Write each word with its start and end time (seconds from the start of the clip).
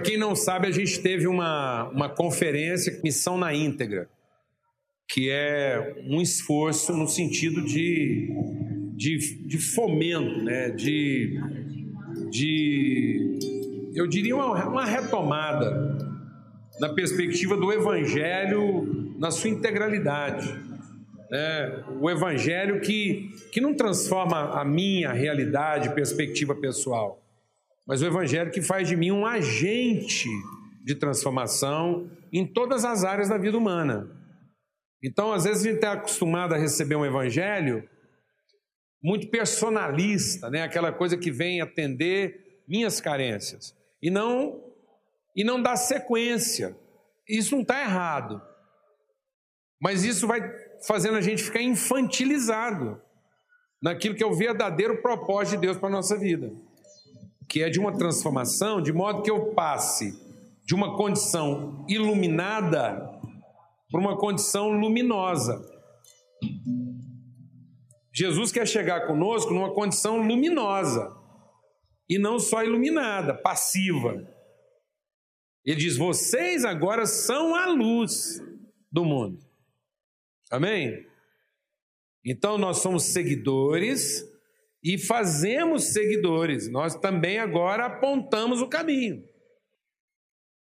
Para 0.00 0.08
quem 0.08 0.16
não 0.16 0.34
sabe, 0.34 0.66
a 0.66 0.70
gente 0.70 0.98
teve 1.02 1.26
uma, 1.26 1.90
uma 1.90 2.08
conferência, 2.08 2.98
Missão 3.04 3.36
na 3.36 3.52
Íntegra, 3.52 4.08
que 5.06 5.28
é 5.28 5.94
um 6.06 6.22
esforço 6.22 6.96
no 6.96 7.06
sentido 7.06 7.62
de, 7.62 8.34
de, 8.96 9.46
de 9.46 9.58
fomento, 9.58 10.42
né? 10.42 10.70
de, 10.70 11.38
de, 12.30 13.90
eu 13.94 14.06
diria, 14.06 14.34
uma, 14.34 14.68
uma 14.68 14.86
retomada 14.86 15.98
na 16.80 16.88
perspectiva 16.94 17.54
do 17.54 17.70
Evangelho 17.70 19.14
na 19.18 19.30
sua 19.30 19.50
integralidade. 19.50 20.48
Né? 21.30 21.84
O 22.00 22.08
Evangelho 22.08 22.80
que, 22.80 23.28
que 23.52 23.60
não 23.60 23.74
transforma 23.74 24.58
a 24.58 24.64
minha 24.64 25.12
realidade, 25.12 25.94
perspectiva 25.94 26.54
pessoal, 26.54 27.19
mas 27.90 28.02
o 28.02 28.06
Evangelho 28.06 28.52
que 28.52 28.62
faz 28.62 28.86
de 28.86 28.96
mim 28.96 29.10
um 29.10 29.26
agente 29.26 30.28
de 30.84 30.94
transformação 30.94 32.08
em 32.32 32.46
todas 32.46 32.84
as 32.84 33.02
áreas 33.02 33.28
da 33.28 33.36
vida 33.36 33.58
humana. 33.58 34.08
Então, 35.02 35.32
às 35.32 35.42
vezes, 35.42 35.66
a 35.66 35.68
gente 35.70 35.78
está 35.78 35.94
acostumado 35.94 36.54
a 36.54 36.56
receber 36.56 36.94
um 36.94 37.04
Evangelho 37.04 37.82
muito 39.02 39.28
personalista, 39.28 40.48
né? 40.48 40.62
aquela 40.62 40.92
coisa 40.92 41.16
que 41.16 41.32
vem 41.32 41.60
atender 41.60 42.62
minhas 42.68 43.00
carências, 43.00 43.74
e 44.00 44.08
não, 44.08 44.62
e 45.34 45.42
não 45.42 45.60
dá 45.60 45.74
sequência. 45.74 46.78
Isso 47.28 47.56
não 47.56 47.62
está 47.62 47.82
errado, 47.82 48.40
mas 49.82 50.04
isso 50.04 50.28
vai 50.28 50.40
fazendo 50.86 51.16
a 51.16 51.20
gente 51.20 51.42
ficar 51.42 51.60
infantilizado 51.60 53.02
naquilo 53.82 54.14
que 54.14 54.22
é 54.22 54.26
o 54.26 54.36
verdadeiro 54.36 55.02
propósito 55.02 55.56
de 55.56 55.66
Deus 55.66 55.76
para 55.76 55.88
a 55.88 55.92
nossa 55.92 56.16
vida 56.16 56.69
que 57.50 57.64
é 57.64 57.68
de 57.68 57.80
uma 57.80 57.92
transformação, 57.98 58.80
de 58.80 58.92
modo 58.92 59.22
que 59.22 59.30
eu 59.30 59.52
passe 59.52 60.16
de 60.64 60.72
uma 60.72 60.96
condição 60.96 61.84
iluminada 61.88 63.10
para 63.90 64.00
uma 64.00 64.16
condição 64.16 64.70
luminosa. 64.70 65.60
Jesus 68.14 68.52
quer 68.52 68.68
chegar 68.68 69.04
conosco 69.08 69.52
numa 69.52 69.74
condição 69.74 70.18
luminosa 70.18 71.12
e 72.08 72.20
não 72.20 72.38
só 72.38 72.62
iluminada, 72.62 73.34
passiva. 73.34 74.14
Ele 75.64 75.80
diz: 75.80 75.96
vocês 75.96 76.64
agora 76.64 77.04
são 77.04 77.56
a 77.56 77.66
luz 77.66 78.40
do 78.92 79.04
mundo. 79.04 79.40
Amém? 80.52 81.04
Então 82.24 82.56
nós 82.56 82.78
somos 82.78 83.04
seguidores 83.04 84.29
e 84.82 84.98
fazemos 84.98 85.92
seguidores. 85.92 86.70
Nós 86.70 86.94
também 86.94 87.38
agora 87.38 87.86
apontamos 87.86 88.60
o 88.60 88.68
caminho. 88.68 89.22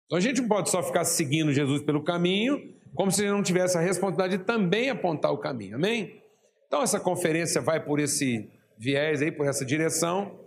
Então 0.05 0.17
a 0.17 0.21
gente 0.21 0.41
não 0.41 0.47
pode 0.47 0.69
só 0.69 0.81
ficar 0.81 1.03
seguindo 1.03 1.51
Jesus 1.51 1.81
pelo 1.81 2.03
caminho, 2.03 2.73
como 2.95 3.11
se 3.11 3.27
não 3.27 3.43
tivesse 3.43 3.77
a 3.77 3.81
responsabilidade 3.81 4.37
de 4.37 4.45
também 4.45 4.89
apontar 4.89 5.31
o 5.31 5.37
caminho. 5.37 5.75
Amém? 5.75 6.21
Então 6.65 6.81
essa 6.81 6.99
conferência 6.99 7.61
vai 7.61 7.83
por 7.83 7.99
esse 7.99 8.49
viés 8.77 9.21
aí, 9.21 9.31
por 9.31 9.45
essa 9.45 9.65
direção. 9.65 10.39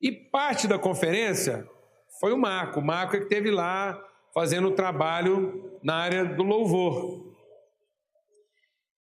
E 0.00 0.12
parte 0.12 0.68
da 0.68 0.78
conferência 0.78 1.66
foi 2.20 2.32
o 2.32 2.38
Marco. 2.38 2.80
O 2.80 2.84
Marco 2.84 3.16
é 3.16 3.18
que 3.18 3.24
esteve 3.24 3.50
lá 3.50 3.98
fazendo 4.34 4.68
o 4.68 4.74
trabalho 4.74 5.78
na 5.82 5.94
área 5.94 6.24
do 6.24 6.42
louvor. 6.42 7.31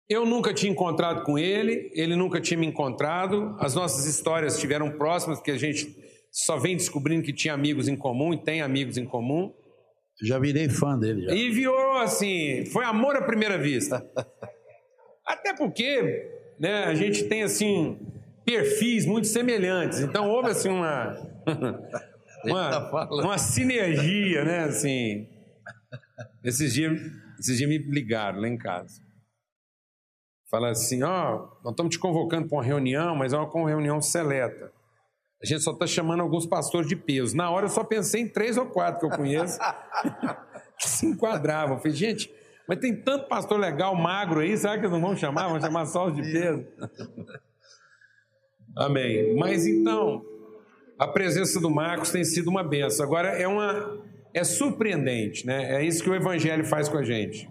Eu 0.09 0.25
nunca 0.25 0.55
tinha 0.55 0.73
encontrado 0.73 1.23
com 1.23 1.39
ele, 1.39 1.91
ele 1.93 2.17
nunca 2.17 2.41
tinha 2.41 2.59
me 2.59 2.67
encontrado. 2.67 3.55
As 3.59 3.75
nossas 3.75 4.07
histórias 4.07 4.55
estiveram 4.55 4.93
próximas, 4.93 5.39
porque 5.39 5.51
a 5.51 5.59
gente 5.59 5.95
só 6.31 6.57
vem 6.57 6.77
descobrindo 6.77 7.23
que 7.23 7.33
tinha 7.33 7.53
amigos 7.53 7.89
em 7.89 7.97
comum 7.97 8.33
e 8.33 8.43
tem 8.43 8.63
amigos 8.63 8.97
em 8.97 9.05
comum. 9.05 9.53
Já 10.23 10.39
virei 10.39 10.69
fã 10.69 10.99
dele. 10.99 11.27
Já. 11.27 11.35
E 11.35 11.51
virou 11.51 11.99
assim, 11.99 12.65
foi 12.67 12.85
amor 12.85 13.17
à 13.17 13.23
primeira 13.23 13.59
vista. 13.59 14.05
Até 15.27 15.55
porque 15.55 16.31
né, 16.59 16.85
a 16.85 16.95
gente 16.95 17.25
tem 17.25 17.43
assim 17.43 17.99
perfis 18.45 19.05
muito 19.05 19.27
semelhantes. 19.27 20.01
Então 20.01 20.31
houve 20.31 20.49
assim 20.49 20.71
uma 20.71 21.17
uma, 22.45 22.71
tá 22.71 23.09
uma 23.11 23.39
sinergia, 23.39 24.45
né? 24.45 24.61
Assim, 24.65 25.29
esses 26.43 26.73
dias, 26.73 26.99
esses 27.39 27.59
dias 27.59 27.69
me 27.69 27.79
ligaram 27.79 28.41
lá 28.41 28.49
em 28.49 28.57
casa. 28.57 29.03
Fala 30.51 30.71
assim: 30.71 31.03
ó, 31.03 31.35
oh, 31.35 31.39
nós 31.63 31.73
estamos 31.73 31.95
te 31.95 31.99
convocando 31.99 32.49
para 32.49 32.57
uma 32.57 32.65
reunião, 32.65 33.15
mas 33.15 33.33
é 33.33 33.37
uma 33.39 33.69
reunião 33.69 34.01
seleta. 34.01 34.73
A 35.43 35.47
gente 35.47 35.63
só 35.63 35.73
está 35.73 35.87
chamando 35.87 36.21
alguns 36.21 36.47
pastores 36.47 36.89
de 36.89 36.97
peso. 36.97 37.37
Na 37.37 37.51
hora 37.51 37.67
eu 37.67 37.71
só 37.71 37.85
pensei 37.85 38.23
em 38.23 38.29
três 38.29 38.57
ou 38.57 38.67
quatro 38.67 38.99
que 38.99 39.07
eu 39.07 39.17
conheço 39.17 39.59
que 40.79 40.89
se 40.89 41.07
enquadravam. 41.07 41.77
Eu 41.77 41.81
falei, 41.81 41.97
gente, 41.97 42.33
mas 42.67 42.81
tem 42.81 42.97
tanto 43.03 43.29
pastor 43.29 43.61
legal, 43.61 43.95
magro 43.95 44.41
aí, 44.41 44.57
será 44.57 44.75
que 44.75 44.81
eles 44.81 44.91
não 44.91 45.01
vão 45.01 45.17
chamar? 45.17 45.49
Vão 45.49 45.61
chamar 45.61 45.87
só 45.87 46.07
os 46.07 46.17
de 46.17 46.23
peso? 46.23 46.67
Amém. 48.77 49.37
Mas 49.37 49.67
então, 49.67 50.25
a 50.99 51.07
presença 51.07 51.61
do 51.61 51.71
Marcos 51.71 52.11
tem 52.11 52.25
sido 52.25 52.49
uma 52.49 52.65
benção. 52.65 53.07
Agora 53.07 53.29
é 53.29 53.47
uma 53.47 54.03
é 54.35 54.43
surpreendente, 54.43 55.47
né? 55.47 55.77
É 55.77 55.85
isso 55.85 56.03
que 56.03 56.11
o 56.11 56.15
evangelho 56.15 56.65
faz 56.65 56.89
com 56.89 56.99
a 56.99 57.05
gente 57.05 57.49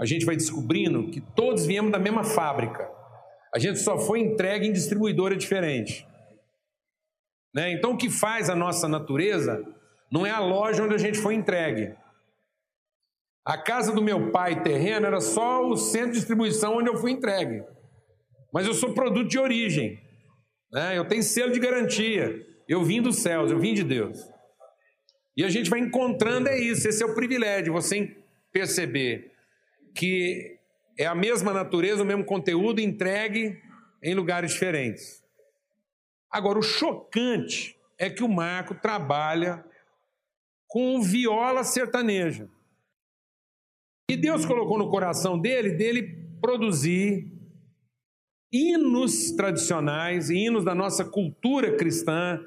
a 0.00 0.04
gente 0.04 0.24
vai 0.24 0.36
descobrindo 0.36 1.10
que 1.10 1.20
todos 1.20 1.66
viemos 1.66 1.92
da 1.92 1.98
mesma 1.98 2.24
fábrica. 2.24 2.88
A 3.54 3.58
gente 3.58 3.78
só 3.78 3.98
foi 3.98 4.20
entregue 4.20 4.66
em 4.66 4.72
distribuidora 4.72 5.36
diferente. 5.36 6.06
Né? 7.54 7.72
Então, 7.72 7.92
o 7.92 7.96
que 7.96 8.10
faz 8.10 8.50
a 8.50 8.56
nossa 8.56 8.88
natureza 8.88 9.64
não 10.10 10.26
é 10.26 10.30
a 10.30 10.40
loja 10.40 10.82
onde 10.82 10.94
a 10.94 10.98
gente 10.98 11.18
foi 11.18 11.34
entregue. 11.34 11.94
A 13.46 13.56
casa 13.56 13.92
do 13.92 14.02
meu 14.02 14.32
pai 14.32 14.62
terreno 14.62 15.06
era 15.06 15.20
só 15.20 15.68
o 15.68 15.76
centro 15.76 16.12
de 16.12 16.18
distribuição 16.18 16.78
onde 16.78 16.88
eu 16.88 16.96
fui 16.96 17.12
entregue. 17.12 17.62
Mas 18.52 18.66
eu 18.66 18.74
sou 18.74 18.94
produto 18.94 19.28
de 19.28 19.38
origem. 19.38 20.00
Né? 20.72 20.98
Eu 20.98 21.06
tenho 21.06 21.22
selo 21.22 21.52
de 21.52 21.60
garantia. 21.60 22.34
Eu 22.68 22.82
vim 22.82 23.02
dos 23.02 23.18
céus, 23.18 23.50
eu 23.52 23.58
vim 23.58 23.74
de 23.74 23.84
Deus. 23.84 24.18
E 25.36 25.44
a 25.44 25.48
gente 25.48 25.68
vai 25.68 25.80
encontrando 25.80 26.48
é 26.48 26.58
isso, 26.58 26.88
esse 26.88 27.02
é 27.02 27.06
o 27.06 27.14
privilégio, 27.14 27.72
você 27.72 28.16
perceber 28.52 29.33
que 29.94 30.58
é 30.98 31.06
a 31.06 31.14
mesma 31.14 31.52
natureza, 31.52 32.02
o 32.02 32.06
mesmo 32.06 32.24
conteúdo 32.24 32.80
entregue 32.80 33.60
em 34.02 34.14
lugares 34.14 34.52
diferentes. 34.52 35.22
Agora, 36.30 36.58
o 36.58 36.62
chocante 36.62 37.78
é 37.98 38.10
que 38.10 38.22
o 38.22 38.28
Marco 38.28 38.74
trabalha 38.74 39.64
com 40.66 41.00
viola 41.00 41.62
sertaneja. 41.62 42.48
E 44.10 44.16
Deus 44.16 44.44
colocou 44.44 44.76
no 44.76 44.90
coração 44.90 45.38
dele, 45.38 45.70
dele 45.70 46.28
produzir 46.40 47.32
hinos 48.52 49.32
tradicionais, 49.32 50.30
hinos 50.30 50.64
da 50.64 50.74
nossa 50.74 51.04
cultura 51.04 51.76
cristã 51.76 52.40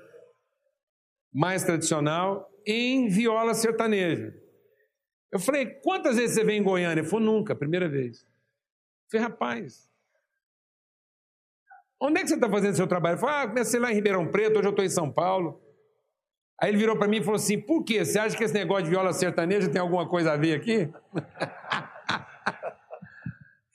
mais 1.33 1.63
tradicional 1.63 2.49
em 2.65 3.07
viola 3.09 3.53
sertaneja. 3.53 4.33
Eu 5.31 5.39
falei, 5.39 5.65
quantas 5.65 6.15
vezes 6.15 6.35
você 6.35 6.43
vem 6.43 6.59
em 6.59 6.63
Goiânia? 6.63 7.01
Ele 7.01 7.07
falou, 7.07 7.25
nunca, 7.25 7.55
primeira 7.55 7.89
vez. 7.89 8.21
Eu 8.21 9.11
falei, 9.11 9.27
rapaz, 9.27 9.89
onde 11.99 12.19
é 12.19 12.23
que 12.23 12.29
você 12.29 12.35
está 12.35 12.49
fazendo 12.49 12.75
seu 12.75 12.87
trabalho? 12.87 13.15
Eu 13.15 13.19
falei, 13.19 13.35
ah, 13.35 13.47
comecei 13.47 13.79
lá 13.79 13.91
em 13.91 13.95
Ribeirão 13.95 14.27
Preto, 14.27 14.59
hoje 14.59 14.67
eu 14.67 14.71
estou 14.71 14.85
em 14.85 14.89
São 14.89 15.11
Paulo. 15.11 15.61
Aí 16.59 16.69
ele 16.69 16.77
virou 16.77 16.97
para 16.97 17.07
mim 17.07 17.17
e 17.17 17.23
falou 17.23 17.35
assim, 17.35 17.59
por 17.59 17.83
quê? 17.83 18.03
Você 18.03 18.17
acha 18.17 18.35
que 18.35 18.43
esse 18.43 18.53
negócio 18.53 18.85
de 18.85 18.89
viola 18.89 19.13
sertaneja 19.13 19.69
tem 19.69 19.79
alguma 19.79 20.07
coisa 20.07 20.33
a 20.33 20.37
ver 20.37 20.55
aqui? 20.55 20.89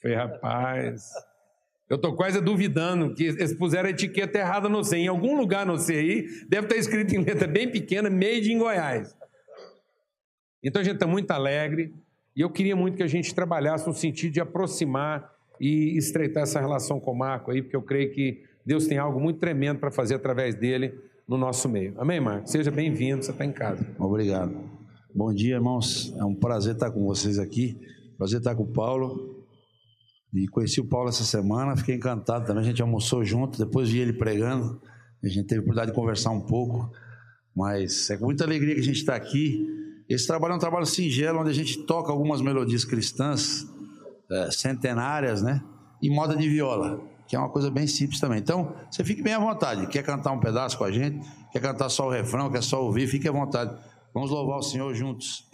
falei, 0.03 0.17
rapaz, 0.17 1.13
eu 1.89 1.97
estou 1.97 2.17
quase 2.17 2.41
duvidando 2.41 3.15
que 3.15 3.25
eles 3.25 3.55
puseram 3.55 3.89
a 3.89 3.91
etiqueta 3.91 4.39
errada 4.39 4.69
no 4.69 4.83
C. 4.83 4.97
Em 4.97 5.07
algum 5.07 5.37
lugar 5.37 5.65
no 5.65 5.79
C 5.79 5.95
aí, 5.95 6.27
deve 6.49 6.67
estar 6.67 6.77
escrito 6.77 7.15
em 7.15 7.23
letra 7.23 7.47
bem 7.47 7.71
pequena, 7.71 8.11
made 8.11 8.51
em 8.51 8.59
Goiás. 8.59 9.17
Então 10.63 10.81
a 10.81 10.85
gente 10.85 10.95
está 10.95 11.07
muito 11.07 11.31
alegre 11.31 11.93
e 12.37 12.41
eu 12.41 12.51
queria 12.51 12.77
muito 12.77 12.97
que 12.97 13.03
a 13.03 13.09
gente 13.09 13.35
trabalhasse 13.35 13.87
no 13.87 13.93
sentido 13.93 14.33
de 14.33 14.41
aproximar 14.41 15.33
e 15.61 15.97
estreitar 15.97 16.45
essa 16.45 16.61
relação 16.61 17.01
com 17.01 17.13
o 17.13 17.19
Marco 17.19 17.51
aí, 17.51 17.63
porque 17.63 17.77
eu 17.77 17.83
creio 17.83 18.13
que 18.13 18.43
Deus 18.65 18.87
tem 18.87 18.99
algo 18.99 19.21
muito 19.21 19.39
tremendo 19.39 19.81
para 19.81 19.91
fazer 19.91 20.15
através 20.15 20.55
dele 20.55 20.95
no 21.29 21.37
nosso 21.37 21.69
meio. 21.69 21.95
Amém, 21.99 22.21
Marco? 22.21 22.49
Seja 22.49 22.71
bem-vindo, 22.71 23.23
você 23.23 23.33
está 23.33 23.45
em 23.45 23.53
casa. 23.53 23.85
Obrigado. 23.99 24.55
Bom 25.15 25.33
dia, 25.33 25.57
irmãos. 25.57 26.15
É 26.17 26.25
um 26.25 26.35
prazer 26.35 26.75
estar 26.75 26.91
com 26.91 27.05
vocês 27.05 27.39
aqui. 27.39 27.79
Prazer 28.17 28.39
estar 28.39 28.55
com 28.55 28.63
o 28.63 28.73
Paulo. 28.73 29.45
E 30.33 30.49
conheci 30.49 30.81
o 30.81 30.89
Paulo 30.89 31.11
essa 31.11 31.25
semana, 31.25 31.77
fiquei 31.77 31.97
encantado 31.97 32.47
também. 32.47 32.63
A 32.63 32.67
gente 32.67 32.81
almoçou 32.81 33.23
junto, 33.23 33.59
depois 33.59 33.91
vi 33.91 33.99
ele 33.99 34.15
pregando. 34.15 34.81
A 35.23 35.29
gente 35.29 35.47
teve 35.47 35.61
a 35.61 35.63
oportunidade 35.63 35.91
de 35.91 35.95
conversar 35.95 36.31
um 36.31 36.41
pouco. 36.41 36.91
Mas 37.55 38.09
é 38.09 38.17
com 38.17 38.25
muita 38.25 38.45
alegria 38.45 38.75
que 38.75 38.81
a 38.81 38.85
gente 38.85 38.97
está 38.97 39.15
aqui 39.15 39.67
esse 40.15 40.27
trabalho 40.27 40.53
é 40.53 40.57
um 40.57 40.61
trabalho 40.61 40.87
singelo, 40.87 41.41
onde 41.41 41.51
a 41.51 41.55
gente 41.55 41.83
toca 41.85 42.11
algumas 42.11 42.41
melodias 42.41 42.85
cristãs, 42.85 43.67
é, 44.31 44.51
centenárias, 44.51 45.43
né? 45.43 45.63
Em 46.03 46.11
moda 46.11 46.37
de 46.37 46.49
viola, 46.49 47.01
que 47.29 47.37
é 47.37 47.39
uma 47.39 47.49
coisa 47.49 47.71
bem 47.71 47.87
simples 47.87 48.21
também. 48.21 48.39
Então, 48.39 48.75
você 48.91 49.05
fique 49.05 49.23
bem 49.23 49.35
à 49.35 49.39
vontade. 49.39 49.87
Quer 49.87 50.03
cantar 50.03 50.33
um 50.33 50.41
pedaço 50.41 50.77
com 50.77 50.85
a 50.85 50.91
gente? 50.91 51.27
Quer 51.53 51.61
cantar 51.61 51.89
só 51.89 52.09
o 52.09 52.11
refrão? 52.11 52.51
Quer 52.51 52.63
só 52.63 52.83
ouvir? 52.83 53.07
Fique 53.07 53.29
à 53.29 53.33
vontade. 53.33 53.79
Vamos 54.13 54.31
louvar 54.31 54.59
o 54.59 54.63
Senhor 54.63 54.93
juntos. 54.95 55.49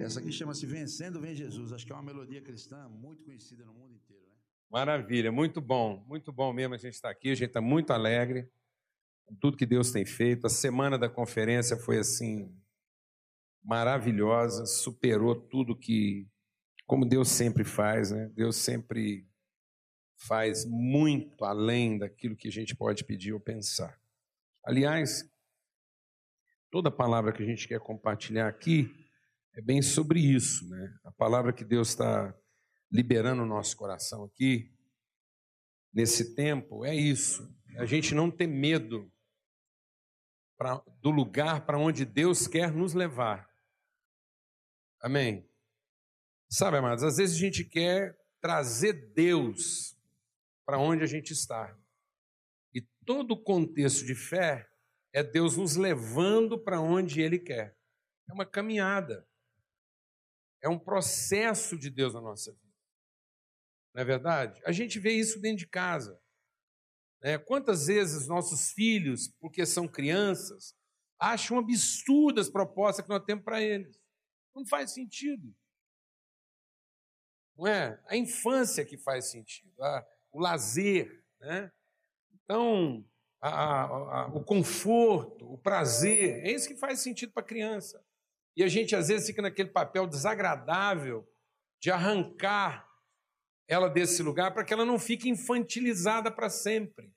Essa 0.00 0.20
aqui 0.20 0.32
chama-se 0.32 0.66
Vencendo 0.66 1.20
Vem 1.20 1.34
Jesus. 1.34 1.72
Acho 1.72 1.86
que 1.86 1.92
é 1.92 1.94
uma 1.94 2.02
melodia 2.02 2.40
cristã 2.40 2.88
muito 2.88 3.24
conhecida 3.24 3.64
no 3.64 3.72
mundo 3.72 3.94
inteiro. 3.94 4.24
Né? 4.26 4.36
Maravilha, 4.70 5.30
muito 5.30 5.60
bom, 5.60 6.04
muito 6.08 6.32
bom 6.32 6.52
mesmo 6.52 6.74
a 6.74 6.78
gente 6.78 6.94
estar 6.94 7.10
aqui. 7.10 7.30
A 7.30 7.34
gente 7.34 7.48
está 7.48 7.60
muito 7.60 7.92
alegre 7.92 8.48
com 9.24 9.34
tudo 9.36 9.56
que 9.56 9.64
Deus 9.64 9.92
tem 9.92 10.04
feito. 10.04 10.46
A 10.46 10.50
semana 10.50 10.98
da 10.98 11.08
conferência 11.08 11.76
foi 11.76 11.98
assim 11.98 12.52
maravilhosa, 13.64 14.66
superou 14.66 15.34
tudo 15.34 15.76
que, 15.76 16.28
como 16.86 17.06
Deus 17.06 17.28
sempre 17.28 17.64
faz, 17.64 18.10
né? 18.10 18.30
Deus 18.34 18.56
sempre 18.56 19.26
faz 20.16 20.64
muito 20.64 21.44
além 21.44 21.98
daquilo 21.98 22.36
que 22.36 22.48
a 22.48 22.52
gente 22.52 22.76
pode 22.76 23.04
pedir 23.04 23.32
ou 23.32 23.40
pensar. 23.40 23.98
Aliás, 24.64 25.28
toda 26.70 26.90
palavra 26.90 27.32
que 27.32 27.42
a 27.42 27.46
gente 27.46 27.66
quer 27.66 27.80
compartilhar 27.80 28.48
aqui 28.48 28.94
é 29.54 29.62
bem 29.62 29.80
sobre 29.80 30.20
isso, 30.20 30.68
né? 30.68 30.94
A 31.04 31.12
palavra 31.12 31.52
que 31.52 31.64
Deus 31.64 31.88
está 31.88 32.34
liberando 32.90 33.42
no 33.42 33.46
nosso 33.46 33.76
coração 33.76 34.24
aqui, 34.24 34.72
nesse 35.92 36.34
tempo, 36.34 36.84
é 36.84 36.94
isso. 36.94 37.48
A 37.78 37.86
gente 37.86 38.14
não 38.14 38.30
ter 38.30 38.46
medo 38.46 39.10
pra, 40.56 40.82
do 41.00 41.10
lugar 41.10 41.64
para 41.66 41.78
onde 41.78 42.04
Deus 42.04 42.46
quer 42.46 42.72
nos 42.72 42.94
levar. 42.94 43.53
Amém? 45.04 45.46
Sabe, 46.50 46.78
amados, 46.78 47.04
às 47.04 47.18
vezes 47.18 47.36
a 47.36 47.38
gente 47.38 47.62
quer 47.62 48.18
trazer 48.40 49.12
Deus 49.12 49.94
para 50.64 50.78
onde 50.78 51.04
a 51.04 51.06
gente 51.06 51.30
está. 51.30 51.78
E 52.72 52.80
todo 53.04 53.32
o 53.32 53.42
contexto 53.42 54.06
de 54.06 54.14
fé 54.14 54.66
é 55.12 55.22
Deus 55.22 55.58
nos 55.58 55.76
levando 55.76 56.58
para 56.58 56.80
onde 56.80 57.20
Ele 57.20 57.38
quer. 57.38 57.76
É 58.26 58.32
uma 58.32 58.46
caminhada. 58.46 59.28
É 60.62 60.70
um 60.70 60.78
processo 60.78 61.76
de 61.76 61.90
Deus 61.90 62.14
na 62.14 62.22
nossa 62.22 62.50
vida. 62.50 62.74
Não 63.94 64.00
é 64.00 64.04
verdade? 64.06 64.58
A 64.64 64.72
gente 64.72 64.98
vê 64.98 65.12
isso 65.12 65.38
dentro 65.38 65.58
de 65.58 65.68
casa. 65.68 66.18
É, 67.22 67.36
quantas 67.36 67.88
vezes 67.88 68.26
nossos 68.26 68.72
filhos, 68.72 69.28
porque 69.38 69.66
são 69.66 69.86
crianças, 69.86 70.74
acham 71.20 71.58
absurdas 71.58 72.46
as 72.46 72.52
propostas 72.52 73.04
que 73.04 73.10
nós 73.10 73.22
temos 73.26 73.44
para 73.44 73.60
eles? 73.60 74.02
Não 74.54 74.64
faz 74.64 74.92
sentido. 74.92 75.54
Não 77.56 77.66
é? 77.66 78.00
A 78.06 78.16
infância 78.16 78.84
que 78.84 78.96
faz 78.96 79.30
sentido, 79.30 79.82
a, 79.82 80.06
o 80.32 80.40
lazer, 80.40 81.24
né? 81.40 81.72
Então, 82.42 83.04
a, 83.40 83.82
a, 83.82 84.26
o 84.28 84.44
conforto, 84.44 85.50
o 85.52 85.58
prazer, 85.58 86.44
é 86.44 86.52
isso 86.52 86.68
que 86.68 86.76
faz 86.76 87.00
sentido 87.00 87.32
para 87.32 87.42
a 87.42 87.46
criança. 87.46 88.04
E 88.56 88.62
a 88.62 88.68
gente 88.68 88.94
às 88.94 89.08
vezes 89.08 89.26
fica 89.26 89.42
naquele 89.42 89.70
papel 89.70 90.06
desagradável 90.06 91.28
de 91.80 91.90
arrancar 91.90 92.88
ela 93.66 93.88
desse 93.88 94.22
lugar 94.22 94.52
para 94.52 94.64
que 94.64 94.72
ela 94.72 94.84
não 94.84 94.98
fique 94.98 95.28
infantilizada 95.28 96.30
para 96.30 96.48
sempre. 96.48 97.12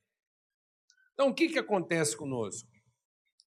Então, 1.13 1.29
o 1.29 1.33
que, 1.33 1.49
que 1.49 1.59
acontece 1.59 2.15
conosco? 2.15 2.69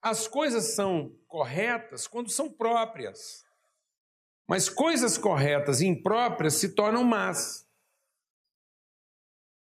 As 0.02 0.26
coisas 0.26 0.74
são 0.74 1.16
corretas 1.26 2.06
quando 2.06 2.30
são 2.30 2.50
próprias. 2.50 3.44
Mas 4.50 4.68
coisas 4.68 5.16
corretas 5.16 5.80
e 5.80 5.86
impróprias 5.86 6.54
se 6.54 6.74
tornam 6.74 7.04
más. 7.04 7.64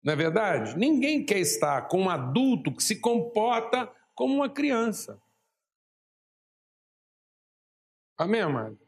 Não 0.01 0.13
é 0.13 0.15
verdade? 0.15 0.77
Ninguém 0.77 1.25
quer 1.25 1.39
estar 1.39 1.89
com 1.89 2.03
um 2.03 2.09
adulto 2.09 2.73
que 2.73 2.81
se 2.81 3.01
comporta 3.01 3.93
como 4.15 4.35
uma 4.35 4.49
criança. 4.49 5.21
Amém, 8.17 8.39
amado? 8.39 8.79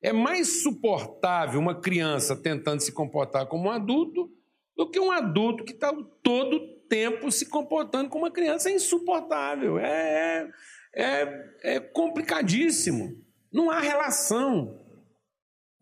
É 0.00 0.14
mais 0.14 0.62
suportável 0.62 1.60
uma 1.60 1.78
criança 1.78 2.34
tentando 2.34 2.80
se 2.80 2.90
comportar 2.90 3.46
como 3.46 3.68
um 3.68 3.70
adulto 3.70 4.32
do 4.74 4.90
que 4.90 4.98
um 4.98 5.12
adulto 5.12 5.62
que 5.62 5.72
está 5.72 5.92
todo 6.22 6.78
tempo 6.88 7.30
se 7.30 7.50
comportando 7.50 8.08
como 8.08 8.24
uma 8.24 8.32
criança. 8.32 8.70
É 8.70 8.72
insuportável, 8.72 9.78
é, 9.78 10.50
é, 10.94 11.54
é 11.62 11.80
complicadíssimo. 11.80 13.22
Não 13.52 13.70
há 13.70 13.78
relação. 13.78 14.83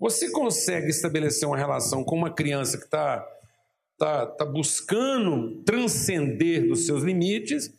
Você 0.02 0.32
consegue 0.32 0.88
estabelecer 0.88 1.46
uma 1.46 1.56
relação 1.56 2.02
com 2.02 2.16
uma 2.16 2.34
criança 2.34 2.76
que 2.76 2.86
está 2.86 3.24
tá, 3.96 4.26
tá 4.26 4.44
buscando 4.44 5.62
transcender 5.62 6.66
dos 6.66 6.86
seus 6.86 7.04
limites 7.04 7.72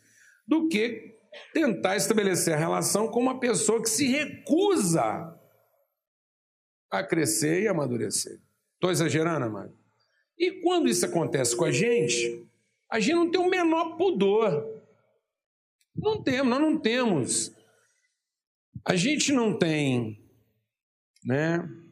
do 0.46 0.66
que 0.66 1.18
tentar 1.52 1.96
estabelecer 1.96 2.54
a 2.54 2.56
relação 2.56 3.08
com 3.08 3.20
uma 3.20 3.38
pessoa 3.38 3.82
que 3.82 3.90
se 3.90 4.06
recusa 4.06 5.38
a 6.90 7.04
crescer 7.04 7.60
e 7.60 7.68
amadurecer. 7.68 8.40
Estou 8.72 8.90
exagerando, 8.90 9.44
amado? 9.44 9.76
E 10.38 10.62
quando 10.62 10.88
isso 10.88 11.04
acontece 11.04 11.54
com 11.54 11.66
a 11.66 11.70
gente, 11.70 12.48
a 12.90 13.00
gente 13.00 13.16
não 13.16 13.30
tem 13.30 13.40
o 13.42 13.50
menor 13.50 13.98
pudor. 13.98 14.66
Não 15.94 16.22
temos, 16.22 16.48
nós 16.48 16.60
não 16.60 16.80
temos. 16.80 17.52
A 18.82 18.96
gente 18.96 19.30
não 19.30 19.58
tem, 19.58 20.26
né? 21.22 21.83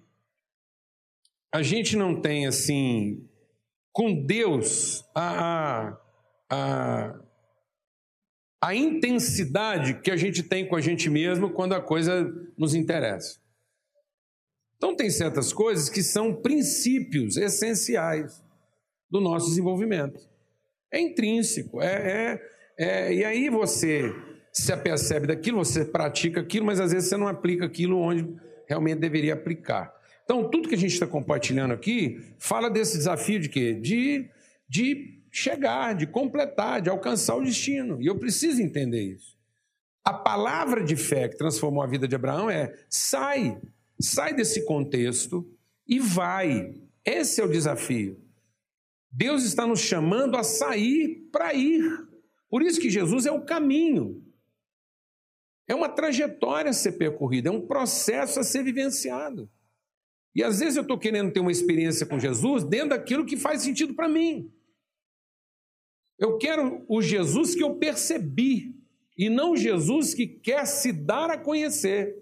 A 1.53 1.63
gente 1.63 1.97
não 1.97 2.19
tem 2.19 2.47
assim, 2.47 3.29
com 3.93 4.25
Deus, 4.25 5.05
a, 5.15 5.91
a, 5.91 5.99
a, 6.51 7.21
a 8.63 8.75
intensidade 8.75 10.01
que 10.01 10.11
a 10.11 10.17
gente 10.17 10.43
tem 10.43 10.67
com 10.67 10.77
a 10.77 10.81
gente 10.81 11.11
mesmo 11.11 11.53
quando 11.53 11.75
a 11.75 11.81
coisa 11.81 12.25
nos 12.57 12.75
interessa. 12.75 13.39
Então, 14.77 14.97
tem 14.97 15.11
certas 15.11 15.53
coisas 15.53 15.89
que 15.89 16.03
são 16.03 16.35
princípios 16.35 17.37
essenciais 17.37 18.43
do 19.11 19.21
nosso 19.21 19.49
desenvolvimento. 19.49 20.19
É 20.91 20.99
intrínseco, 21.01 21.81
é, 21.81 21.95
é, 21.95 22.41
é, 22.79 23.15
e 23.15 23.25
aí 23.25 23.49
você 23.49 24.13
se 24.53 24.73
apercebe 24.73 25.27
daquilo, 25.27 25.59
você 25.59 25.85
pratica 25.85 26.41
aquilo, 26.41 26.67
mas 26.67 26.81
às 26.81 26.93
vezes 26.93 27.09
você 27.09 27.17
não 27.17 27.29
aplica 27.29 27.67
aquilo 27.67 27.99
onde 27.99 28.29
realmente 28.67 28.99
deveria 28.99 29.35
aplicar. 29.35 29.95
Então, 30.25 30.49
tudo 30.49 30.69
que 30.69 30.75
a 30.75 30.79
gente 30.79 30.93
está 30.93 31.07
compartilhando 31.07 31.73
aqui 31.73 32.35
fala 32.39 32.71
desse 32.71 32.97
desafio 32.97 33.41
de 33.41 33.49
quê? 33.49 33.75
De, 33.75 34.29
de 34.69 35.21
chegar, 35.31 35.95
de 35.95 36.07
completar, 36.07 36.81
de 36.81 36.89
alcançar 36.89 37.37
o 37.37 37.43
destino. 37.43 38.01
E 38.01 38.07
eu 38.07 38.19
preciso 38.19 38.63
entender 38.63 39.03
isso. 39.03 39.37
A 40.05 40.13
palavra 40.13 40.83
de 40.83 40.97
fé 40.97 41.29
que 41.29 41.37
transformou 41.37 41.83
a 41.83 41.87
vida 41.87 42.09
de 42.09 42.15
Abraão 42.15 42.51
é: 42.51 42.75
sai, 42.89 43.61
Sai 44.03 44.35
desse 44.35 44.65
contexto 44.65 45.49
e 45.87 46.01
vai. 46.01 46.75
Esse 47.05 47.41
é 47.41 47.45
o 47.45 47.51
desafio. 47.51 48.21
Deus 49.11 49.45
está 49.45 49.65
nos 49.65 49.81
chamando 49.81 50.37
a 50.37 50.43
sair 50.43 51.29
para 51.31 51.55
ir. 51.55 51.83
Por 52.51 52.63
isso 52.63 52.81
que 52.81 52.91
Jesus 52.91 53.27
é 53.27 53.33
o 53.33 53.45
caminho. 53.45 54.25
É 55.69 55.75
uma 55.75 55.89
trajetória 55.89 56.71
a 56.71 56.75
ser 56.75 56.93
percorrida, 56.93 57.49
é 57.49 57.53
um 57.53 57.67
processo 57.67 58.41
a 58.41 58.43
ser 58.43 58.65
vivenciado. 58.65 59.49
E 60.35 60.43
às 60.43 60.61
vezes 60.61 60.77
eu 60.77 60.83
estou 60.83 60.99
querendo 60.99 61.33
ter 61.33 61.41
uma 61.41 61.53
experiência 61.53 62.07
com 62.07 62.19
Jesus 62.19 62.65
dentro 62.65 62.91
daquilo 62.91 63.27
que 63.27 63.37
faz 63.37 63.63
sentido 63.63 63.95
para 63.95 64.09
mim. 64.09 64.51
Eu 66.19 66.39
quero 66.39 66.85
o 66.89 67.03
Jesus 67.03 67.55
que 67.55 67.63
eu 67.63 67.75
percebi, 67.77 68.75
e 69.17 69.29
não 69.29 69.57
Jesus 69.57 70.15
que 70.15 70.27
quer 70.27 70.67
se 70.67 70.93
dar 70.93 71.31
a 71.31 71.39
conhecer. 71.39 72.17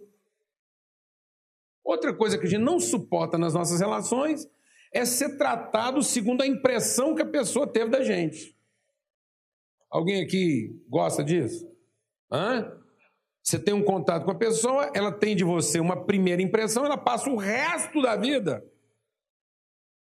Outra 1.85 2.13
coisa 2.13 2.37
que 2.37 2.47
a 2.47 2.49
gente 2.49 2.63
não 2.63 2.81
suporta 2.81 3.39
nas 3.39 3.55
nossas 3.55 3.81
relações 3.81 4.49
é 4.93 5.05
ser 5.05 5.37
tratado 5.37 6.03
segundo 6.03 6.43
a 6.43 6.47
impressão 6.47 7.15
que 7.15 7.23
a 7.23 7.27
pessoa 7.27 7.67
teve 7.67 7.91
da 7.91 8.03
gente. 8.03 8.57
Alguém 9.89 10.23
aqui 10.23 10.83
gosta 10.89 11.23
disso? 11.23 11.69
Hã? 12.31 12.77
Você 13.43 13.59
tem 13.59 13.75
um 13.75 13.83
contato 13.83 14.25
com 14.25 14.31
a 14.31 14.39
pessoa, 14.39 14.91
ela 14.95 15.11
tem 15.11 15.35
de 15.35 15.45
você 15.45 15.81
uma 15.81 16.05
primeira 16.05 16.43
impressão, 16.43 16.85
ela 16.85 16.97
passa 16.97 17.31
o 17.31 17.37
resto 17.37 18.01
da 18.03 18.17
vida. 18.17 18.65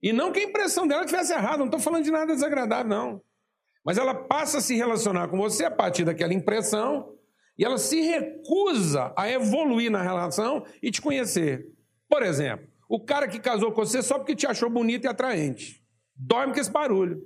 E 0.02 0.12
não 0.12 0.32
que 0.32 0.40
a 0.40 0.44
impressão 0.44 0.86
dela 0.86 1.04
estivesse 1.04 1.32
errada, 1.32 1.58
não 1.58 1.66
estou 1.66 1.80
falando 1.80 2.04
de 2.04 2.10
nada 2.10 2.34
desagradável, 2.34 2.88
não. 2.88 3.22
Mas 3.84 3.96
ela 3.96 4.14
passa 4.14 4.58
a 4.58 4.60
se 4.60 4.76
relacionar 4.76 5.28
com 5.28 5.38
você 5.38 5.64
a 5.64 5.70
partir 5.70 6.04
daquela 6.04 6.34
impressão 6.34 7.14
e 7.56 7.64
ela 7.64 7.78
se 7.78 8.00
recusa 8.00 9.12
a 9.16 9.30
evoluir 9.30 9.90
na 9.90 10.02
relação 10.02 10.64
e 10.82 10.90
te 10.90 11.00
conhecer. 11.00 11.66
Por 12.08 12.22
exemplo, 12.22 12.68
o 12.88 13.00
cara 13.00 13.26
que 13.26 13.40
casou 13.40 13.72
com 13.72 13.84
você 13.84 14.02
só 14.02 14.18
porque 14.18 14.36
te 14.36 14.46
achou 14.46 14.70
bonito 14.70 15.04
e 15.04 15.08
atraente. 15.08 15.84
Dorme 16.14 16.54
com 16.54 16.60
esse 16.60 16.70
barulho. 16.70 17.22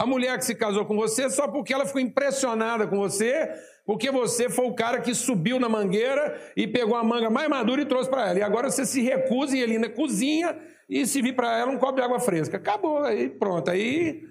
A 0.00 0.06
mulher 0.06 0.38
que 0.38 0.46
se 0.46 0.54
casou 0.54 0.86
com 0.86 0.96
você 0.96 1.28
só 1.28 1.46
porque 1.46 1.74
ela 1.74 1.84
ficou 1.84 2.00
impressionada 2.00 2.86
com 2.86 2.96
você, 2.96 3.50
porque 3.84 4.10
você 4.10 4.48
foi 4.48 4.64
o 4.64 4.74
cara 4.74 4.98
que 4.98 5.14
subiu 5.14 5.60
na 5.60 5.68
mangueira 5.68 6.40
e 6.56 6.66
pegou 6.66 6.96
a 6.96 7.04
manga 7.04 7.28
mais 7.28 7.50
madura 7.50 7.82
e 7.82 7.84
trouxe 7.84 8.08
para 8.08 8.30
ela. 8.30 8.38
E 8.38 8.42
agora 8.42 8.70
você 8.70 8.86
se 8.86 9.02
recusa 9.02 9.54
e 9.54 9.60
ele 9.60 9.74
ainda 9.74 9.90
cozinha 9.90 10.58
e 10.88 11.06
se 11.06 11.20
vir 11.20 11.36
para 11.36 11.54
ela 11.58 11.70
um 11.70 11.76
copo 11.76 11.96
de 11.96 12.00
água 12.00 12.18
fresca. 12.18 12.56
Acabou, 12.56 13.04
aí 13.04 13.28
pronto. 13.28 13.70
Aí 13.70 14.26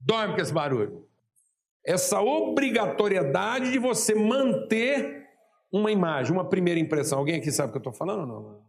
dorme 0.00 0.34
com 0.34 0.40
esse 0.40 0.54
barulho. 0.54 1.06
essa 1.84 2.22
obrigatoriedade 2.22 3.72
de 3.72 3.78
você 3.78 4.14
manter 4.14 5.28
uma 5.70 5.92
imagem, 5.92 6.32
uma 6.32 6.48
primeira 6.48 6.80
impressão. 6.80 7.18
Alguém 7.18 7.36
aqui 7.36 7.52
sabe 7.52 7.68
o 7.68 7.72
que 7.72 7.76
eu 7.76 7.80
estou 7.80 7.92
falando 7.92 8.20
ou 8.20 8.26
não? 8.26 8.62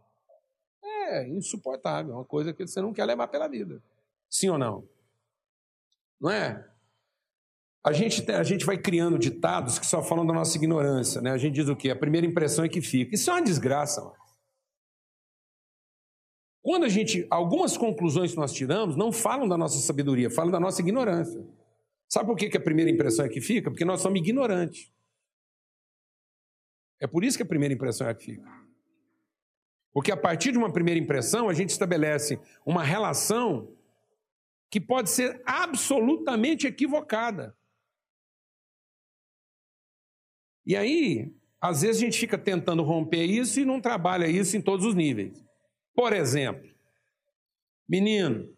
É 0.84 1.26
insuportável, 1.28 2.12
é 2.12 2.16
uma 2.16 2.26
coisa 2.26 2.52
que 2.52 2.66
você 2.66 2.78
não 2.82 2.92
quer 2.92 3.06
levar 3.06 3.28
pela 3.28 3.48
vida. 3.48 3.82
Sim 4.32 4.48
ou 4.48 4.58
não? 4.58 4.88
Não 6.18 6.30
é? 6.30 6.66
A 7.84 7.92
gente, 7.92 8.30
a 8.30 8.42
gente 8.42 8.64
vai 8.64 8.78
criando 8.78 9.18
ditados 9.18 9.78
que 9.78 9.84
só 9.84 10.02
falam 10.02 10.24
da 10.24 10.32
nossa 10.32 10.56
ignorância. 10.56 11.20
Né? 11.20 11.30
A 11.30 11.36
gente 11.36 11.54
diz 11.54 11.68
o 11.68 11.76
quê? 11.76 11.90
A 11.90 11.96
primeira 11.96 12.26
impressão 12.26 12.64
é 12.64 12.68
que 12.68 12.80
fica. 12.80 13.14
Isso 13.14 13.28
é 13.28 13.34
uma 13.34 13.42
desgraça. 13.42 14.00
Mano. 14.00 14.16
Quando 16.62 16.84
a 16.84 16.88
gente. 16.88 17.26
Algumas 17.28 17.76
conclusões 17.76 18.30
que 18.30 18.38
nós 18.38 18.52
tiramos 18.52 18.96
não 18.96 19.12
falam 19.12 19.46
da 19.46 19.58
nossa 19.58 19.78
sabedoria, 19.78 20.30
falam 20.30 20.50
da 20.50 20.60
nossa 20.60 20.80
ignorância. 20.80 21.44
Sabe 22.08 22.26
por 22.26 22.36
que, 22.36 22.48
que 22.48 22.56
a 22.56 22.60
primeira 22.60 22.90
impressão 22.90 23.26
é 23.26 23.28
que 23.28 23.40
fica? 23.40 23.70
Porque 23.70 23.84
nós 23.84 24.00
somos 24.00 24.18
ignorantes. 24.18 24.90
É 27.00 27.06
por 27.06 27.22
isso 27.24 27.36
que 27.36 27.42
a 27.42 27.46
primeira 27.46 27.74
impressão 27.74 28.08
é 28.08 28.14
que 28.14 28.24
fica. 28.24 28.48
Porque 29.92 30.12
a 30.12 30.16
partir 30.16 30.52
de 30.52 30.58
uma 30.58 30.72
primeira 30.72 31.00
impressão, 31.00 31.48
a 31.48 31.52
gente 31.52 31.70
estabelece 31.70 32.40
uma 32.64 32.82
relação 32.82 33.68
que 34.72 34.80
pode 34.80 35.10
ser 35.10 35.42
absolutamente 35.44 36.66
equivocada. 36.66 37.54
E 40.64 40.74
aí, 40.74 41.30
às 41.60 41.82
vezes 41.82 42.00
a 42.00 42.04
gente 42.06 42.18
fica 42.18 42.38
tentando 42.38 42.82
romper 42.82 43.26
isso 43.26 43.60
e 43.60 43.66
não 43.66 43.82
trabalha 43.82 44.26
isso 44.26 44.56
em 44.56 44.62
todos 44.62 44.86
os 44.86 44.94
níveis. 44.94 45.44
Por 45.94 46.14
exemplo, 46.14 46.74
menino, 47.86 48.50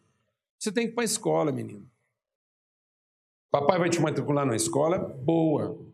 você 0.57 0.71
tem 0.71 0.87
que 0.87 0.93
ir 0.93 0.95
para 0.95 1.03
a 1.03 1.05
escola, 1.05 1.51
menino. 1.51 1.91
Papai 3.51 3.81
vai 3.81 3.91
te 3.91 4.01
matricular 4.01 4.47
na 4.47 4.55
escola 4.55 5.01
boa. 5.01 5.85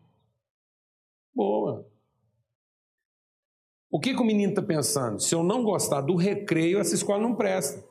Boa. 1.33 1.91
O 3.89 3.99
que, 3.99 4.13
que 4.13 4.21
o 4.21 4.25
menino 4.25 4.51
está 4.51 4.61
pensando? 4.61 5.19
Se 5.19 5.33
eu 5.33 5.41
não 5.41 5.63
gostar 5.63 6.01
do 6.01 6.15
recreio, 6.15 6.79
essa 6.79 6.93
escola 6.93 7.19
não 7.19 7.35
presta. 7.35 7.83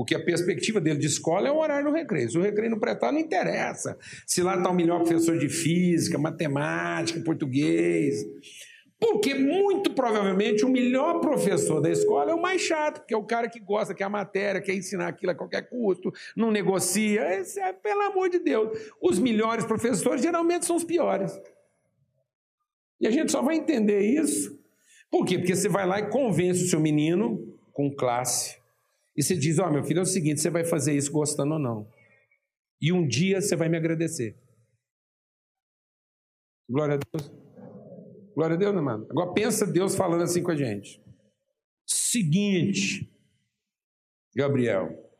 Porque 0.00 0.14
a 0.14 0.24
perspectiva 0.24 0.80
dele 0.80 0.98
de 0.98 1.08
escola 1.08 1.46
é 1.46 1.52
o 1.52 1.58
horário 1.58 1.90
do 1.90 1.94
recreio. 1.94 2.30
Se 2.30 2.38
o 2.38 2.40
recreio 2.40 2.70
não 2.70 2.78
prestar, 2.78 3.12
não 3.12 3.18
interessa. 3.18 3.98
Se 4.26 4.42
lá 4.42 4.56
está 4.56 4.70
o 4.70 4.74
melhor 4.74 5.02
professor 5.02 5.36
de 5.36 5.46
física, 5.50 6.16
matemática, 6.16 7.20
português. 7.20 8.24
Porque 8.98 9.34
muito 9.34 9.90
provavelmente 9.90 10.64
o 10.64 10.70
melhor 10.70 11.20
professor 11.20 11.82
da 11.82 11.90
escola 11.90 12.30
é 12.30 12.34
o 12.34 12.40
mais 12.40 12.62
chato, 12.62 13.00
porque 13.00 13.12
é 13.12 13.16
o 13.18 13.26
cara 13.26 13.46
que 13.46 13.60
gosta, 13.60 13.92
que 13.92 14.02
é 14.02 14.06
a 14.06 14.08
matéria, 14.08 14.62
quer 14.62 14.72
ensinar 14.72 15.08
aquilo 15.08 15.32
a 15.32 15.34
qualquer 15.34 15.68
custo, 15.68 16.10
não 16.34 16.50
negocia. 16.50 17.38
Esse 17.38 17.60
é, 17.60 17.70
pelo 17.70 18.00
amor 18.00 18.30
de 18.30 18.38
Deus. 18.38 18.70
Os 19.02 19.18
melhores 19.18 19.66
professores 19.66 20.22
geralmente 20.22 20.64
são 20.64 20.76
os 20.76 20.84
piores. 20.84 21.38
E 22.98 23.06
a 23.06 23.10
gente 23.10 23.30
só 23.30 23.42
vai 23.42 23.56
entender 23.56 24.00
isso. 24.00 24.58
Por 25.10 25.26
quê? 25.26 25.36
Porque 25.36 25.54
você 25.54 25.68
vai 25.68 25.86
lá 25.86 26.00
e 26.00 26.08
convence 26.08 26.64
o 26.64 26.68
seu 26.68 26.80
menino 26.80 27.54
com 27.74 27.94
classe 27.94 28.59
e 29.16 29.22
você 29.22 29.36
diz: 29.36 29.58
Ó, 29.58 29.66
oh, 29.66 29.72
meu 29.72 29.84
filho, 29.84 30.00
é 30.00 30.02
o 30.02 30.06
seguinte, 30.06 30.40
você 30.40 30.50
vai 30.50 30.64
fazer 30.64 30.94
isso 30.94 31.12
gostando 31.12 31.54
ou 31.54 31.58
não. 31.58 31.88
E 32.80 32.92
um 32.92 33.06
dia 33.06 33.40
você 33.40 33.54
vai 33.56 33.68
me 33.68 33.76
agradecer. 33.76 34.36
Glória 36.68 36.94
a 36.94 36.98
Deus. 36.98 37.30
Glória 38.34 38.54
a 38.54 38.58
Deus, 38.58 38.72
meu 38.72 38.80
irmão. 38.80 39.06
Agora 39.10 39.32
pensa 39.32 39.66
Deus 39.66 39.94
falando 39.94 40.22
assim 40.22 40.42
com 40.42 40.50
a 40.50 40.56
gente. 40.56 41.02
Seguinte, 41.86 43.12
Gabriel, 44.34 45.12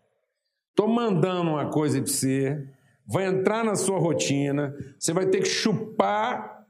estou 0.70 0.88
mandando 0.88 1.50
uma 1.50 1.70
coisa 1.70 2.00
para 2.00 2.10
você, 2.10 2.72
vai 3.06 3.26
entrar 3.26 3.64
na 3.64 3.74
sua 3.74 3.98
rotina, 3.98 4.74
você 4.98 5.12
vai 5.12 5.26
ter 5.26 5.40
que 5.40 5.48
chupar 5.48 6.66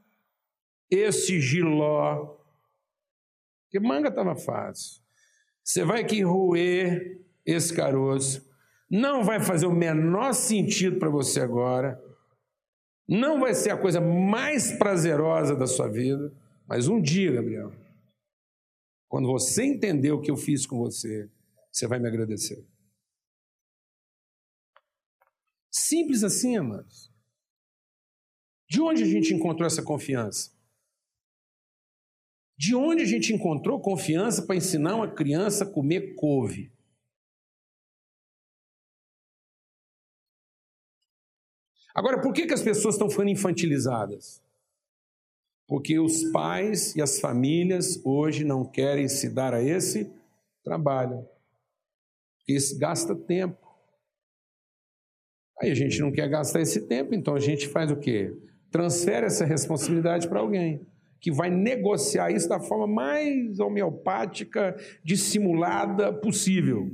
esse 0.89 1.39
giló. 1.39 2.37
Porque 3.63 3.79
manga 3.79 4.09
estava 4.09 4.35
fácil. 4.35 5.00
Você 5.63 5.83
vai 5.83 6.05
que 6.05 6.21
roer 6.21 7.21
esse 7.45 7.73
caroço. 7.73 8.49
Não 8.89 9.23
vai 9.23 9.39
fazer 9.39 9.65
o 9.65 9.73
menor 9.73 10.33
sentido 10.33 10.99
para 10.99 11.09
você 11.09 11.39
agora. 11.39 12.01
Não 13.07 13.39
vai 13.39 13.53
ser 13.53 13.71
a 13.71 13.77
coisa 13.77 14.01
mais 14.01 14.71
prazerosa 14.71 15.55
da 15.55 15.67
sua 15.67 15.87
vida. 15.87 16.33
Mas 16.67 16.87
um 16.87 17.01
dia, 17.01 17.31
Gabriel, 17.31 17.71
quando 19.07 19.27
você 19.27 19.63
entender 19.63 20.11
o 20.11 20.21
que 20.21 20.31
eu 20.31 20.37
fiz 20.37 20.65
com 20.65 20.77
você, 20.77 21.29
você 21.71 21.87
vai 21.87 21.99
me 21.99 22.07
agradecer. 22.07 22.65
Simples 25.69 26.23
assim, 26.23 26.57
amados. 26.57 27.11
De 28.69 28.81
onde 28.81 29.03
a 29.03 29.05
gente 29.05 29.33
encontrou 29.33 29.67
essa 29.67 29.83
confiança? 29.83 30.51
De 32.61 32.75
onde 32.75 33.01
a 33.01 33.05
gente 33.07 33.33
encontrou 33.33 33.81
confiança 33.81 34.45
para 34.45 34.55
ensinar 34.55 34.95
uma 34.95 35.11
criança 35.11 35.63
a 35.63 35.67
comer 35.67 36.13
couve? 36.13 36.71
Agora, 41.91 42.21
por 42.21 42.31
que, 42.31 42.45
que 42.45 42.53
as 42.53 42.61
pessoas 42.61 42.93
estão 42.93 43.09
ficando 43.09 43.31
infantilizadas? 43.31 44.43
Porque 45.67 45.97
os 45.97 46.25
pais 46.25 46.95
e 46.95 47.01
as 47.01 47.19
famílias 47.19 47.99
hoje 48.05 48.43
não 48.43 48.63
querem 48.63 49.07
se 49.07 49.27
dar 49.27 49.55
a 49.55 49.63
esse 49.63 50.13
trabalho. 50.63 51.27
Isso 52.47 52.77
gasta 52.77 53.15
tempo. 53.15 53.75
Aí 55.59 55.71
a 55.71 55.75
gente 55.75 55.99
não 55.99 56.11
quer 56.11 56.29
gastar 56.29 56.61
esse 56.61 56.87
tempo, 56.87 57.15
então 57.15 57.33
a 57.33 57.39
gente 57.39 57.67
faz 57.67 57.89
o 57.89 57.97
quê? 57.97 58.37
Transfere 58.69 59.25
essa 59.25 59.45
responsabilidade 59.45 60.29
para 60.29 60.41
alguém 60.41 60.90
que 61.21 61.31
vai 61.31 61.51
negociar 61.51 62.31
isso 62.31 62.49
da 62.49 62.59
forma 62.59 62.87
mais 62.87 63.59
homeopática, 63.59 64.75
dissimulada 65.03 66.11
possível. 66.11 66.89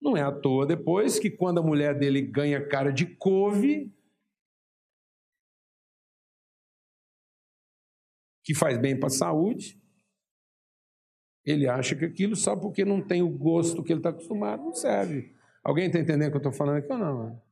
Não 0.00 0.16
é 0.16 0.22
à 0.22 0.32
toa 0.32 0.66
depois 0.66 1.18
que 1.18 1.30
quando 1.30 1.58
a 1.58 1.62
mulher 1.62 1.98
dele 1.98 2.22
ganha 2.22 2.66
cara 2.66 2.90
de 2.90 3.04
couve, 3.04 3.94
que 8.42 8.54
faz 8.54 8.78
bem 8.78 8.98
para 8.98 9.08
a 9.08 9.10
saúde, 9.10 9.78
ele 11.44 11.68
acha 11.68 11.94
que 11.94 12.06
aquilo 12.06 12.34
só 12.34 12.56
porque 12.56 12.82
não 12.82 13.06
tem 13.06 13.22
o 13.22 13.28
gosto 13.28 13.82
que 13.82 13.92
ele 13.92 14.00
está 14.00 14.08
acostumado 14.08 14.64
não 14.64 14.72
serve. 14.72 15.34
Alguém 15.62 15.86
está 15.86 15.98
entendendo 15.98 16.28
o 16.28 16.30
que 16.30 16.36
eu 16.36 16.50
estou 16.50 16.52
falando 16.52 16.78
aqui 16.78 16.90
ou 16.90 16.98
não? 16.98 17.47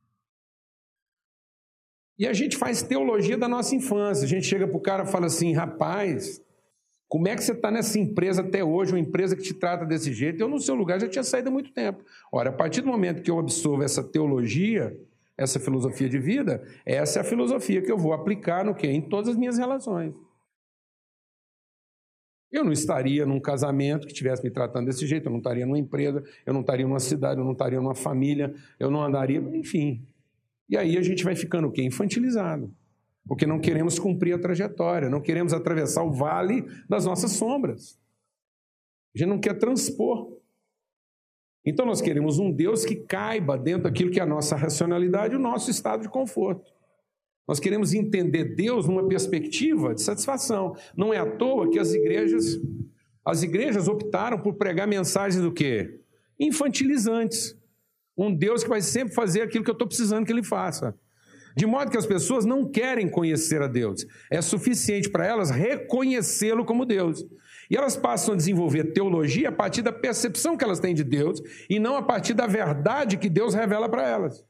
E 2.17 2.27
a 2.27 2.33
gente 2.33 2.57
faz 2.57 2.81
teologia 2.81 3.37
da 3.37 3.47
nossa 3.47 3.75
infância. 3.75 4.25
A 4.25 4.27
gente 4.27 4.45
chega 4.45 4.67
para 4.67 4.77
o 4.77 4.81
cara 4.81 5.03
e 5.03 5.07
fala 5.07 5.27
assim: 5.27 5.53
rapaz, 5.53 6.41
como 7.07 7.27
é 7.27 7.35
que 7.35 7.43
você 7.43 7.53
está 7.53 7.71
nessa 7.71 7.97
empresa 7.99 8.41
até 8.41 8.63
hoje, 8.63 8.91
uma 8.91 8.99
empresa 8.99 9.35
que 9.35 9.43
te 9.43 9.53
trata 9.53 9.85
desse 9.85 10.11
jeito? 10.11 10.41
Eu, 10.41 10.49
no 10.49 10.59
seu 10.59 10.75
lugar, 10.75 10.99
já 10.99 11.07
tinha 11.07 11.23
saído 11.23 11.49
há 11.49 11.51
muito 11.51 11.71
tempo. 11.71 12.03
Ora, 12.31 12.49
a 12.49 12.53
partir 12.53 12.81
do 12.81 12.87
momento 12.87 13.21
que 13.21 13.31
eu 13.31 13.39
absorvo 13.39 13.83
essa 13.83 14.03
teologia, 14.03 14.97
essa 15.37 15.59
filosofia 15.59 16.09
de 16.09 16.19
vida, 16.19 16.63
essa 16.85 17.19
é 17.19 17.21
a 17.21 17.25
filosofia 17.25 17.81
que 17.81 17.91
eu 17.91 17.97
vou 17.97 18.11
aplicar 18.11 18.65
no 18.65 18.75
quê? 18.75 18.87
Em 18.87 19.01
todas 19.01 19.29
as 19.29 19.37
minhas 19.37 19.57
relações. 19.57 20.13
Eu 22.51 22.63
não 22.63 22.71
estaria 22.71 23.25
num 23.25 23.39
casamento 23.39 24.07
que 24.07 24.13
estivesse 24.13 24.43
me 24.43 24.49
tratando 24.49 24.85
desse 24.85 25.05
jeito, 25.05 25.27
eu 25.27 25.31
não 25.31 25.39
estaria 25.39 25.65
numa 25.65 25.77
empresa, 25.77 26.23
eu 26.45 26.53
não 26.53 26.61
estaria 26.61 26.87
numa 26.87 26.99
cidade, 26.99 27.39
eu 27.39 27.45
não 27.45 27.51
estaria 27.51 27.79
numa 27.79 27.93
família, 27.93 28.55
eu 28.79 28.89
não 28.89 29.03
andaria, 29.03 29.39
enfim. 29.53 30.07
E 30.69 30.75
aí 30.77 30.97
a 30.97 31.01
gente 31.01 31.23
vai 31.23 31.35
ficando 31.35 31.67
o 31.67 31.71
quê? 31.71 31.83
Infantilizado. 31.83 32.73
Porque 33.27 33.45
não 33.45 33.59
queremos 33.59 33.99
cumprir 33.99 34.33
a 34.33 34.39
trajetória, 34.39 35.09
não 35.09 35.21
queremos 35.21 35.53
atravessar 35.53 36.03
o 36.03 36.11
vale 36.11 36.65
das 36.87 37.05
nossas 37.05 37.31
sombras. 37.31 37.99
A 39.13 39.17
gente 39.17 39.29
não 39.29 39.39
quer 39.39 39.57
transpor. 39.57 40.37
Então 41.65 41.85
nós 41.85 42.01
queremos 42.01 42.39
um 42.39 42.51
Deus 42.51 42.85
que 42.85 42.95
caiba 42.95 43.57
dentro 43.57 43.83
daquilo 43.83 44.11
que 44.11 44.19
é 44.19 44.23
a 44.23 44.27
nossa 44.27 44.55
racionalidade 44.55 45.35
o 45.35 45.39
nosso 45.39 45.69
estado 45.69 46.03
de 46.03 46.09
conforto. 46.09 46.71
Nós 47.47 47.59
queremos 47.59 47.93
entender 47.93 48.55
Deus 48.55 48.87
numa 48.87 49.07
perspectiva 49.07 49.93
de 49.93 50.01
satisfação. 50.01 50.75
Não 50.95 51.13
é 51.13 51.17
à 51.17 51.25
toa 51.25 51.69
que 51.69 51.79
as 51.79 51.93
igrejas, 51.93 52.59
as 53.25 53.41
igrejas 53.41 53.87
optaram 53.87 54.39
por 54.39 54.55
pregar 54.55 54.87
mensagens 54.87 55.41
do 55.41 55.51
quê? 55.51 56.01
Infantilizantes. 56.39 57.56
Um 58.17 58.33
Deus 58.33 58.63
que 58.63 58.69
vai 58.69 58.81
sempre 58.81 59.13
fazer 59.13 59.41
aquilo 59.41 59.63
que 59.63 59.69
eu 59.69 59.73
estou 59.73 59.87
precisando 59.87 60.25
que 60.25 60.31
ele 60.31 60.43
faça. 60.43 60.97
De 61.55 61.65
modo 61.65 61.91
que 61.91 61.97
as 61.97 62.05
pessoas 62.05 62.45
não 62.45 62.69
querem 62.69 63.09
conhecer 63.09 63.61
a 63.61 63.67
Deus. 63.67 64.05
É 64.31 64.41
suficiente 64.41 65.09
para 65.09 65.25
elas 65.25 65.49
reconhecê-lo 65.49 66.65
como 66.65 66.85
Deus. 66.85 67.25
E 67.69 67.75
elas 67.75 67.97
passam 67.97 68.33
a 68.33 68.37
desenvolver 68.37 68.93
teologia 68.93 69.49
a 69.49 69.51
partir 69.51 69.81
da 69.81 69.91
percepção 69.91 70.55
que 70.55 70.63
elas 70.63 70.79
têm 70.79 70.93
de 70.93 71.03
Deus 71.03 71.41
e 71.69 71.79
não 71.79 71.95
a 71.97 72.03
partir 72.03 72.33
da 72.33 72.47
verdade 72.47 73.17
que 73.17 73.29
Deus 73.29 73.53
revela 73.53 73.89
para 73.89 74.07
elas. 74.07 74.45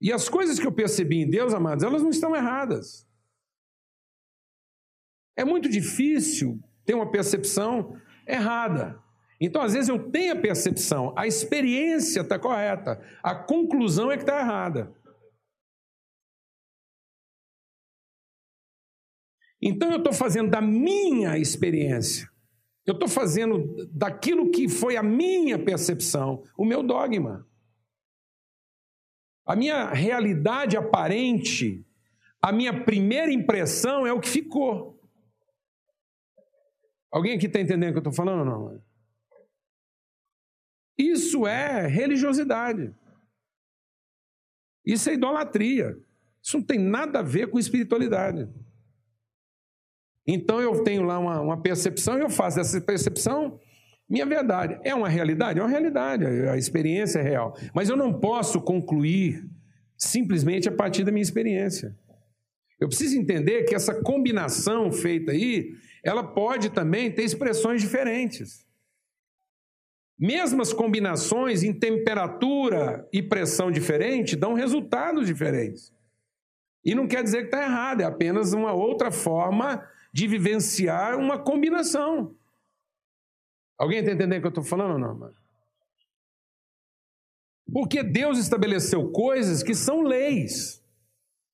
E 0.00 0.12
as 0.12 0.28
coisas 0.28 0.58
que 0.58 0.66
eu 0.66 0.72
percebi 0.72 1.22
em 1.22 1.28
Deus, 1.28 1.54
amados, 1.54 1.82
elas 1.82 2.02
não 2.02 2.10
estão 2.10 2.36
erradas. 2.36 3.06
É 5.36 5.44
muito 5.44 5.68
difícil 5.68 6.60
ter 6.84 6.94
uma 6.94 7.10
percepção 7.10 7.96
errada. 8.26 9.02
Então, 9.40 9.62
às 9.62 9.72
vezes, 9.72 9.88
eu 9.88 10.10
tenho 10.10 10.32
a 10.32 10.40
percepção, 10.40 11.12
a 11.16 11.26
experiência 11.26 12.20
está 12.20 12.38
correta, 12.38 13.00
a 13.22 13.34
conclusão 13.34 14.10
é 14.10 14.16
que 14.16 14.22
está 14.22 14.38
errada. 14.38 14.94
Então, 19.60 19.90
eu 19.90 19.98
estou 19.98 20.12
fazendo 20.12 20.50
da 20.50 20.60
minha 20.60 21.38
experiência, 21.38 22.28
eu 22.86 22.92
estou 22.94 23.08
fazendo 23.08 23.74
daquilo 23.90 24.50
que 24.50 24.68
foi 24.68 24.96
a 24.96 25.02
minha 25.02 25.58
percepção, 25.58 26.42
o 26.56 26.64
meu 26.64 26.82
dogma. 26.82 27.46
A 29.46 29.56
minha 29.56 29.90
realidade 29.90 30.76
aparente, 30.76 31.84
a 32.40 32.52
minha 32.52 32.84
primeira 32.84 33.32
impressão 33.32 34.06
é 34.06 34.12
o 34.12 34.20
que 34.20 34.28
ficou. 34.28 35.00
Alguém 37.10 37.36
aqui 37.36 37.46
está 37.46 37.60
entendendo 37.60 37.90
o 37.90 37.92
que 37.92 37.98
eu 37.98 38.10
estou 38.10 38.12
falando 38.12 38.40
ou 38.40 38.44
não? 38.44 38.93
Isso 40.98 41.46
é 41.46 41.86
religiosidade. 41.86 42.94
Isso 44.84 45.08
é 45.10 45.14
idolatria. 45.14 45.96
Isso 46.42 46.58
não 46.58 46.64
tem 46.64 46.78
nada 46.78 47.20
a 47.20 47.22
ver 47.22 47.48
com 47.48 47.58
espiritualidade. 47.58 48.48
Então 50.26 50.60
eu 50.60 50.82
tenho 50.82 51.02
lá 51.02 51.18
uma, 51.18 51.40
uma 51.40 51.62
percepção 51.62 52.18
e 52.18 52.22
eu 52.22 52.30
faço 52.30 52.56
dessa 52.56 52.80
percepção 52.80 53.60
minha 54.08 54.26
verdade. 54.26 54.78
É 54.84 54.94
uma 54.94 55.08
realidade? 55.08 55.58
É 55.58 55.62
uma 55.62 55.68
realidade, 55.68 56.24
a 56.24 56.56
experiência 56.56 57.18
é 57.18 57.22
real. 57.22 57.56
Mas 57.74 57.88
eu 57.88 57.96
não 57.96 58.20
posso 58.20 58.60
concluir 58.60 59.44
simplesmente 59.96 60.68
a 60.68 60.72
partir 60.72 61.04
da 61.04 61.12
minha 61.12 61.22
experiência. 61.22 61.96
Eu 62.80 62.88
preciso 62.88 63.16
entender 63.16 63.64
que 63.64 63.74
essa 63.74 63.94
combinação 64.02 64.92
feita 64.92 65.32
aí, 65.32 65.72
ela 66.04 66.22
pode 66.22 66.70
também 66.70 67.10
ter 67.10 67.22
expressões 67.22 67.80
diferentes. 67.80 68.66
Mesmas 70.18 70.72
combinações 70.72 71.62
em 71.62 71.72
temperatura 71.72 73.08
e 73.12 73.22
pressão 73.22 73.70
diferente 73.70 74.36
dão 74.36 74.54
resultados 74.54 75.26
diferentes. 75.26 75.92
E 76.84 76.94
não 76.94 77.08
quer 77.08 77.22
dizer 77.22 77.38
que 77.38 77.44
está 77.46 77.62
errado, 77.62 78.02
é 78.02 78.04
apenas 78.04 78.52
uma 78.52 78.72
outra 78.72 79.10
forma 79.10 79.86
de 80.12 80.28
vivenciar 80.28 81.18
uma 81.18 81.38
combinação. 81.38 82.34
Alguém 83.76 83.98
está 83.98 84.12
entendendo 84.12 84.38
o 84.38 84.40
que 84.40 84.46
eu 84.46 84.50
estou 84.50 84.64
falando 84.64 84.92
ou 84.92 84.98
não? 84.98 85.14
Mano? 85.14 85.34
Porque 87.72 88.02
Deus 88.02 88.38
estabeleceu 88.38 89.10
coisas 89.10 89.62
que 89.62 89.74
são 89.74 90.02
leis. 90.02 90.82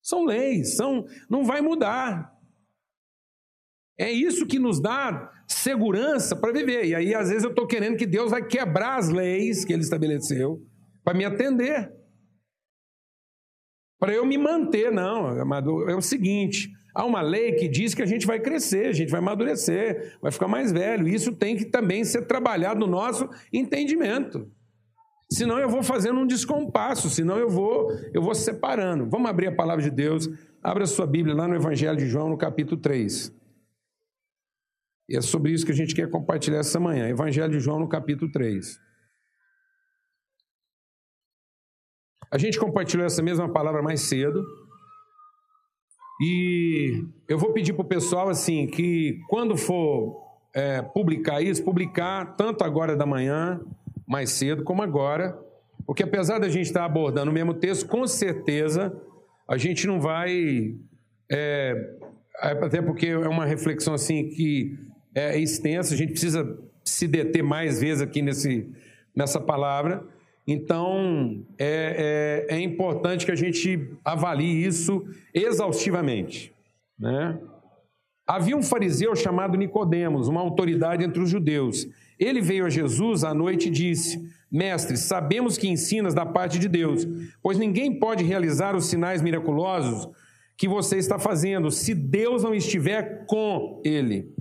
São 0.01 0.25
leis, 0.25 0.75
são, 0.75 1.05
não 1.29 1.43
vai 1.43 1.61
mudar. 1.61 2.37
É 3.97 4.11
isso 4.11 4.45
que 4.45 4.57
nos 4.57 4.81
dá 4.81 5.31
segurança 5.47 6.35
para 6.35 6.51
viver. 6.51 6.85
E 6.85 6.95
aí, 6.95 7.13
às 7.13 7.29
vezes, 7.29 7.43
eu 7.43 7.49
estou 7.49 7.67
querendo 7.67 7.97
que 7.97 8.05
Deus 8.05 8.31
vai 8.31 8.45
quebrar 8.45 8.97
as 8.97 9.09
leis 9.09 9.63
que 9.63 9.73
Ele 9.73 9.83
estabeleceu 9.83 10.61
para 11.03 11.13
me 11.13 11.25
atender. 11.25 11.91
Para 13.99 14.13
eu 14.13 14.25
me 14.25 14.37
manter, 14.37 14.91
não, 14.91 15.27
amado. 15.39 15.87
É 15.89 15.95
o 15.95 16.01
seguinte: 16.01 16.71
há 16.95 17.05
uma 17.05 17.21
lei 17.21 17.53
que 17.53 17.67
diz 17.67 17.93
que 17.93 18.01
a 18.01 18.05
gente 18.05 18.25
vai 18.25 18.39
crescer, 18.39 18.87
a 18.87 18.93
gente 18.93 19.11
vai 19.11 19.19
amadurecer, 19.19 20.17
vai 20.21 20.31
ficar 20.31 20.47
mais 20.47 20.71
velho. 20.71 21.07
Isso 21.07 21.31
tem 21.33 21.55
que 21.55 21.65
também 21.65 22.03
ser 22.03 22.23
trabalhado 22.23 22.79
no 22.79 22.87
nosso 22.87 23.29
entendimento. 23.53 24.49
Senão 25.29 25.57
eu 25.59 25.69
vou 25.69 25.81
fazendo 25.81 26.19
um 26.19 26.27
descompasso, 26.27 27.09
senão 27.09 27.37
eu 27.37 27.47
vou, 27.47 27.89
eu 28.13 28.21
vou 28.21 28.35
separando. 28.35 29.07
Vamos 29.09 29.29
abrir 29.29 29.47
a 29.47 29.55
palavra 29.55 29.81
de 29.83 29.89
Deus. 29.89 30.27
Abra 30.61 30.85
sua 30.85 31.07
Bíblia 31.07 31.33
lá 31.33 31.47
no 31.47 31.55
Evangelho 31.55 31.97
de 31.97 32.05
João, 32.05 32.29
no 32.29 32.37
capítulo 32.37 32.81
3. 32.81 33.33
E 35.11 35.17
é 35.17 35.21
sobre 35.21 35.51
isso 35.51 35.65
que 35.65 35.73
a 35.73 35.75
gente 35.75 35.93
quer 35.93 36.09
compartilhar 36.09 36.59
essa 36.59 36.79
manhã. 36.79 37.09
Evangelho 37.09 37.51
de 37.51 37.59
João, 37.59 37.79
no 37.79 37.89
capítulo 37.89 38.31
3. 38.31 38.79
A 42.31 42.37
gente 42.37 42.57
compartilhou 42.57 43.05
essa 43.05 43.21
mesma 43.21 43.51
palavra 43.51 43.81
mais 43.81 43.99
cedo. 44.03 44.41
E 46.21 47.03
eu 47.27 47.37
vou 47.37 47.51
pedir 47.51 47.73
para 47.73 47.81
o 47.81 47.87
pessoal 47.87 48.29
assim 48.29 48.67
que 48.67 49.19
quando 49.27 49.57
for 49.57 50.15
é, 50.55 50.81
publicar 50.81 51.41
isso, 51.41 51.61
publicar 51.61 52.37
tanto 52.37 52.63
agora 52.63 52.95
da 52.95 53.05
manhã, 53.05 53.59
mais 54.07 54.29
cedo, 54.29 54.63
como 54.63 54.81
agora, 54.81 55.37
porque 55.85 56.03
apesar 56.03 56.39
da 56.39 56.47
gente 56.47 56.67
estar 56.67 56.85
abordando 56.85 57.31
o 57.31 57.33
mesmo 57.33 57.53
texto, 57.53 57.85
com 57.85 58.07
certeza 58.07 58.97
a 59.45 59.57
gente 59.57 59.85
não 59.87 59.99
vai. 59.99 60.73
É, 61.29 61.97
até 62.39 62.81
porque 62.81 63.07
é 63.07 63.27
uma 63.27 63.45
reflexão 63.45 63.93
assim 63.93 64.29
que 64.29 64.90
é 65.13 65.37
extensa, 65.37 65.93
a 65.93 65.97
gente 65.97 66.11
precisa 66.11 66.57
se 66.83 67.07
deter 67.07 67.43
mais 67.43 67.79
vezes 67.79 68.01
aqui 68.01 68.21
nesse, 68.21 68.67
nessa 69.15 69.39
palavra. 69.39 70.03
Então, 70.47 71.43
é, 71.57 72.45
é, 72.49 72.55
é 72.55 72.59
importante 72.59 73.25
que 73.25 73.31
a 73.31 73.35
gente 73.35 73.89
avalie 74.03 74.65
isso 74.65 75.05
exaustivamente. 75.33 76.53
Né? 76.99 77.39
Havia 78.27 78.55
um 78.55 78.63
fariseu 78.63 79.15
chamado 79.15 79.57
Nicodemos, 79.57 80.27
uma 80.27 80.41
autoridade 80.41 81.03
entre 81.03 81.21
os 81.21 81.29
judeus. 81.29 81.87
Ele 82.19 82.41
veio 82.41 82.65
a 82.65 82.69
Jesus 82.69 83.23
à 83.23 83.33
noite 83.33 83.67
e 83.67 83.71
disse: 83.71 84.21
Mestre, 84.51 84.97
sabemos 84.97 85.57
que 85.57 85.67
ensinas 85.67 86.13
da 86.13 86.25
parte 86.25 86.59
de 86.59 86.67
Deus, 86.67 87.07
pois 87.41 87.57
ninguém 87.57 87.97
pode 87.97 88.23
realizar 88.23 88.75
os 88.75 88.85
sinais 88.85 89.21
miraculosos 89.21 90.07
que 90.57 90.67
você 90.67 90.97
está 90.97 91.17
fazendo 91.17 91.71
se 91.71 91.95
Deus 91.95 92.43
não 92.43 92.53
estiver 92.53 93.25
com 93.25 93.81
ele. 93.83 94.31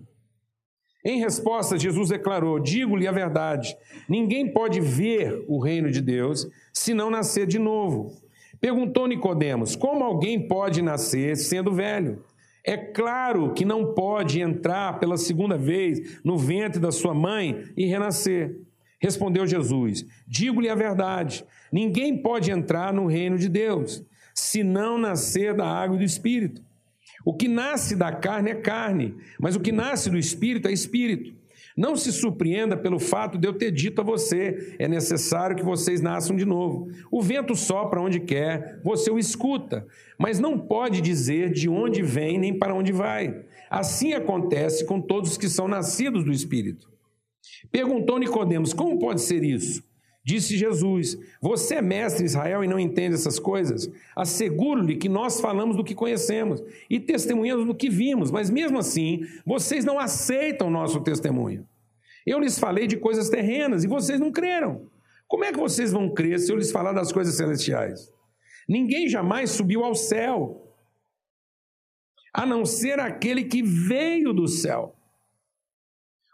Em 1.04 1.18
resposta, 1.18 1.78
Jesus 1.78 2.10
declarou: 2.10 2.58
Digo-lhe 2.58 3.06
a 3.06 3.12
verdade, 3.12 3.76
ninguém 4.08 4.52
pode 4.52 4.80
ver 4.80 5.44
o 5.48 5.58
reino 5.58 5.90
de 5.90 6.00
Deus 6.00 6.46
se 6.72 6.92
não 6.92 7.10
nascer 7.10 7.46
de 7.46 7.58
novo. 7.58 8.12
Perguntou 8.60 9.06
Nicodemos: 9.06 9.74
Como 9.74 10.04
alguém 10.04 10.46
pode 10.46 10.82
nascer 10.82 11.36
sendo 11.36 11.72
velho? 11.72 12.22
É 12.64 12.76
claro 12.76 13.54
que 13.54 13.64
não 13.64 13.94
pode 13.94 14.40
entrar 14.40 14.98
pela 15.00 15.16
segunda 15.16 15.56
vez 15.56 16.20
no 16.22 16.36
ventre 16.36 16.78
da 16.78 16.92
sua 16.92 17.14
mãe 17.14 17.64
e 17.76 17.86
renascer. 17.86 18.60
Respondeu 18.98 19.46
Jesus: 19.46 20.04
Digo-lhe 20.26 20.68
a 20.68 20.74
verdade, 20.74 21.44
ninguém 21.72 22.20
pode 22.20 22.50
entrar 22.50 22.92
no 22.92 23.06
reino 23.06 23.38
de 23.38 23.48
Deus 23.48 24.04
se 24.34 24.62
não 24.62 24.98
nascer 24.98 25.54
da 25.54 25.66
água 25.66 25.96
e 25.96 25.98
do 25.98 26.04
espírito. 26.04 26.62
O 27.24 27.34
que 27.34 27.48
nasce 27.48 27.94
da 27.96 28.12
carne 28.12 28.50
é 28.50 28.54
carne, 28.54 29.14
mas 29.38 29.56
o 29.56 29.60
que 29.60 29.72
nasce 29.72 30.08
do 30.08 30.18
espírito 30.18 30.68
é 30.68 30.72
espírito. 30.72 31.38
Não 31.76 31.96
se 31.96 32.12
surpreenda 32.12 32.76
pelo 32.76 32.98
fato 32.98 33.38
de 33.38 33.46
eu 33.46 33.52
ter 33.52 33.70
dito 33.70 34.00
a 34.00 34.04
você: 34.04 34.74
é 34.78 34.88
necessário 34.88 35.56
que 35.56 35.64
vocês 35.64 36.00
nasçam 36.00 36.36
de 36.36 36.44
novo. 36.44 36.90
O 37.10 37.22
vento 37.22 37.54
sopra 37.54 38.00
onde 38.00 38.20
quer, 38.20 38.80
você 38.82 39.10
o 39.10 39.18
escuta, 39.18 39.86
mas 40.18 40.38
não 40.38 40.58
pode 40.58 41.00
dizer 41.00 41.50
de 41.50 41.68
onde 41.68 42.02
vem 42.02 42.38
nem 42.38 42.58
para 42.58 42.74
onde 42.74 42.92
vai. 42.92 43.44
Assim 43.70 44.12
acontece 44.12 44.84
com 44.84 45.00
todos 45.00 45.38
que 45.38 45.48
são 45.48 45.68
nascidos 45.68 46.24
do 46.24 46.32
Espírito. 46.32 46.90
Perguntou 47.70 48.18
Nicodemos: 48.18 48.72
como 48.72 48.98
pode 48.98 49.22
ser 49.22 49.44
isso? 49.44 49.82
Disse 50.22 50.56
Jesus: 50.56 51.16
Você 51.40 51.76
é 51.76 51.82
mestre 51.82 52.24
Israel 52.24 52.62
e 52.62 52.68
não 52.68 52.78
entende 52.78 53.14
essas 53.14 53.38
coisas? 53.38 53.90
Asseguro-lhe 54.14 54.96
que 54.96 55.08
nós 55.08 55.40
falamos 55.40 55.76
do 55.76 55.84
que 55.84 55.94
conhecemos 55.94 56.62
e 56.88 57.00
testemunhamos 57.00 57.66
do 57.66 57.74
que 57.74 57.88
vimos, 57.88 58.30
mas 58.30 58.50
mesmo 58.50 58.78
assim, 58.78 59.22
vocês 59.46 59.84
não 59.84 59.98
aceitam 59.98 60.68
o 60.68 60.70
nosso 60.70 61.00
testemunho. 61.00 61.66
Eu 62.26 62.38
lhes 62.38 62.58
falei 62.58 62.86
de 62.86 62.96
coisas 62.96 63.30
terrenas 63.30 63.82
e 63.82 63.88
vocês 63.88 64.20
não 64.20 64.30
creram. 64.30 64.86
Como 65.26 65.44
é 65.44 65.52
que 65.52 65.58
vocês 65.58 65.92
vão 65.92 66.12
crer 66.12 66.38
se 66.38 66.52
eu 66.52 66.56
lhes 66.56 66.70
falar 66.70 66.92
das 66.92 67.12
coisas 67.12 67.36
celestiais? 67.36 68.12
Ninguém 68.68 69.08
jamais 69.08 69.50
subiu 69.50 69.82
ao 69.84 69.94
céu, 69.94 70.76
a 72.32 72.44
não 72.44 72.64
ser 72.64 73.00
aquele 73.00 73.44
que 73.44 73.62
veio 73.62 74.32
do 74.32 74.46
céu, 74.46 74.94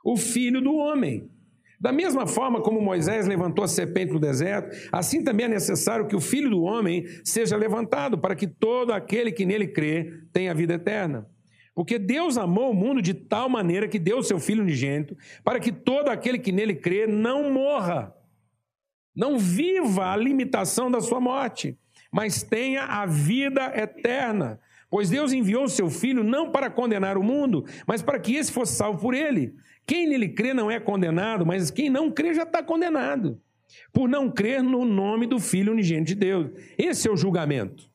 o 0.04 0.16
Filho 0.16 0.60
do 0.60 0.74
Homem. 0.74 1.30
Da 1.80 1.92
mesma 1.92 2.26
forma 2.26 2.60
como 2.60 2.80
Moisés 2.80 3.26
levantou 3.26 3.64
a 3.64 3.68
serpente 3.68 4.12
no 4.12 4.18
deserto, 4.18 4.74
assim 4.90 5.22
também 5.22 5.46
é 5.46 5.50
necessário 5.50 6.06
que 6.06 6.16
o 6.16 6.20
Filho 6.20 6.50
do 6.50 6.62
Homem 6.62 7.04
seja 7.24 7.56
levantado, 7.56 8.18
para 8.18 8.34
que 8.34 8.46
todo 8.46 8.92
aquele 8.92 9.30
que 9.30 9.44
nele 9.44 9.68
crê 9.68 10.22
tenha 10.32 10.54
vida 10.54 10.74
eterna. 10.74 11.26
Porque 11.74 11.98
Deus 11.98 12.38
amou 12.38 12.70
o 12.70 12.74
mundo 12.74 13.02
de 13.02 13.12
tal 13.12 13.50
maneira 13.50 13.86
que 13.86 13.98
deu 13.98 14.22
seu 14.22 14.40
Filho 14.40 14.62
unigênito, 14.62 15.14
para 15.44 15.60
que 15.60 15.70
todo 15.70 16.08
aquele 16.08 16.38
que 16.38 16.50
nele 16.50 16.74
crê 16.74 17.06
não 17.06 17.52
morra, 17.52 18.14
não 19.14 19.38
viva 19.38 20.10
a 20.10 20.16
limitação 20.16 20.90
da 20.90 21.00
sua 21.02 21.20
morte, 21.20 21.78
mas 22.10 22.42
tenha 22.42 22.84
a 22.84 23.04
vida 23.04 23.72
eterna. 23.76 24.58
Pois 24.88 25.10
Deus 25.10 25.32
enviou 25.32 25.68
seu 25.68 25.90
Filho 25.90 26.24
não 26.24 26.50
para 26.50 26.70
condenar 26.70 27.18
o 27.18 27.22
mundo, 27.22 27.66
mas 27.86 28.00
para 28.00 28.18
que 28.18 28.36
esse 28.36 28.52
fosse 28.52 28.74
salvo 28.74 28.98
por 28.98 29.12
ele. 29.12 29.54
Quem 29.86 30.08
nele 30.08 30.28
crê 30.28 30.52
não 30.52 30.70
é 30.70 30.80
condenado, 30.80 31.46
mas 31.46 31.70
quem 31.70 31.88
não 31.88 32.10
crê 32.10 32.34
já 32.34 32.42
está 32.42 32.62
condenado, 32.62 33.40
por 33.92 34.08
não 34.08 34.30
crer 34.30 34.62
no 34.62 34.84
nome 34.84 35.26
do 35.26 35.38
Filho 35.38 35.72
unigênito 35.72 36.08
de 36.08 36.14
Deus. 36.16 36.50
Esse 36.76 37.08
é 37.08 37.10
o 37.10 37.16
julgamento. 37.16 37.88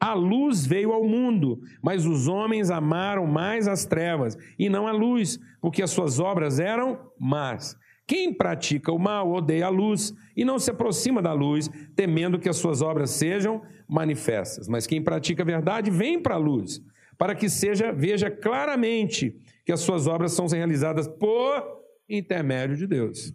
A 0.00 0.14
luz 0.14 0.66
veio 0.66 0.92
ao 0.92 1.04
mundo, 1.04 1.60
mas 1.82 2.04
os 2.04 2.28
homens 2.28 2.70
amaram 2.70 3.26
mais 3.26 3.68
as 3.68 3.84
trevas 3.84 4.36
e 4.58 4.68
não 4.68 4.86
a 4.86 4.92
luz, 4.92 5.38
porque 5.60 5.82
as 5.82 5.90
suas 5.90 6.18
obras 6.18 6.58
eram 6.58 6.98
más. 7.18 7.76
Quem 8.06 8.32
pratica 8.32 8.92
o 8.92 8.98
mal 8.98 9.32
odeia 9.32 9.66
a 9.66 9.70
luz 9.70 10.12
e 10.36 10.44
não 10.44 10.58
se 10.58 10.70
aproxima 10.70 11.22
da 11.22 11.32
luz, 11.32 11.70
temendo 11.96 12.38
que 12.38 12.50
as 12.50 12.56
suas 12.56 12.82
obras 12.82 13.10
sejam 13.10 13.62
manifestas. 13.88 14.68
Mas 14.68 14.86
quem 14.86 15.02
pratica 15.02 15.42
a 15.42 15.46
verdade 15.46 15.90
vem 15.90 16.20
para 16.20 16.34
a 16.34 16.38
luz, 16.38 16.82
para 17.16 17.34
que 17.34 17.48
seja 17.48 17.90
veja 17.90 18.30
claramente 18.30 19.34
que 19.64 19.72
as 19.72 19.80
suas 19.80 20.06
obras 20.06 20.32
são 20.32 20.46
realizadas 20.46 21.08
por 21.08 21.82
intermédio 22.08 22.76
de 22.76 22.86
Deus. 22.86 23.32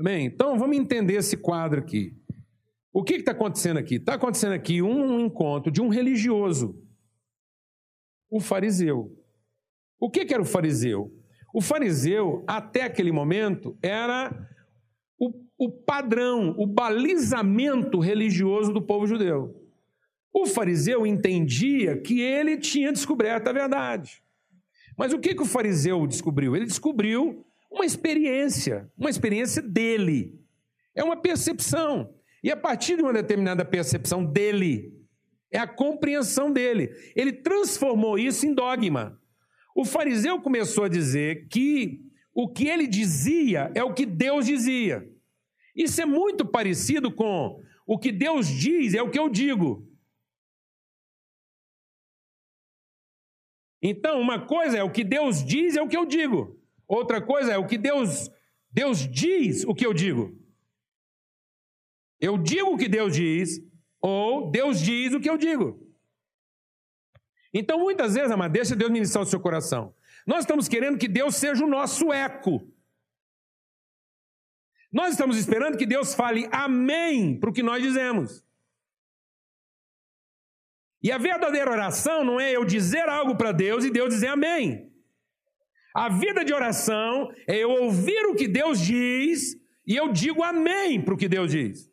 Bem, 0.00 0.26
então 0.26 0.58
vamos 0.58 0.76
entender 0.76 1.14
esse 1.14 1.36
quadro 1.36 1.78
aqui. 1.78 2.16
O 2.92 3.04
que 3.04 3.14
está 3.14 3.32
acontecendo 3.32 3.78
aqui? 3.78 3.96
Está 3.96 4.14
acontecendo 4.14 4.52
aqui 4.52 4.82
um 4.82 5.20
encontro 5.20 5.70
de 5.70 5.80
um 5.80 5.88
religioso, 5.88 6.80
o 8.28 8.40
fariseu. 8.40 9.16
O 10.00 10.10
que, 10.10 10.24
que 10.24 10.34
era 10.34 10.42
o 10.42 10.46
fariseu? 10.46 11.12
O 11.54 11.60
fariseu, 11.60 12.44
até 12.48 12.82
aquele 12.82 13.12
momento, 13.12 13.78
era 13.80 14.48
o, 15.16 15.32
o 15.56 15.70
padrão, 15.70 16.50
o 16.58 16.66
balizamento 16.66 18.00
religioso 18.00 18.72
do 18.72 18.82
povo 18.82 19.06
judeu. 19.06 19.64
O 20.32 20.46
fariseu 20.46 21.06
entendia 21.06 21.96
que 22.00 22.20
ele 22.20 22.58
tinha 22.58 22.92
descoberto 22.92 23.46
a 23.46 23.52
verdade. 23.52 24.23
Mas 24.96 25.12
o 25.12 25.18
que, 25.18 25.34
que 25.34 25.42
o 25.42 25.46
fariseu 25.46 26.06
descobriu? 26.06 26.54
Ele 26.54 26.66
descobriu 26.66 27.44
uma 27.70 27.84
experiência, 27.84 28.90
uma 28.96 29.10
experiência 29.10 29.60
dele. 29.60 30.38
É 30.94 31.02
uma 31.02 31.16
percepção. 31.16 32.14
E 32.42 32.50
a 32.50 32.56
partir 32.56 32.96
de 32.96 33.02
uma 33.02 33.12
determinada 33.12 33.64
percepção 33.64 34.24
dele, 34.24 34.92
é 35.50 35.58
a 35.58 35.66
compreensão 35.66 36.52
dele. 36.52 36.90
Ele 37.16 37.32
transformou 37.32 38.18
isso 38.18 38.46
em 38.46 38.54
dogma. 38.54 39.18
O 39.74 39.84
fariseu 39.84 40.40
começou 40.40 40.84
a 40.84 40.88
dizer 40.88 41.48
que 41.48 42.00
o 42.34 42.48
que 42.48 42.68
ele 42.68 42.86
dizia 42.86 43.70
é 43.74 43.82
o 43.82 43.94
que 43.94 44.06
Deus 44.06 44.46
dizia. 44.46 45.08
Isso 45.74 46.00
é 46.00 46.06
muito 46.06 46.44
parecido 46.44 47.10
com 47.10 47.60
o 47.86 47.98
que 47.98 48.10
Deus 48.10 48.48
diz 48.48 48.94
é 48.94 49.02
o 49.02 49.10
que 49.10 49.18
eu 49.18 49.28
digo. 49.28 49.86
Então, 53.86 54.18
uma 54.18 54.46
coisa 54.46 54.78
é 54.78 54.82
o 54.82 54.90
que 54.90 55.04
Deus 55.04 55.44
diz 55.44 55.76
é 55.76 55.82
o 55.82 55.86
que 55.86 55.96
eu 55.96 56.06
digo. 56.06 56.58
Outra 56.88 57.20
coisa 57.20 57.52
é 57.52 57.58
o 57.58 57.66
que 57.66 57.76
Deus 57.76 58.30
Deus 58.72 59.06
diz 59.06 59.62
o 59.64 59.74
que 59.74 59.84
eu 59.84 59.92
digo. 59.92 60.34
Eu 62.18 62.38
digo 62.38 62.70
o 62.70 62.78
que 62.78 62.88
Deus 62.88 63.14
diz 63.14 63.60
ou 64.00 64.50
Deus 64.50 64.80
diz 64.80 65.12
o 65.12 65.20
que 65.20 65.28
eu 65.28 65.36
digo. 65.36 65.86
Então, 67.52 67.78
muitas 67.78 68.14
vezes, 68.14 68.30
amado, 68.30 68.52
deixa 68.52 68.74
Deus 68.74 68.90
ministrar 68.90 69.22
o 69.22 69.26
seu 69.26 69.38
coração. 69.38 69.94
Nós 70.26 70.40
estamos 70.40 70.66
querendo 70.66 70.96
que 70.96 71.06
Deus 71.06 71.36
seja 71.36 71.62
o 71.62 71.68
nosso 71.68 72.10
eco. 72.10 72.66
Nós 74.90 75.10
estamos 75.10 75.36
esperando 75.36 75.76
que 75.76 75.84
Deus 75.84 76.14
fale 76.14 76.48
amém 76.50 77.38
para 77.38 77.50
o 77.50 77.52
que 77.52 77.62
nós 77.62 77.82
dizemos. 77.82 78.42
E 81.04 81.12
a 81.12 81.18
verdadeira 81.18 81.70
oração 81.70 82.24
não 82.24 82.40
é 82.40 82.50
eu 82.50 82.64
dizer 82.64 83.06
algo 83.10 83.36
para 83.36 83.52
Deus 83.52 83.84
e 83.84 83.90
Deus 83.90 84.08
dizer 84.08 84.28
amém. 84.28 84.90
A 85.94 86.08
vida 86.08 86.42
de 86.42 86.54
oração 86.54 87.30
é 87.46 87.58
eu 87.58 87.68
ouvir 87.68 88.24
o 88.24 88.34
que 88.34 88.48
Deus 88.48 88.80
diz 88.80 89.54
e 89.86 89.94
eu 89.94 90.10
digo 90.10 90.42
amém 90.42 91.04
para 91.04 91.12
o 91.12 91.16
que 91.18 91.28
Deus 91.28 91.50
diz. 91.50 91.92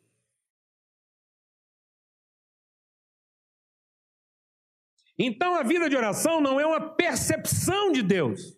Então 5.20 5.56
a 5.56 5.64
vida 5.64 5.90
de 5.90 5.98
oração 5.98 6.40
não 6.40 6.58
é 6.58 6.66
uma 6.66 6.96
percepção 6.96 7.92
de 7.92 8.02
Deus. 8.02 8.58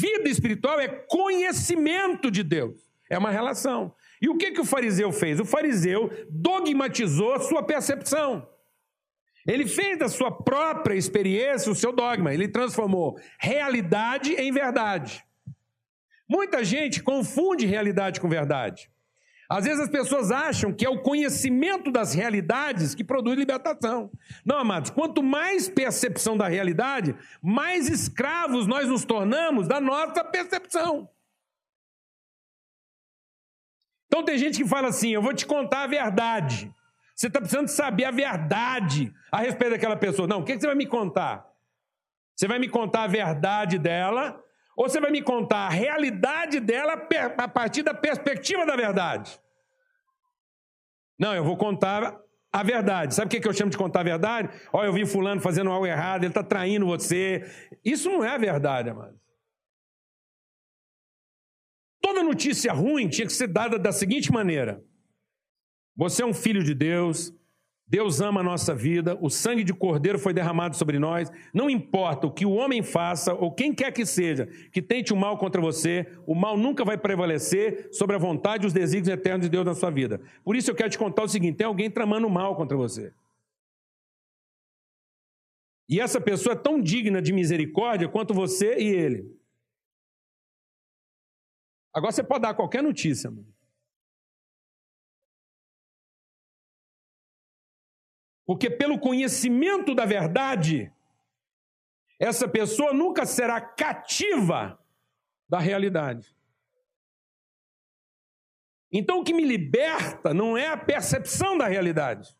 Vida 0.00 0.28
espiritual 0.28 0.78
é 0.78 0.86
conhecimento 0.86 2.30
de 2.30 2.44
Deus. 2.44 2.88
É 3.10 3.18
uma 3.18 3.32
relação. 3.32 3.96
E 4.22 4.28
o 4.28 4.38
que, 4.38 4.52
que 4.52 4.60
o 4.60 4.64
fariseu 4.64 5.10
fez? 5.10 5.40
O 5.40 5.44
fariseu 5.44 6.08
dogmatizou 6.30 7.34
a 7.34 7.40
sua 7.40 7.64
percepção. 7.64 8.53
Ele 9.46 9.66
fez 9.66 9.98
da 9.98 10.08
sua 10.08 10.30
própria 10.30 10.94
experiência 10.94 11.70
o 11.70 11.74
seu 11.74 11.92
dogma. 11.92 12.32
Ele 12.32 12.48
transformou 12.48 13.18
realidade 13.38 14.32
em 14.34 14.50
verdade. 14.50 15.24
Muita 16.28 16.64
gente 16.64 17.02
confunde 17.02 17.66
realidade 17.66 18.20
com 18.20 18.28
verdade. 18.28 18.90
Às 19.48 19.66
vezes 19.66 19.80
as 19.80 19.90
pessoas 19.90 20.30
acham 20.30 20.72
que 20.72 20.86
é 20.86 20.88
o 20.88 21.02
conhecimento 21.02 21.92
das 21.92 22.14
realidades 22.14 22.94
que 22.94 23.04
produz 23.04 23.36
libertação. 23.36 24.10
Não, 24.44 24.58
amados, 24.58 24.90
quanto 24.90 25.22
mais 25.22 25.68
percepção 25.68 26.36
da 26.36 26.48
realidade, 26.48 27.14
mais 27.42 27.88
escravos 27.88 28.66
nós 28.66 28.88
nos 28.88 29.04
tornamos 29.04 29.68
da 29.68 29.80
nossa 29.80 30.24
percepção. 30.24 31.08
Então 34.06 34.24
tem 34.24 34.38
gente 34.38 34.62
que 34.62 34.68
fala 34.68 34.88
assim: 34.88 35.10
eu 35.10 35.20
vou 35.20 35.34
te 35.34 35.44
contar 35.44 35.82
a 35.82 35.88
verdade. 35.88 36.72
Você 37.14 37.28
está 37.28 37.40
precisando 37.40 37.68
saber 37.68 38.04
a 38.04 38.10
verdade 38.10 39.12
a 39.30 39.38
respeito 39.38 39.72
daquela 39.72 39.96
pessoa. 39.96 40.26
Não, 40.26 40.40
o 40.40 40.44
que 40.44 40.58
você 40.58 40.66
vai 40.66 40.74
me 40.74 40.86
contar? 40.86 41.46
Você 42.34 42.48
vai 42.48 42.58
me 42.58 42.68
contar 42.68 43.04
a 43.04 43.06
verdade 43.06 43.78
dela 43.78 44.42
ou 44.76 44.88
você 44.88 45.00
vai 45.00 45.10
me 45.10 45.22
contar 45.22 45.66
a 45.66 45.68
realidade 45.68 46.58
dela 46.58 47.06
a 47.38 47.48
partir 47.48 47.82
da 47.82 47.94
perspectiva 47.94 48.66
da 48.66 48.74
verdade? 48.74 49.40
Não, 51.16 51.32
eu 51.32 51.44
vou 51.44 51.56
contar 51.56 52.18
a 52.52 52.62
verdade. 52.64 53.14
Sabe 53.14 53.36
o 53.36 53.40
que 53.40 53.46
eu 53.46 53.52
chamo 53.52 53.70
de 53.70 53.76
contar 53.76 54.00
a 54.00 54.04
verdade? 54.04 54.48
Olha, 54.72 54.88
eu 54.88 54.92
vi 54.92 55.06
fulano 55.06 55.40
fazendo 55.40 55.70
algo 55.70 55.86
errado, 55.86 56.22
ele 56.22 56.30
está 56.32 56.42
traindo 56.42 56.86
você. 56.86 57.44
Isso 57.84 58.10
não 58.10 58.24
é 58.24 58.30
a 58.30 58.38
verdade, 58.38 58.90
amado. 58.90 59.18
Toda 62.00 62.22
notícia 62.22 62.72
ruim 62.72 63.08
tinha 63.08 63.26
que 63.26 63.32
ser 63.32 63.46
dada 63.46 63.78
da 63.78 63.92
seguinte 63.92 64.32
maneira: 64.32 64.82
você 65.96 66.22
é 66.22 66.26
um 66.26 66.34
filho 66.34 66.62
de 66.62 66.74
Deus, 66.74 67.32
Deus 67.86 68.20
ama 68.20 68.40
a 68.40 68.44
nossa 68.44 68.74
vida, 68.74 69.16
o 69.20 69.28
sangue 69.28 69.62
de 69.62 69.74
cordeiro 69.74 70.18
foi 70.18 70.32
derramado 70.32 70.74
sobre 70.74 70.98
nós. 70.98 71.30
Não 71.52 71.68
importa 71.68 72.26
o 72.26 72.32
que 72.32 72.46
o 72.46 72.52
homem 72.52 72.82
faça, 72.82 73.34
ou 73.34 73.52
quem 73.52 73.74
quer 73.74 73.92
que 73.92 74.06
seja, 74.06 74.46
que 74.72 74.80
tente 74.80 75.12
o 75.12 75.16
mal 75.16 75.36
contra 75.36 75.60
você, 75.60 76.10
o 76.26 76.34
mal 76.34 76.56
nunca 76.56 76.84
vai 76.84 76.96
prevalecer 76.96 77.88
sobre 77.92 78.16
a 78.16 78.18
vontade 78.18 78.64
e 78.64 78.66
os 78.66 78.72
desígnios 78.72 79.08
eternos 79.08 79.44
de 79.44 79.50
Deus 79.50 79.66
na 79.66 79.74
sua 79.74 79.90
vida. 79.90 80.20
Por 80.42 80.56
isso 80.56 80.70
eu 80.70 80.74
quero 80.74 80.90
te 80.90 80.98
contar 80.98 81.22
o 81.22 81.28
seguinte: 81.28 81.58
tem 81.58 81.66
alguém 81.66 81.90
tramando 81.90 82.28
mal 82.28 82.56
contra 82.56 82.76
você. 82.76 83.12
E 85.86 86.00
essa 86.00 86.20
pessoa 86.20 86.54
é 86.54 86.58
tão 86.58 86.80
digna 86.80 87.20
de 87.20 87.32
misericórdia 87.32 88.08
quanto 88.08 88.32
você 88.32 88.78
e 88.78 88.88
ele. 88.88 89.38
Agora 91.92 92.10
você 92.10 92.24
pode 92.24 92.42
dar 92.42 92.54
qualquer 92.54 92.82
notícia, 92.82 93.30
mano. 93.30 93.53
Porque 98.46 98.68
pelo 98.68 98.98
conhecimento 98.98 99.94
da 99.94 100.04
verdade, 100.04 100.92
essa 102.18 102.46
pessoa 102.46 102.92
nunca 102.92 103.24
será 103.24 103.60
cativa 103.60 104.78
da 105.48 105.58
realidade. 105.58 106.36
Então 108.92 109.20
o 109.20 109.24
que 109.24 109.34
me 109.34 109.44
liberta 109.44 110.32
não 110.32 110.56
é 110.56 110.68
a 110.68 110.76
percepção 110.76 111.58
da 111.58 111.66
realidade, 111.66 112.36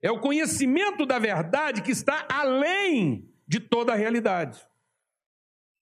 é 0.00 0.10
o 0.10 0.20
conhecimento 0.20 1.04
da 1.04 1.18
verdade 1.18 1.82
que 1.82 1.92
está 1.92 2.26
além 2.30 3.30
de 3.46 3.60
toda 3.60 3.92
a 3.92 3.96
realidade. 3.96 4.66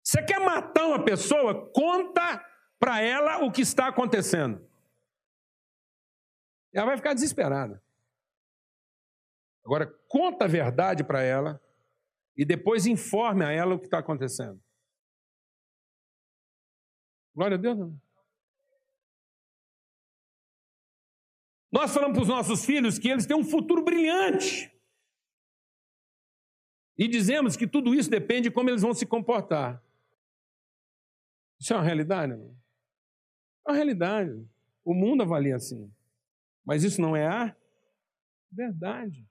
Você 0.02 0.22
quer 0.22 0.40
matar 0.40 0.86
uma 0.86 1.04
pessoa? 1.04 1.70
Conta 1.72 2.44
para 2.78 3.00
ela 3.00 3.44
o 3.44 3.52
que 3.52 3.62
está 3.62 3.86
acontecendo. 3.86 4.66
Ela 6.72 6.86
vai 6.86 6.96
ficar 6.96 7.14
desesperada. 7.14 7.82
Agora, 9.64 9.86
conta 10.08 10.44
a 10.44 10.48
verdade 10.48 11.04
para 11.04 11.22
ela 11.22 11.60
e 12.36 12.44
depois 12.44 12.86
informe 12.86 13.44
a 13.44 13.50
ela 13.50 13.74
o 13.74 13.78
que 13.78 13.86
está 13.86 13.98
acontecendo. 13.98 14.60
Glória 17.34 17.56
a 17.56 17.60
Deus. 17.60 17.78
Não. 17.78 18.00
Nós 21.72 21.92
falamos 21.92 22.14
para 22.14 22.22
os 22.22 22.28
nossos 22.28 22.64
filhos 22.64 22.98
que 22.98 23.08
eles 23.08 23.26
têm 23.26 23.36
um 23.36 23.44
futuro 23.44 23.84
brilhante. 23.84 24.74
E 26.98 27.06
dizemos 27.06 27.56
que 27.56 27.66
tudo 27.66 27.94
isso 27.94 28.10
depende 28.10 28.48
de 28.48 28.50
como 28.50 28.68
eles 28.68 28.82
vão 28.82 28.92
se 28.92 29.06
comportar. 29.06 29.82
Isso 31.58 31.72
é 31.72 31.76
uma 31.76 31.84
realidade? 31.84 32.34
Não? 32.34 32.56
É 33.66 33.70
uma 33.70 33.76
realidade. 33.76 34.46
O 34.84 34.92
mundo 34.92 35.22
avalia 35.22 35.56
assim. 35.56 35.90
Mas 36.64 36.82
isso 36.82 37.00
não 37.00 37.14
é 37.14 37.26
a 37.26 37.56
verdade. 38.50 39.29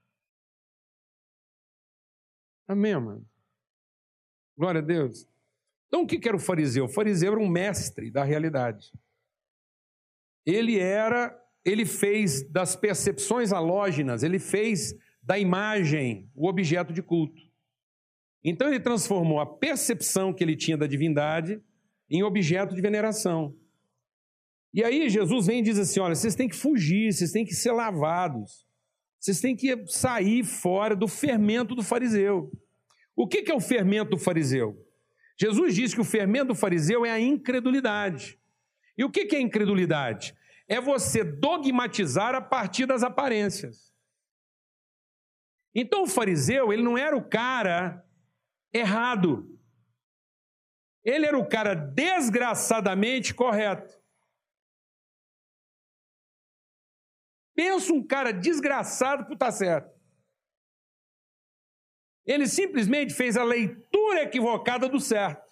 Amém, 2.69 2.93
amado? 2.93 3.25
Glória 4.55 4.79
a 4.79 4.83
Deus. 4.83 5.27
Então, 5.87 6.03
o 6.03 6.07
que 6.07 6.27
era 6.27 6.37
o 6.37 6.39
fariseu? 6.39 6.85
O 6.85 6.87
fariseu 6.87 7.31
era 7.31 7.41
um 7.41 7.49
mestre 7.49 8.11
da 8.11 8.23
realidade. 8.23 8.93
Ele 10.45 10.77
era, 10.77 11.35
ele 11.65 11.83
fez 11.83 12.47
das 12.51 12.75
percepções 12.75 13.51
halógenas, 13.51 14.21
ele 14.21 14.37
fez 14.37 14.93
da 15.23 15.39
imagem 15.39 16.29
o 16.35 16.47
objeto 16.47 16.93
de 16.93 17.01
culto. 17.01 17.41
Então, 18.43 18.67
ele 18.67 18.79
transformou 18.79 19.39
a 19.39 19.47
percepção 19.47 20.31
que 20.31 20.43
ele 20.43 20.55
tinha 20.55 20.77
da 20.77 20.85
divindade 20.85 21.59
em 22.07 22.21
objeto 22.21 22.75
de 22.75 22.81
veneração. 22.81 23.57
E 24.71 24.83
aí 24.83 25.09
Jesus 25.09 25.47
vem 25.47 25.61
e 25.61 25.63
diz 25.63 25.79
assim: 25.79 25.99
olha, 25.99 26.13
vocês 26.13 26.35
têm 26.35 26.47
que 26.47 26.55
fugir, 26.55 27.11
vocês 27.11 27.31
têm 27.31 27.43
que 27.43 27.55
ser 27.55 27.71
lavados, 27.71 28.63
vocês 29.19 29.41
têm 29.41 29.55
que 29.55 29.85
sair 29.87 30.43
fora 30.43 30.95
do 30.95 31.07
fermento 31.07 31.75
do 31.75 31.83
fariseu. 31.83 32.51
O 33.15 33.27
que 33.27 33.51
é 33.51 33.53
o 33.53 33.59
fermento 33.59 34.11
do 34.11 34.17
fariseu? 34.17 34.85
Jesus 35.37 35.75
diz 35.75 35.93
que 35.93 36.01
o 36.01 36.05
fermento 36.05 36.49
do 36.49 36.55
fariseu 36.55 37.05
é 37.05 37.11
a 37.11 37.19
incredulidade. 37.19 38.39
E 38.97 39.03
o 39.03 39.11
que 39.11 39.35
é 39.35 39.41
incredulidade? 39.41 40.33
É 40.67 40.79
você 40.79 41.23
dogmatizar 41.23 42.33
a 42.33 42.41
partir 42.41 42.85
das 42.85 43.03
aparências. 43.03 43.93
Então 45.75 46.03
o 46.03 46.07
fariseu, 46.07 46.71
ele 46.71 46.81
não 46.81 46.97
era 46.97 47.15
o 47.15 47.23
cara 47.23 48.05
errado. 48.73 49.59
Ele 51.03 51.25
era 51.25 51.37
o 51.37 51.47
cara 51.47 51.73
desgraçadamente 51.73 53.33
correto. 53.33 53.98
Pensa 57.59 57.91
um 57.91 58.01
cara 58.01 58.31
desgraçado 58.31 59.25
por 59.25 59.33
estar 59.33 59.51
certo. 59.51 59.93
Ele 62.25 62.47
simplesmente 62.47 63.13
fez 63.13 63.35
a 63.35 63.43
leitura 63.43 64.23
equivocada 64.23 64.87
do 64.87 64.97
certo. 64.97 65.45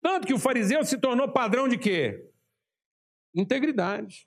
Tanto 0.00 0.26
que 0.26 0.32
o 0.32 0.38
fariseu 0.38 0.82
se 0.82 0.98
tornou 0.98 1.30
padrão 1.30 1.68
de 1.68 1.76
quê? 1.76 2.26
Integridade, 3.34 4.26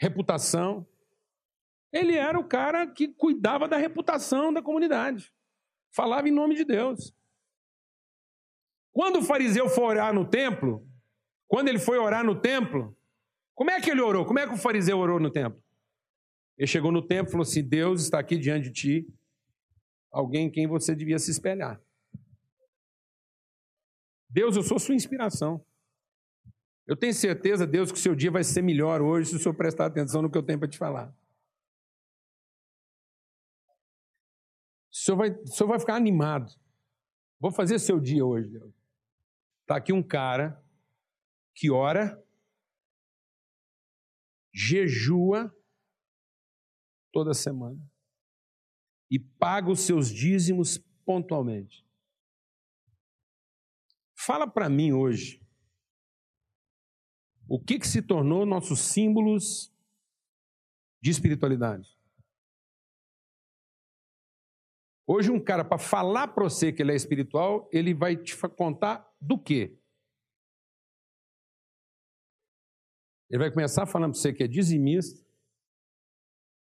reputação. 0.00 0.88
Ele 1.92 2.16
era 2.16 2.40
o 2.40 2.48
cara 2.48 2.86
que 2.86 3.08
cuidava 3.08 3.68
da 3.68 3.76
reputação 3.76 4.54
da 4.54 4.62
comunidade. 4.62 5.34
Falava 5.94 6.26
em 6.26 6.32
nome 6.32 6.54
de 6.54 6.64
Deus. 6.64 7.14
Quando 8.90 9.18
o 9.18 9.22
fariseu 9.22 9.68
foi 9.68 9.84
orar 9.84 10.14
no 10.14 10.26
templo, 10.26 10.88
quando 11.46 11.68
ele 11.68 11.78
foi 11.78 11.98
orar 11.98 12.24
no 12.24 12.40
templo, 12.40 12.96
como 13.54 13.70
é 13.70 13.80
que 13.80 13.90
ele 13.90 14.00
orou? 14.00 14.24
Como 14.24 14.38
é 14.38 14.46
que 14.46 14.54
o 14.54 14.58
fariseu 14.58 14.98
orou 14.98 15.20
no 15.20 15.30
templo? 15.30 15.62
Ele 16.56 16.66
chegou 16.66 16.92
no 16.92 17.06
templo 17.06 17.28
e 17.28 17.32
falou 17.32 17.42
assim: 17.42 17.62
Deus 17.62 18.02
está 18.02 18.18
aqui 18.18 18.38
diante 18.38 18.70
de 18.70 18.72
ti, 18.72 19.14
alguém 20.10 20.46
em 20.46 20.50
quem 20.50 20.66
você 20.66 20.94
devia 20.94 21.18
se 21.18 21.30
espelhar. 21.30 21.80
Deus, 24.28 24.56
eu 24.56 24.62
sou 24.62 24.78
sua 24.78 24.94
inspiração. 24.94 25.64
Eu 26.86 26.96
tenho 26.96 27.14
certeza, 27.14 27.66
Deus, 27.66 27.92
que 27.92 27.98
o 27.98 28.00
seu 28.00 28.14
dia 28.14 28.30
vai 28.30 28.42
ser 28.42 28.62
melhor 28.62 29.00
hoje 29.00 29.30
se 29.30 29.36
o 29.36 29.38
senhor 29.38 29.54
prestar 29.54 29.86
atenção 29.86 30.22
no 30.22 30.30
que 30.30 30.36
eu 30.36 30.42
tenho 30.42 30.58
para 30.58 30.68
te 30.68 30.78
falar. 30.78 31.14
O 34.90 34.94
senhor 34.94 35.16
vai, 35.16 35.30
o 35.30 35.46
senhor 35.46 35.68
vai 35.68 35.78
ficar 35.78 35.94
animado. 35.94 36.52
Vou 37.38 37.50
fazer 37.50 37.78
seu 37.78 37.98
dia 37.98 38.24
hoje, 38.24 38.48
Deus. 38.48 38.72
Está 39.62 39.76
aqui 39.76 39.92
um 39.92 40.02
cara 40.02 40.62
que 41.54 41.70
ora 41.70 42.21
jejua 44.52 45.54
toda 47.12 47.34
semana 47.34 47.80
e 49.10 49.18
paga 49.18 49.70
os 49.70 49.80
seus 49.80 50.08
dízimos 50.08 50.78
pontualmente. 51.04 51.86
Fala 54.16 54.46
para 54.46 54.68
mim 54.68 54.92
hoje, 54.92 55.42
o 57.48 57.60
que, 57.60 57.78
que 57.78 57.86
se 57.86 58.00
tornou 58.00 58.46
nossos 58.46 58.80
símbolos 58.80 59.72
de 61.00 61.10
espiritualidade? 61.10 61.98
Hoje, 65.06 65.30
um 65.30 65.42
cara, 65.42 65.64
para 65.64 65.78
falar 65.78 66.28
para 66.28 66.44
você 66.44 66.72
que 66.72 66.80
ele 66.80 66.92
é 66.92 66.96
espiritual, 66.96 67.68
ele 67.72 67.92
vai 67.92 68.16
te 68.16 68.36
contar 68.56 69.06
do 69.20 69.38
quê? 69.38 69.78
Ele 73.32 73.38
vai 73.38 73.50
começar 73.50 73.86
falando 73.86 74.12
para 74.12 74.20
você 74.20 74.30
que 74.30 74.42
é 74.42 74.46
dizimista, 74.46 75.24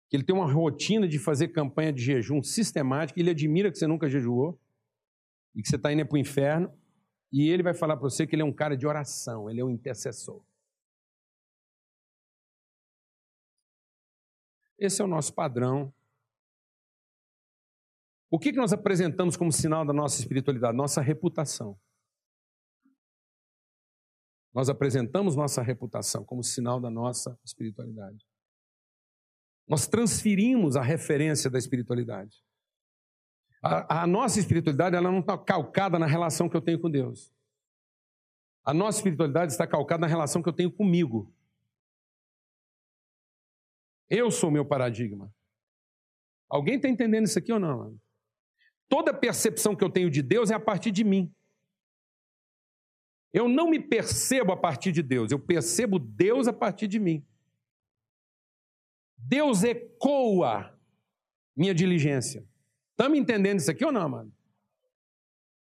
que 0.07 0.15
ele 0.15 0.23
tem 0.23 0.35
uma 0.35 0.51
rotina 0.51 1.07
de 1.07 1.17
fazer 1.17 1.47
campanha 1.47 1.91
de 1.91 2.03
jejum 2.03 2.43
sistemática, 2.43 3.19
ele 3.19 3.31
admira 3.31 3.71
que 3.71 3.79
você 3.79 3.87
nunca 3.87 4.07
jejuou 4.07 4.61
e 5.55 5.63
que 5.63 5.67
você 5.67 5.75
está 5.75 5.91
indo 5.91 6.05
para 6.05 6.15
o 6.15 6.19
inferno, 6.19 6.71
e 7.33 7.49
ele 7.49 7.63
vai 7.63 7.73
falar 7.73 7.97
para 7.97 8.03
você 8.03 8.27
que 8.27 8.35
ele 8.35 8.43
é 8.43 8.45
um 8.45 8.53
cara 8.53 8.77
de 8.77 8.85
oração, 8.85 9.49
ele 9.49 9.59
é 9.59 9.65
um 9.65 9.71
intercessor. 9.71 10.43
Esse 14.77 15.01
é 15.01 15.05
o 15.05 15.07
nosso 15.07 15.33
padrão. 15.33 15.91
O 18.29 18.37
que, 18.37 18.51
que 18.51 18.57
nós 18.57 18.71
apresentamos 18.71 19.35
como 19.35 19.51
sinal 19.51 19.83
da 19.83 19.93
nossa 19.93 20.19
espiritualidade? 20.19 20.77
Nossa 20.77 21.01
reputação. 21.01 21.75
Nós 24.53 24.69
apresentamos 24.69 25.35
nossa 25.35 25.61
reputação 25.61 26.25
como 26.25 26.43
sinal 26.43 26.79
da 26.79 26.89
nossa 26.89 27.39
espiritualidade. 27.43 28.25
Nós 29.67 29.87
transferimos 29.87 30.75
a 30.75 30.81
referência 30.81 31.49
da 31.49 31.57
espiritualidade. 31.57 32.43
A, 33.63 34.03
a 34.03 34.07
nossa 34.07 34.39
espiritualidade 34.39 34.95
ela 34.95 35.11
não 35.11 35.19
está 35.19 35.37
calcada 35.37 35.97
na 35.97 36.05
relação 36.05 36.49
que 36.49 36.57
eu 36.57 36.61
tenho 36.61 36.79
com 36.79 36.89
Deus. 36.89 37.31
A 38.63 38.73
nossa 38.73 38.97
espiritualidade 38.97 39.53
está 39.53 39.65
calcada 39.65 40.01
na 40.01 40.07
relação 40.07 40.41
que 40.41 40.49
eu 40.49 40.53
tenho 40.53 40.71
comigo. 40.71 41.33
Eu 44.09 44.29
sou 44.29 44.49
o 44.49 44.53
meu 44.53 44.65
paradigma. 44.65 45.33
Alguém 46.49 46.75
está 46.75 46.89
entendendo 46.89 47.25
isso 47.25 47.39
aqui 47.39 47.53
ou 47.53 47.59
não? 47.59 47.97
Toda 48.89 49.13
percepção 49.13 49.73
que 49.73 49.83
eu 49.83 49.89
tenho 49.89 50.09
de 50.09 50.21
Deus 50.21 50.51
é 50.51 50.53
a 50.53 50.59
partir 50.59 50.91
de 50.91 51.03
mim. 51.03 51.33
Eu 53.33 53.47
não 53.47 53.69
me 53.69 53.79
percebo 53.79 54.51
a 54.51 54.57
partir 54.57 54.91
de 54.91 55.01
Deus, 55.01 55.31
eu 55.31 55.39
percebo 55.39 55.97
Deus 55.97 56.47
a 56.47 56.53
partir 56.53 56.87
de 56.87 56.99
mim. 56.99 57.25
Deus 59.17 59.63
ecoa 59.63 60.77
minha 61.55 61.73
diligência. 61.73 62.45
Estamos 62.91 63.17
entendendo 63.17 63.59
isso 63.59 63.71
aqui 63.71 63.85
ou 63.85 63.91
não, 63.91 64.09
mano? 64.09 64.33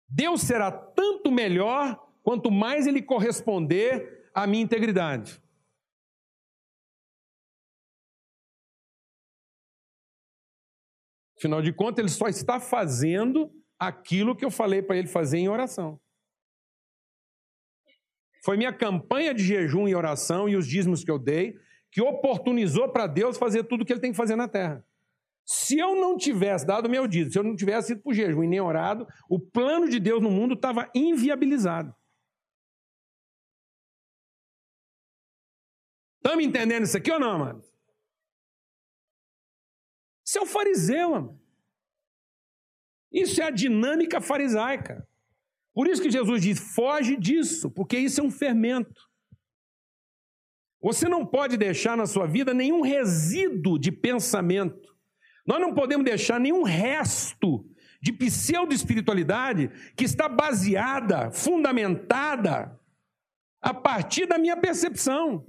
Deus 0.08 0.42
será 0.42 0.72
tanto 0.72 1.32
melhor 1.32 1.96
quanto 2.24 2.50
mais 2.50 2.88
ele 2.88 3.02
corresponder 3.02 4.30
à 4.34 4.48
minha 4.48 4.64
integridade. 4.64 5.42
Afinal 11.38 11.62
de 11.62 11.72
contas, 11.72 12.00
ele 12.00 12.10
só 12.10 12.28
está 12.28 12.60
fazendo 12.60 13.50
aquilo 13.78 14.36
que 14.36 14.44
eu 14.44 14.52
falei 14.52 14.82
para 14.82 14.98
ele 14.98 15.08
fazer 15.08 15.38
em 15.38 15.48
oração. 15.48 16.00
Foi 18.50 18.58
minha 18.58 18.74
campanha 18.74 19.32
de 19.32 19.44
jejum 19.44 19.88
e 19.88 19.94
oração 19.94 20.50
e 20.50 20.56
os 20.56 20.66
dízimos 20.66 21.04
que 21.04 21.12
eu 21.12 21.20
dei 21.20 21.56
que 21.92 22.02
oportunizou 22.02 22.92
para 22.92 23.06
Deus 23.06 23.38
fazer 23.38 23.64
tudo 23.66 23.84
o 23.84 23.86
que 23.86 23.94
ele 23.94 24.00
tem 24.00 24.10
que 24.10 24.18
fazer 24.18 24.36
na 24.36 24.48
terra. 24.48 24.84
Se 25.46 25.78
eu 25.78 25.96
não 25.96 26.18
tivesse 26.18 26.66
dado 26.66 26.90
meu 26.90 27.06
dízimo, 27.06 27.32
se 27.32 27.38
eu 27.38 27.44
não 27.44 27.56
tivesse 27.56 27.92
ido 27.92 28.02
para 28.02 28.10
o 28.10 28.14
jejum 28.16 28.44
e 28.44 28.48
nem 28.48 28.60
orado, 28.60 29.06
o 29.30 29.40
plano 29.40 29.88
de 29.88 30.00
Deus 30.00 30.20
no 30.20 30.32
mundo 30.32 30.56
estava 30.56 30.90
inviabilizado. 30.96 31.96
Estamos 36.16 36.44
entendendo 36.44 36.86
isso 36.86 36.98
aqui 36.98 37.12
ou 37.12 37.20
não, 37.20 37.38
mano? 37.38 37.64
Isso 40.26 40.40
é 40.40 40.42
o 40.42 40.48
fariseu, 40.48 41.12
mano. 41.12 41.40
Isso 43.12 43.40
é 43.44 43.46
a 43.46 43.52
dinâmica 43.52 44.20
farisaica. 44.20 45.08
Por 45.80 45.88
isso 45.88 46.02
que 46.02 46.12
Jesus 46.12 46.42
diz: 46.42 46.60
foge 46.76 47.16
disso, 47.16 47.72
porque 47.72 47.98
isso 47.98 48.20
é 48.20 48.24
um 48.26 48.30
fermento. 48.30 49.02
Você 50.82 51.08
não 51.08 51.26
pode 51.26 51.56
deixar 51.56 51.96
na 51.96 52.06
sua 52.06 52.28
vida 52.28 52.54
nenhum 52.54 52.82
resíduo 52.82 53.80
de 53.80 53.90
pensamento. 53.90 54.94
Nós 55.48 55.62
não 55.62 55.74
podemos 55.74 56.04
deixar 56.04 56.38
nenhum 56.38 56.64
resto 56.64 57.66
de 58.02 58.12
pseudo-espiritualidade 58.12 59.70
que 59.96 60.04
está 60.04 60.28
baseada, 60.28 61.32
fundamentada 61.32 62.78
a 63.62 63.74
partir 63.74 64.26
da 64.26 64.38
minha 64.38 64.58
percepção. 64.58 65.46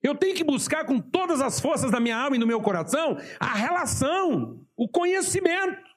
Eu 0.00 0.14
tenho 0.14 0.36
que 0.36 0.44
buscar 0.44 0.84
com 0.84 1.00
todas 1.00 1.40
as 1.40 1.58
forças 1.58 1.90
da 1.90 1.98
minha 1.98 2.16
alma 2.16 2.36
e 2.36 2.38
do 2.38 2.46
meu 2.46 2.62
coração 2.62 3.16
a 3.40 3.52
relação, 3.52 4.64
o 4.76 4.88
conhecimento 4.88 5.95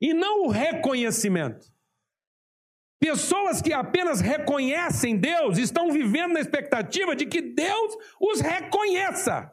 e 0.00 0.14
não 0.14 0.46
o 0.46 0.48
reconhecimento. 0.48 1.72
Pessoas 3.00 3.62
que 3.62 3.72
apenas 3.72 4.20
reconhecem 4.20 5.16
Deus 5.16 5.56
estão 5.56 5.90
vivendo 5.90 6.32
na 6.32 6.40
expectativa 6.40 7.14
de 7.14 7.26
que 7.26 7.40
Deus 7.40 7.96
os 8.20 8.40
reconheça. 8.40 9.52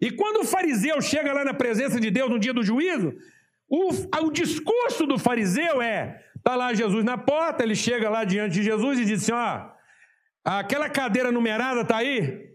E 0.00 0.10
quando 0.10 0.40
o 0.40 0.44
fariseu 0.44 1.00
chega 1.00 1.32
lá 1.32 1.44
na 1.44 1.54
presença 1.54 2.00
de 2.00 2.10
Deus 2.10 2.28
no 2.28 2.40
dia 2.40 2.52
do 2.52 2.64
juízo, 2.64 3.14
o, 3.68 3.90
o 4.26 4.30
discurso 4.32 5.06
do 5.06 5.16
fariseu 5.16 5.80
é: 5.80 6.24
está 6.36 6.56
lá 6.56 6.74
Jesus 6.74 7.04
na 7.04 7.16
porta, 7.16 7.62
ele 7.62 7.76
chega 7.76 8.10
lá 8.10 8.24
diante 8.24 8.54
de 8.54 8.64
Jesus 8.64 8.98
e 8.98 9.04
diz 9.04 9.22
assim: 9.22 9.32
ó, 9.32 9.70
aquela 10.44 10.90
cadeira 10.90 11.30
numerada 11.30 11.82
está 11.82 11.98
aí? 11.98 12.50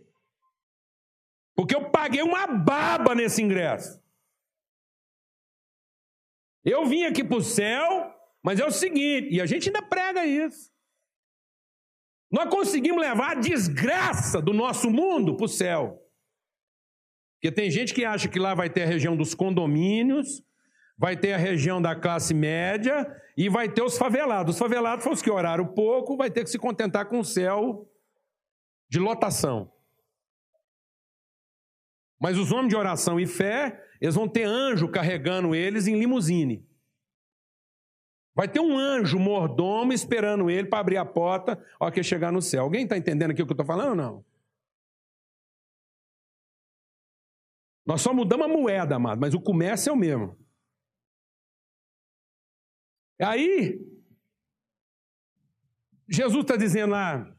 Porque 1.56 1.73
eu 1.73 1.89
paguei 1.89 2.21
uma 2.21 2.47
baba 2.47 3.15
nesse 3.15 3.41
ingresso. 3.41 3.99
Eu 6.69 6.86
vim 6.86 7.06
aqui 7.06 7.23
para 7.23 7.38
o 7.38 7.41
céu, 7.41 8.13
Mas 8.43 8.60
é 8.60 8.65
o 8.65 8.71
seguinte, 8.71 9.30
e 9.34 9.41
a 9.41 9.45
gente 9.45 9.67
ainda 9.67 9.82
prega 9.82 10.25
isso. 10.25 10.71
Nós 12.32 12.49
conseguimos 12.49 13.01
levar 13.01 13.32
a 13.32 13.39
desgraça 13.39 14.41
do 14.41 14.53
nosso 14.53 14.89
mundo 14.89 15.36
para 15.36 15.45
o 15.45 15.49
céu. 15.49 16.01
Porque 17.36 17.51
tem 17.51 17.69
gente 17.69 17.93
que 17.93 18.06
acha 18.06 18.30
que 18.30 18.39
lá 18.39 18.53
vai 18.53 18.69
ter 18.69 18.84
a 18.84 18.86
região 18.86 19.17
dos 19.17 19.34
condomínios, 19.34 20.43
vai 20.97 21.17
ter 21.17 21.34
a 21.34 21.38
região 21.38 21.82
da 21.82 21.95
classe 21.95 22.34
média 22.34 23.06
e 23.36 23.49
vai 23.49 23.67
ter 23.67 23.82
os 23.82 23.97
favelados. 23.97 24.56
Os 24.56 24.60
favelados 24.60 25.03
foram 25.03 25.15
os 25.15 25.21
que 25.21 25.32
oraram 25.32 25.67
pouco, 25.67 26.15
vai 26.15 26.30
ter 26.30 26.43
que 26.43 26.49
se 26.49 26.60
contentar 26.60 27.06
com 27.08 27.19
o 27.19 27.25
céu 27.25 27.89
de 28.89 28.99
lotação. 28.99 29.71
Mas 32.19 32.38
os 32.38 32.51
homens 32.51 32.69
de 32.69 32.75
oração 32.75 33.19
e 33.19 33.27
fé, 33.27 33.84
eles 34.01 34.15
vão 34.15 34.27
ter 34.27 34.43
anjo 34.43 34.89
carregando 34.89 35.53
eles 35.53 35.88
em 35.88 35.97
limusine. 35.99 36.65
Vai 38.34 38.47
ter 38.47 38.60
um 38.60 38.77
anjo 38.77 39.17
mordomo 39.17 39.91
esperando 39.91 40.49
ele 40.49 40.67
para 40.67 40.80
abrir 40.80 40.97
a 40.97 41.06
porta 41.06 41.63
ao 41.80 41.91
que 41.91 42.03
chegar 42.03 42.32
no 42.32 42.41
céu. 42.41 42.63
Alguém 42.63 42.84
está 42.84 42.97
entendendo 42.97 43.32
aqui 43.32 43.41
o 43.41 43.45
que 43.45 43.51
eu 43.51 43.56
estou 43.56 43.65
falando 43.65 43.89
ou 43.89 43.95
não? 43.95 44.25
Nós 47.86 48.01
só 48.01 48.13
mudamos 48.13 48.45
a 48.45 48.49
moeda, 48.49 48.95
amado, 48.95 49.19
mas 49.19 49.34
o 49.34 49.41
comércio 49.41 49.89
é 49.89 49.93
o 49.93 49.95
mesmo. 49.95 50.38
Aí, 53.19 53.80
Jesus 56.08 56.41
está 56.41 56.56
dizendo 56.56 56.91
lá 56.91 57.34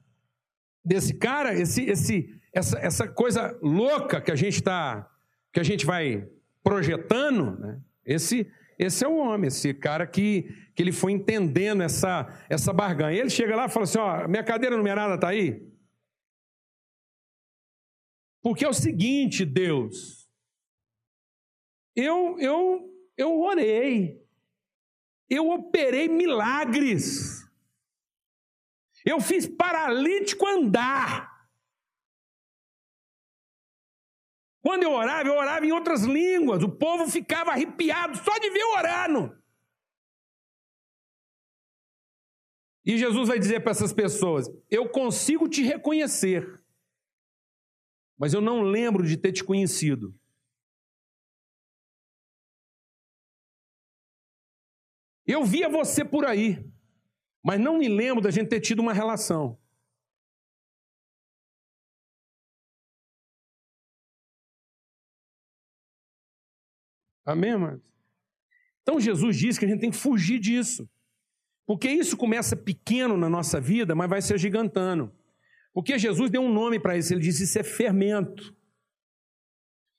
desse 0.85 1.15
cara, 1.17 1.55
esse, 1.55 1.83
esse, 1.85 2.38
essa, 2.59 2.79
essa 2.81 3.09
coisa 3.09 3.57
louca 3.63 4.21
que 4.21 4.33
a 4.33 4.37
gente 4.37 4.55
está, 4.55 5.09
que 5.53 5.61
a 5.61 5.63
gente 5.63 5.87
vai 5.87 6.29
projetando, 6.63 7.57
né? 7.57 7.81
esse, 8.05 8.51
esse 8.77 9.05
é 9.05 9.09
o 9.09 9.17
homem, 9.17 9.47
esse 9.47 9.73
cara 9.73 10.07
que, 10.07 10.43
que 10.75 10.83
ele 10.83 10.91
foi 10.91 11.13
entendendo 11.13 11.83
essa, 11.83 12.27
essa 12.51 12.73
barganha. 12.73 13.21
Ele 13.21 13.31
chega 13.31 13.55
lá 13.55 13.67
e 13.67 13.69
fala 13.69 13.85
assim: 13.85 13.99
ó, 13.99 14.27
minha 14.27 14.43
cadeira 14.43 14.77
numerada 14.77 15.15
está 15.15 15.29
aí. 15.29 15.65
Porque 18.43 18.65
é 18.65 18.69
o 18.69 18.75
seguinte, 18.75 19.45
Deus, 19.45 20.29
eu, 21.95 22.39
eu, 22.41 22.91
eu 23.17 23.41
orei, 23.41 24.21
eu 25.31 25.49
operei 25.51 26.09
milagres. 26.09 27.47
Eu 29.05 29.21
fiz 29.21 29.47
paralítico 29.47 30.45
andar. 30.45 31.38
Quando 34.69 34.83
eu 34.83 34.93
orava, 34.93 35.27
eu 35.27 35.35
orava 35.35 35.65
em 35.65 35.73
outras 35.73 36.03
línguas. 36.03 36.63
O 36.63 36.69
povo 36.69 37.11
ficava 37.11 37.53
arrepiado 37.53 38.19
só 38.19 38.39
de 38.39 38.51
ver 38.51 38.65
orando. 38.65 39.43
E 42.85 42.99
Jesus 42.99 43.29
vai 43.29 43.39
dizer 43.39 43.61
para 43.61 43.71
essas 43.71 43.95
pessoas: 43.95 44.47
Eu 44.69 44.91
consigo 44.91 45.49
te 45.49 45.63
reconhecer, 45.63 46.63
mas 48.19 48.35
eu 48.35 48.43
não 48.43 48.61
lembro 48.61 49.07
de 49.07 49.17
ter 49.17 49.33
te 49.33 49.43
conhecido. 49.43 50.15
Eu 55.27 55.47
via 55.47 55.71
você 55.71 56.05
por 56.05 56.27
aí, 56.27 56.63
mas 57.43 57.59
não 57.59 57.79
me 57.79 57.89
lembro 57.89 58.23
da 58.23 58.31
gente 58.31 58.51
ter 58.51 58.61
tido 58.61 58.81
uma 58.81 58.93
relação. 58.93 59.59
Amém, 67.29 67.51
amados? 67.51 67.93
Então 68.81 68.99
Jesus 68.99 69.37
diz 69.37 69.59
que 69.59 69.67
a 69.67 69.69
gente 69.69 69.81
tem 69.81 69.91
que 69.91 69.99
fugir 69.99 70.39
disso. 70.39 70.89
Porque 71.67 71.87
isso 71.91 72.17
começa 72.17 72.57
pequeno 72.57 73.19
na 73.19 73.29
nossa 73.29 73.61
vida, 73.61 73.95
mas 73.95 74.09
vai 74.09 74.23
se 74.23 74.33
agigantando. 74.33 75.13
Porque 75.75 75.99
Jesus 75.99 76.31
deu 76.31 76.41
um 76.41 76.51
nome 76.51 76.81
para 76.81 76.97
isso, 76.97 77.13
ele 77.13 77.21
disse: 77.21 77.45
Isso 77.45 77.59
é 77.59 77.63
fermento. 77.63 78.57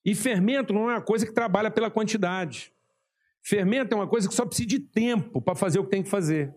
E 0.04 0.16
fermento 0.16 0.74
não 0.74 0.90
é 0.90 0.96
uma 0.96 1.02
coisa 1.04 1.24
que 1.24 1.32
trabalha 1.32 1.70
pela 1.70 1.92
quantidade. 1.92 2.74
Fermento 3.44 3.94
é 3.94 3.96
uma 3.96 4.08
coisa 4.08 4.28
que 4.28 4.34
só 4.34 4.44
precisa 4.44 4.68
de 4.68 4.80
tempo 4.80 5.40
para 5.40 5.54
fazer 5.54 5.78
o 5.78 5.84
que 5.84 5.92
tem 5.92 6.02
que 6.02 6.10
fazer. 6.10 6.52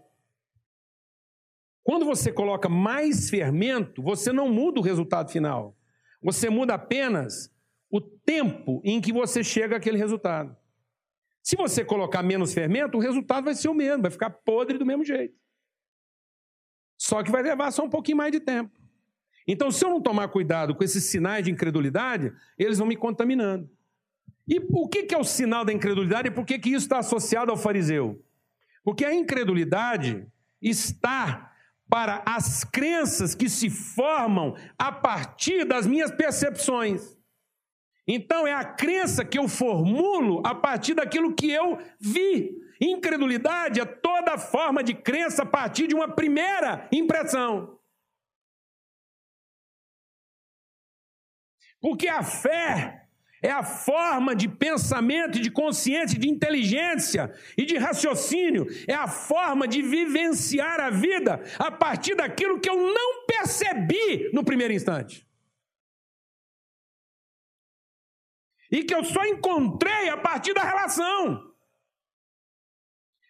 Quando 1.82 2.06
você 2.06 2.32
coloca 2.32 2.70
mais 2.70 3.28
fermento, 3.28 4.02
você 4.02 4.32
não 4.32 4.48
muda 4.48 4.80
o 4.80 4.82
resultado 4.82 5.30
final. 5.30 5.76
Você 6.22 6.48
muda 6.48 6.72
apenas 6.72 7.54
o 7.90 8.00
tempo 8.00 8.80
em 8.82 9.02
que 9.02 9.12
você 9.12 9.44
chega 9.44 9.76
àquele 9.76 9.98
resultado. 9.98 10.61
Se 11.42 11.56
você 11.56 11.84
colocar 11.84 12.22
menos 12.22 12.54
fermento, 12.54 12.96
o 12.96 13.00
resultado 13.00 13.44
vai 13.44 13.54
ser 13.54 13.68
o 13.68 13.74
mesmo, 13.74 14.02
vai 14.02 14.10
ficar 14.10 14.30
podre 14.30 14.78
do 14.78 14.86
mesmo 14.86 15.04
jeito. 15.04 15.34
Só 16.96 17.22
que 17.22 17.32
vai 17.32 17.42
levar 17.42 17.72
só 17.72 17.84
um 17.84 17.90
pouquinho 17.90 18.18
mais 18.18 18.30
de 18.30 18.38
tempo. 18.38 18.70
Então, 19.46 19.72
se 19.72 19.84
eu 19.84 19.90
não 19.90 20.00
tomar 20.00 20.28
cuidado 20.28 20.74
com 20.74 20.84
esses 20.84 21.04
sinais 21.04 21.44
de 21.44 21.50
incredulidade, 21.50 22.32
eles 22.56 22.78
vão 22.78 22.86
me 22.86 22.96
contaminando. 22.96 23.68
E 24.46 24.60
o 24.70 24.88
que 24.88 25.12
é 25.12 25.18
o 25.18 25.24
sinal 25.24 25.64
da 25.64 25.72
incredulidade 25.72 26.28
e 26.28 26.30
por 26.30 26.44
que, 26.44 26.54
isso 26.54 26.84
está 26.84 26.98
associado 26.98 27.50
ao 27.50 27.56
fariseu? 27.56 28.24
Porque 28.84 29.04
a 29.04 29.14
incredulidade 29.14 30.26
está 30.60 31.52
para 31.88 32.22
as 32.24 32.64
crenças 32.64 33.34
que 33.34 33.48
se 33.48 33.68
formam 33.68 34.56
a 34.78 34.90
partir 34.90 35.64
das 35.64 35.86
minhas 35.86 36.10
percepções. 36.10 37.16
Então 38.06 38.46
é 38.46 38.52
a 38.52 38.64
crença 38.64 39.24
que 39.24 39.38
eu 39.38 39.48
formulo 39.48 40.42
a 40.44 40.54
partir 40.54 40.94
daquilo 40.94 41.34
que 41.34 41.50
eu 41.50 41.78
vi. 42.00 42.50
Incredulidade 42.80 43.80
é 43.80 43.84
toda 43.84 44.36
forma 44.36 44.82
de 44.82 44.92
crença 44.92 45.44
a 45.44 45.46
partir 45.46 45.86
de 45.86 45.94
uma 45.94 46.08
primeira 46.08 46.88
impressão. 46.90 47.78
Porque 51.80 52.08
a 52.08 52.22
fé 52.22 53.08
é 53.42 53.50
a 53.50 53.62
forma 53.64 54.36
de 54.36 54.48
pensamento, 54.48 55.40
de 55.40 55.50
consciência, 55.50 56.18
de 56.18 56.28
inteligência 56.28 57.32
e 57.58 57.64
de 57.64 57.76
raciocínio. 57.76 58.66
É 58.86 58.94
a 58.94 59.08
forma 59.08 59.66
de 59.66 59.82
vivenciar 59.82 60.80
a 60.80 60.90
vida 60.90 61.40
a 61.58 61.70
partir 61.70 62.14
daquilo 62.14 62.60
que 62.60 62.70
eu 62.70 62.76
não 62.76 63.26
percebi 63.26 64.30
no 64.32 64.44
primeiro 64.44 64.72
instante. 64.72 65.26
E 68.72 68.82
que 68.82 68.94
eu 68.94 69.04
só 69.04 69.22
encontrei 69.26 70.08
a 70.08 70.16
partir 70.16 70.54
da 70.54 70.64
relação. 70.64 71.52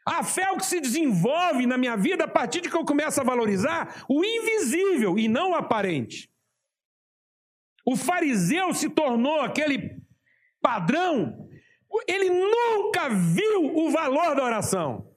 A 0.07 0.23
fé 0.23 0.43
é 0.43 0.51
o 0.53 0.57
que 0.57 0.65
se 0.65 0.81
desenvolve 0.81 1.67
na 1.67 1.77
minha 1.77 1.97
vida 1.97 2.25
a 2.25 2.29
partir 2.29 2.61
de 2.61 2.71
que 2.71 2.77
eu 2.77 2.85
começo 2.85 3.21
a 3.21 3.25
valorizar 3.25 4.05
o 4.09 4.25
invisível 4.25 5.19
e 5.19 5.29
não 5.29 5.51
o 5.51 5.55
aparente. 5.55 6.33
O 7.85 7.97
fariseu 7.97 8.73
se 8.73 8.89
tornou 8.89 9.41
aquele 9.41 10.01
padrão, 10.61 11.49
ele 12.07 12.31
nunca 12.31 13.09
viu 13.09 13.77
o 13.77 13.91
valor 13.91 14.35
da 14.37 14.45
oração. 14.45 15.13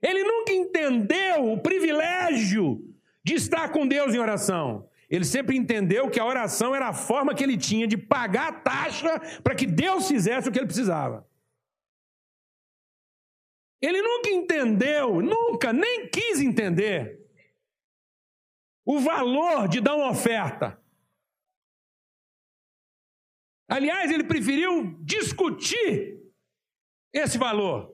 Ele 0.00 0.22
nunca 0.22 0.52
entendeu 0.52 1.52
o 1.52 1.60
privilégio 1.60 2.78
de 3.24 3.34
estar 3.34 3.70
com 3.70 3.86
Deus 3.86 4.14
em 4.14 4.18
oração. 4.18 4.88
Ele 5.08 5.24
sempre 5.24 5.56
entendeu 5.56 6.10
que 6.10 6.18
a 6.18 6.24
oração 6.24 6.74
era 6.74 6.88
a 6.88 6.94
forma 6.94 7.34
que 7.34 7.42
ele 7.42 7.56
tinha 7.56 7.86
de 7.86 7.96
pagar 7.96 8.48
a 8.48 8.52
taxa 8.52 9.20
para 9.42 9.54
que 9.54 9.66
Deus 9.66 10.08
fizesse 10.08 10.48
o 10.48 10.52
que 10.52 10.58
ele 10.58 10.66
precisava. 10.66 11.28
Ele 13.80 14.00
nunca 14.00 14.30
entendeu, 14.30 15.20
nunca, 15.20 15.72
nem 15.72 16.08
quis 16.08 16.40
entender 16.40 17.20
o 18.84 18.98
valor 18.98 19.68
de 19.68 19.80
dar 19.80 19.94
uma 19.94 20.10
oferta. 20.10 20.82
Aliás, 23.68 24.10
ele 24.10 24.24
preferiu 24.24 24.96
discutir 25.02 26.20
esse 27.12 27.38
valor. 27.38 27.93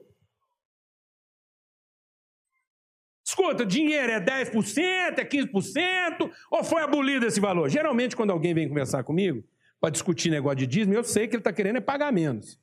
Escuta, 3.31 3.65
dinheiro 3.65 4.11
é 4.11 4.19
10%, 4.19 5.17
é 5.17 5.23
15%, 5.25 6.31
ou 6.51 6.63
foi 6.65 6.81
abolido 6.81 7.25
esse 7.25 7.39
valor? 7.39 7.69
Geralmente, 7.69 8.13
quando 8.13 8.31
alguém 8.31 8.53
vem 8.53 8.67
conversar 8.67 9.05
comigo 9.05 9.41
para 9.79 9.89
discutir 9.89 10.29
negócio 10.29 10.57
de 10.57 10.67
dízimo, 10.67 10.93
eu 10.93 11.03
sei 11.03 11.29
que 11.29 11.35
ele 11.35 11.39
está 11.39 11.53
querendo 11.53 11.77
é 11.77 11.81
pagar 11.81 12.11
menos. 12.11 12.59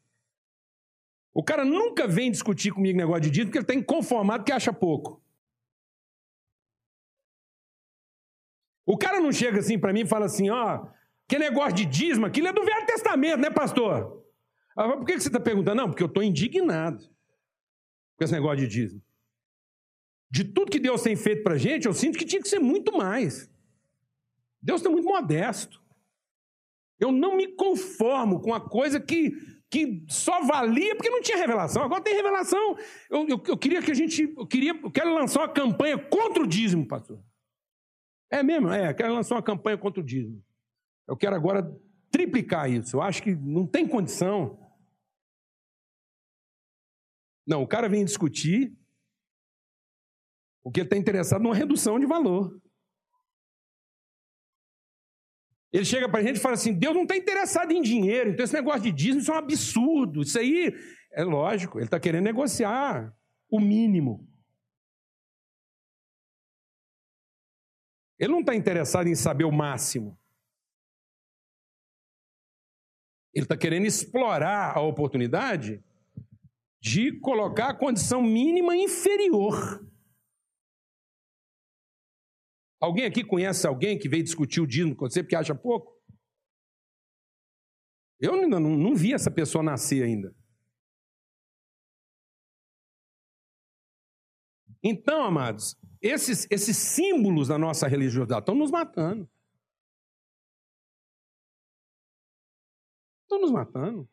O 1.33 1.43
cara 1.43 1.65
nunca 1.65 2.07
vem 2.07 2.31
discutir 2.31 2.71
comigo 2.71 2.99
negócio 2.99 3.23
de 3.23 3.31
dízimo 3.31 3.47
porque 3.47 3.59
ele 3.59 3.65
está 3.65 3.75
inconformado 3.75 4.45
que 4.45 4.53
acha 4.53 4.71
pouco. 4.71 5.23
O 8.85 8.99
cara 8.99 9.21
não 9.21 9.33
chega 9.33 9.61
assim 9.61 9.79
para 9.79 9.95
mim 9.95 10.01
e 10.01 10.07
fala 10.07 10.27
assim, 10.27 10.51
ó, 10.51 10.87
que 11.27 11.39
negócio 11.39 11.73
de 11.77 11.87
dízimo, 11.87 12.27
aquilo 12.27 12.49
é 12.49 12.53
do 12.53 12.63
Velho 12.63 12.85
Testamento, 12.85 13.41
né, 13.41 13.49
pastor? 13.49 14.23
Ah, 14.77 14.99
por 14.99 15.07
que 15.07 15.19
você 15.19 15.29
está 15.29 15.41
perguntando? 15.41 15.79
Não, 15.79 15.89
porque 15.89 16.03
eu 16.03 16.09
estou 16.09 16.23
indignado 16.23 16.99
com 18.19 18.25
esse 18.25 18.35
negócio 18.35 18.59
de 18.59 18.69
dízimo. 18.69 19.08
De 20.31 20.45
tudo 20.45 20.71
que 20.71 20.79
Deus 20.79 21.03
tem 21.03 21.17
feito 21.17 21.43
para 21.43 21.55
a 21.55 21.59
gente, 21.59 21.87
eu 21.87 21.95
sinto 21.95 22.19
que 22.19 22.25
tinha 22.25 22.43
que 22.43 22.49
ser 22.49 22.59
muito 22.59 22.97
mais. 22.97 23.51
Deus 24.61 24.81
está 24.81 24.91
muito 24.91 25.07
modesto. 25.07 25.83
Eu 27.01 27.13
não 27.13 27.37
me 27.37 27.49
conformo 27.49 28.41
com 28.41 28.53
a 28.53 28.61
coisa 28.61 29.01
que 29.01 29.33
que 29.71 30.03
só 30.09 30.43
valia 30.45 30.97
porque 30.97 31.11
não 31.11 31.21
tinha 31.21 31.37
revelação. 31.37 31.83
Agora 31.83 32.03
tem 32.03 32.15
revelação. 32.15 32.77
Eu, 33.11 33.29
eu, 33.29 33.43
eu 33.47 33.59
queria 33.59 33.83
que 33.83 33.91
a 33.91 33.95
gente. 33.95 34.23
Eu, 34.37 34.47
queria, 34.47 34.73
eu 34.73 34.91
quero 34.91 35.15
lançar 35.15 35.41
uma 35.41 35.49
campanha 35.49 35.99
contra 35.99 36.43
o 36.43 36.47
dízimo, 36.47 36.87
pastor. 36.87 37.23
É 38.31 38.43
mesmo? 38.43 38.71
É, 38.71 38.91
eu 38.91 38.95
quero 38.95 39.13
lançar 39.13 39.35
uma 39.35 39.43
campanha 39.43 39.77
contra 39.77 40.01
o 40.01 40.05
dízimo. 40.05 40.43
Eu 41.07 41.17
quero 41.17 41.37
agora 41.37 41.71
triplicar 42.11 42.71
isso. 42.71 42.97
Eu 42.97 43.03
acho 43.03 43.23
que 43.23 43.35
não 43.35 43.67
tem 43.67 43.87
condição. 43.87 44.59
Não, 47.47 47.63
o 47.63 47.67
cara 47.67 47.89
vem 47.89 48.05
discutir 48.05 48.77
porque 50.69 50.81
ele 50.81 50.87
está 50.87 50.99
interessado 50.99 51.43
numa 51.43 51.55
redução 51.55 51.99
de 51.99 52.05
valor. 52.05 52.61
Ele 55.73 55.85
chega 55.85 56.07
para 56.07 56.21
a 56.21 56.23
gente 56.23 56.37
e 56.37 56.41
fala 56.41 56.57
assim: 56.57 56.75
Deus 56.75 56.95
não 56.95 57.05
está 57.05 57.17
interessado 57.17 57.73
em 57.73 57.81
dinheiro, 57.81 58.31
então 58.31 58.45
esse 58.45 58.53
negócio 58.53 58.83
de 58.83 58.93
dízimo 58.93 59.21
isso 59.21 59.33
é 59.33 59.35
um 59.35 59.39
absurdo. 59.39 60.21
Isso 60.21 60.39
aí 60.39 60.75
é 61.13 61.25
lógico, 61.25 61.79
ele 61.79 61.87
está 61.87 61.99
querendo 61.99 62.25
negociar 62.25 63.17
o 63.51 63.59
mínimo. 63.59 64.29
Ele 68.19 68.33
não 68.33 68.41
está 68.41 68.55
interessado 68.55 69.07
em 69.07 69.15
saber 69.15 69.45
o 69.45 69.53
máximo. 69.53 70.21
Ele 73.33 73.47
está 73.47 73.57
querendo 73.57 73.87
explorar 73.87 74.77
a 74.77 74.83
oportunidade 74.83 75.83
de 76.79 77.19
colocar 77.21 77.71
a 77.71 77.75
condição 77.75 78.21
mínima 78.21 78.77
inferior. 78.77 79.89
Alguém 82.81 83.05
aqui 83.05 83.25
conhece 83.25 83.67
alguém 83.67 83.99
que 83.99 84.09
veio 84.09 84.23
discutir 84.23 84.61
o 84.61 84.67
dízimo 84.67 84.95
com 84.95 85.09
você 85.09 85.23
porque 85.23 85.35
acha 85.35 85.55
pouco? 85.55 85.99
Eu 88.21 88.35
ainda 88.35 88.59
não, 88.61 88.77
não 88.77 88.95
vi 88.95 89.13
essa 89.13 89.31
pessoa 89.31 89.63
nascer 89.63 90.03
ainda. 90.03 90.35
Então, 94.83 95.23
amados, 95.23 95.77
esses, 96.01 96.47
esses 96.51 96.77
símbolos 96.77 97.49
da 97.49 97.59
nossa 97.59 97.89
religiosidade 97.89 98.41
estão 98.41 98.55
nos 98.55 98.71
matando. 98.71 99.29
Estão 103.23 103.41
nos 103.41 103.51
matando. 103.51 104.09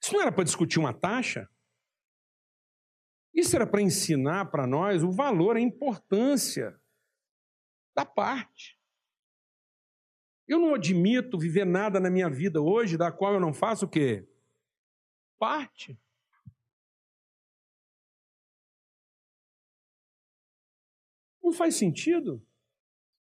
Isso 0.00 0.12
não 0.12 0.22
era 0.22 0.32
para 0.32 0.44
discutir 0.44 0.78
uma 0.78 0.94
taxa? 0.94 1.48
Isso 3.34 3.56
era 3.56 3.66
para 3.66 3.82
ensinar 3.82 4.50
para 4.50 4.66
nós 4.66 5.02
o 5.02 5.10
valor, 5.10 5.56
a 5.56 5.60
importância 5.60 6.80
da 7.94 8.04
parte. 8.04 8.78
Eu 10.46 10.58
não 10.58 10.74
admito 10.74 11.38
viver 11.38 11.64
nada 11.64 11.98
na 11.98 12.10
minha 12.10 12.28
vida 12.28 12.60
hoje 12.60 12.98
da 12.98 13.10
qual 13.10 13.34
eu 13.34 13.40
não 13.40 13.54
faço 13.54 13.86
o 13.86 13.88
quê? 13.88 14.28
Parte. 15.38 15.98
Não 21.42 21.52
faz 21.52 21.76
sentido. 21.76 22.44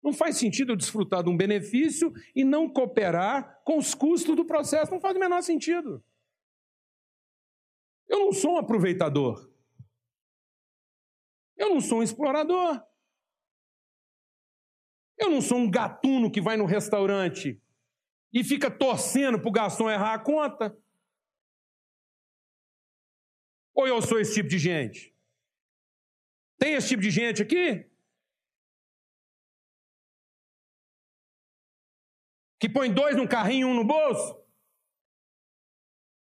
Não 0.02 0.12
faz 0.12 0.38
sentido 0.38 0.74
eu 0.74 0.76
desfrutar 0.76 1.24
de 1.24 1.30
um 1.30 1.38
benefício 1.38 2.12
e 2.36 2.44
não 2.44 2.68
cooperar 2.68 3.62
com 3.64 3.78
os 3.78 3.94
custos 3.94 4.36
do 4.36 4.46
processo. 4.46 4.92
Não 4.92 5.00
faz 5.00 5.16
o 5.16 5.20
menor 5.20 5.42
sentido. 5.42 6.04
Eu 8.08 8.20
não 8.20 8.34
sou 8.34 8.56
um 8.56 8.58
aproveitador. 8.58 9.50
Eu 11.56 11.70
não 11.70 11.80
sou 11.80 12.00
um 12.00 12.04
explorador. 12.04 12.86
Eu 15.18 15.30
não 15.30 15.42
sou 15.42 15.58
um 15.58 15.70
gatuno 15.70 16.32
que 16.32 16.42
vai 16.42 16.58
no 16.58 16.66
restaurante 16.66 17.62
e 18.34 18.44
fica 18.44 18.70
torcendo 18.70 19.40
para 19.40 19.50
o 19.50 19.52
garçom 19.52 19.90
errar 19.90 20.14
a 20.16 20.20
conta. 20.20 20.76
Ou 23.76 23.88
eu 23.88 24.02
sou 24.02 24.20
esse 24.20 24.36
tipo 24.36 24.50
de 24.50 24.58
gente? 24.58 25.16
Tem 26.58 26.74
esse 26.74 26.90
tipo 26.90 27.02
de 27.02 27.12
gente 27.12 27.42
aqui? 27.42 27.90
Que 32.60 32.70
põe 32.70 32.94
dois 32.94 33.16
num 33.16 33.28
carrinho 33.28 33.68
e 33.68 33.72
um 33.72 33.76
no 33.76 33.86
bolso? 33.86 34.42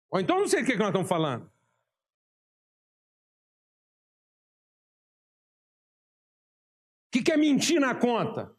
Ou 0.09 0.19
então 0.19 0.39
não 0.39 0.47
sei 0.47 0.63
o 0.63 0.65
que 0.65 0.75
nós 0.75 0.87
estamos 0.87 1.07
falando. 1.07 1.51
Que 7.11 7.23
quer 7.23 7.37
mentir 7.37 7.79
na 7.79 7.95
conta? 7.95 8.56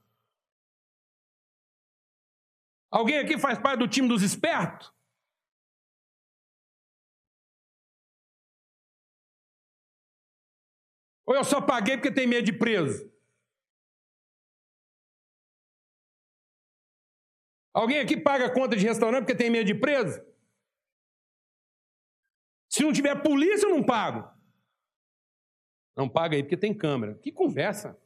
Alguém 2.90 3.18
aqui 3.18 3.38
faz 3.38 3.58
parte 3.58 3.80
do 3.80 3.88
time 3.88 4.08
dos 4.08 4.22
espertos? 4.22 4.92
Ou 11.26 11.34
eu 11.34 11.44
só 11.44 11.60
paguei 11.60 11.96
porque 11.96 12.10
tem 12.10 12.26
medo 12.26 12.46
de 12.46 12.52
preso? 12.52 13.12
Alguém 17.74 18.00
aqui 18.00 18.16
paga 18.16 18.52
conta 18.52 18.74
de 18.74 18.86
restaurante 18.86 19.24
porque 19.26 19.36
tem 19.36 19.50
medo 19.50 19.66
de 19.66 19.74
preso? 19.74 20.26
Se 22.70 22.82
não 22.82 22.92
tiver 22.92 23.22
polícia, 23.22 23.66
eu 23.66 23.70
não 23.70 23.84
pago. 23.84 24.26
Não 25.94 26.08
paga 26.08 26.36
aí 26.36 26.42
porque 26.42 26.56
tem 26.56 26.72
câmera. 26.72 27.14
Que 27.16 27.30
conversa. 27.30 28.00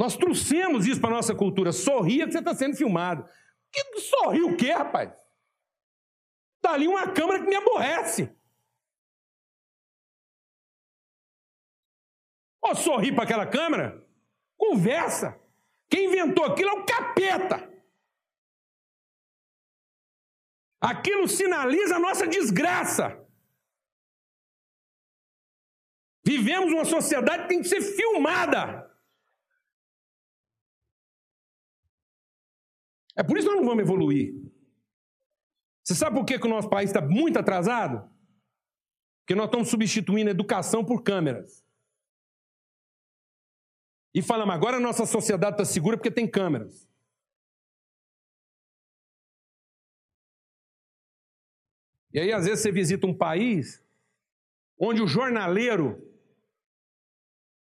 Nós 0.00 0.16
trouxemos 0.16 0.86
isso 0.86 0.98
para 0.98 1.10
a 1.10 1.16
nossa 1.16 1.34
cultura. 1.34 1.72
Sorria 1.72 2.24
que 2.24 2.32
você 2.32 2.38
está 2.38 2.54
sendo 2.54 2.74
filmado. 2.74 3.28
Que 3.70 4.00
sorri 4.00 4.40
o 4.40 4.56
quê, 4.56 4.72
rapaz? 4.72 5.12
Está 6.56 6.72
ali 6.72 6.88
uma 6.88 7.12
câmera 7.12 7.40
que 7.40 7.46
me 7.50 7.54
aborrece. 7.54 8.34
Ó, 12.64 12.74
sorrir 12.74 13.14
para 13.14 13.24
aquela 13.24 13.46
câmera? 13.46 14.02
Conversa. 14.56 15.38
Quem 15.90 16.06
inventou 16.06 16.46
aquilo 16.46 16.70
é 16.70 16.80
o 16.80 16.86
capeta. 16.86 17.70
Aquilo 20.80 21.28
sinaliza 21.28 21.96
a 21.96 22.00
nossa 22.00 22.26
desgraça. 22.26 23.22
Vivemos 26.24 26.72
uma 26.72 26.86
sociedade 26.86 27.42
que 27.42 27.48
tem 27.50 27.60
que 27.60 27.68
ser 27.68 27.82
filmada. 27.82 28.89
É 33.20 33.22
por 33.22 33.36
isso 33.36 33.46
que 33.46 33.52
nós 33.52 33.60
não 33.60 33.68
vamos 33.68 33.84
evoluir. 33.84 34.34
Você 35.84 35.94
sabe 35.94 36.16
por 36.16 36.24
que, 36.24 36.38
que 36.38 36.46
o 36.46 36.48
nosso 36.48 36.70
país 36.70 36.88
está 36.88 37.02
muito 37.02 37.38
atrasado? 37.38 38.10
Porque 39.20 39.34
nós 39.34 39.44
estamos 39.44 39.68
substituindo 39.68 40.30
educação 40.30 40.82
por 40.82 41.02
câmeras. 41.02 41.62
E 44.14 44.22
falamos, 44.22 44.54
agora 44.54 44.78
a 44.78 44.80
nossa 44.80 45.04
sociedade 45.04 45.52
está 45.52 45.66
segura 45.66 45.98
porque 45.98 46.10
tem 46.10 46.26
câmeras. 46.26 46.88
E 52.14 52.20
aí, 52.20 52.32
às 52.32 52.46
vezes, 52.46 52.60
você 52.60 52.72
visita 52.72 53.06
um 53.06 53.14
país 53.14 53.84
onde 54.78 55.02
o 55.02 55.06
jornaleiro 55.06 56.10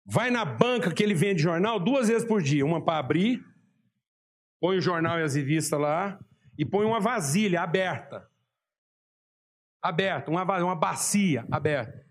vai 0.04 0.32
na 0.32 0.44
banca 0.44 0.92
que 0.92 1.04
ele 1.04 1.14
vende 1.14 1.44
jornal 1.44 1.80
duas 1.80 2.08
vezes 2.08 2.28
por 2.28 2.42
dia, 2.42 2.66
uma 2.66 2.84
para 2.84 2.98
abrir 2.98 3.53
põe 4.64 4.78
o 4.78 4.82
jornal 4.82 5.20
e 5.20 5.24
as 5.24 5.36
revistas 5.36 5.78
lá 5.78 6.18
e 6.58 6.64
põe 6.64 6.86
uma 6.86 7.02
vasilha 7.02 7.62
aberta. 7.62 8.32
Aberta, 9.82 10.32
uma, 10.32 10.42
uma 10.64 10.74
bacia 10.74 11.46
aberta. 11.52 12.08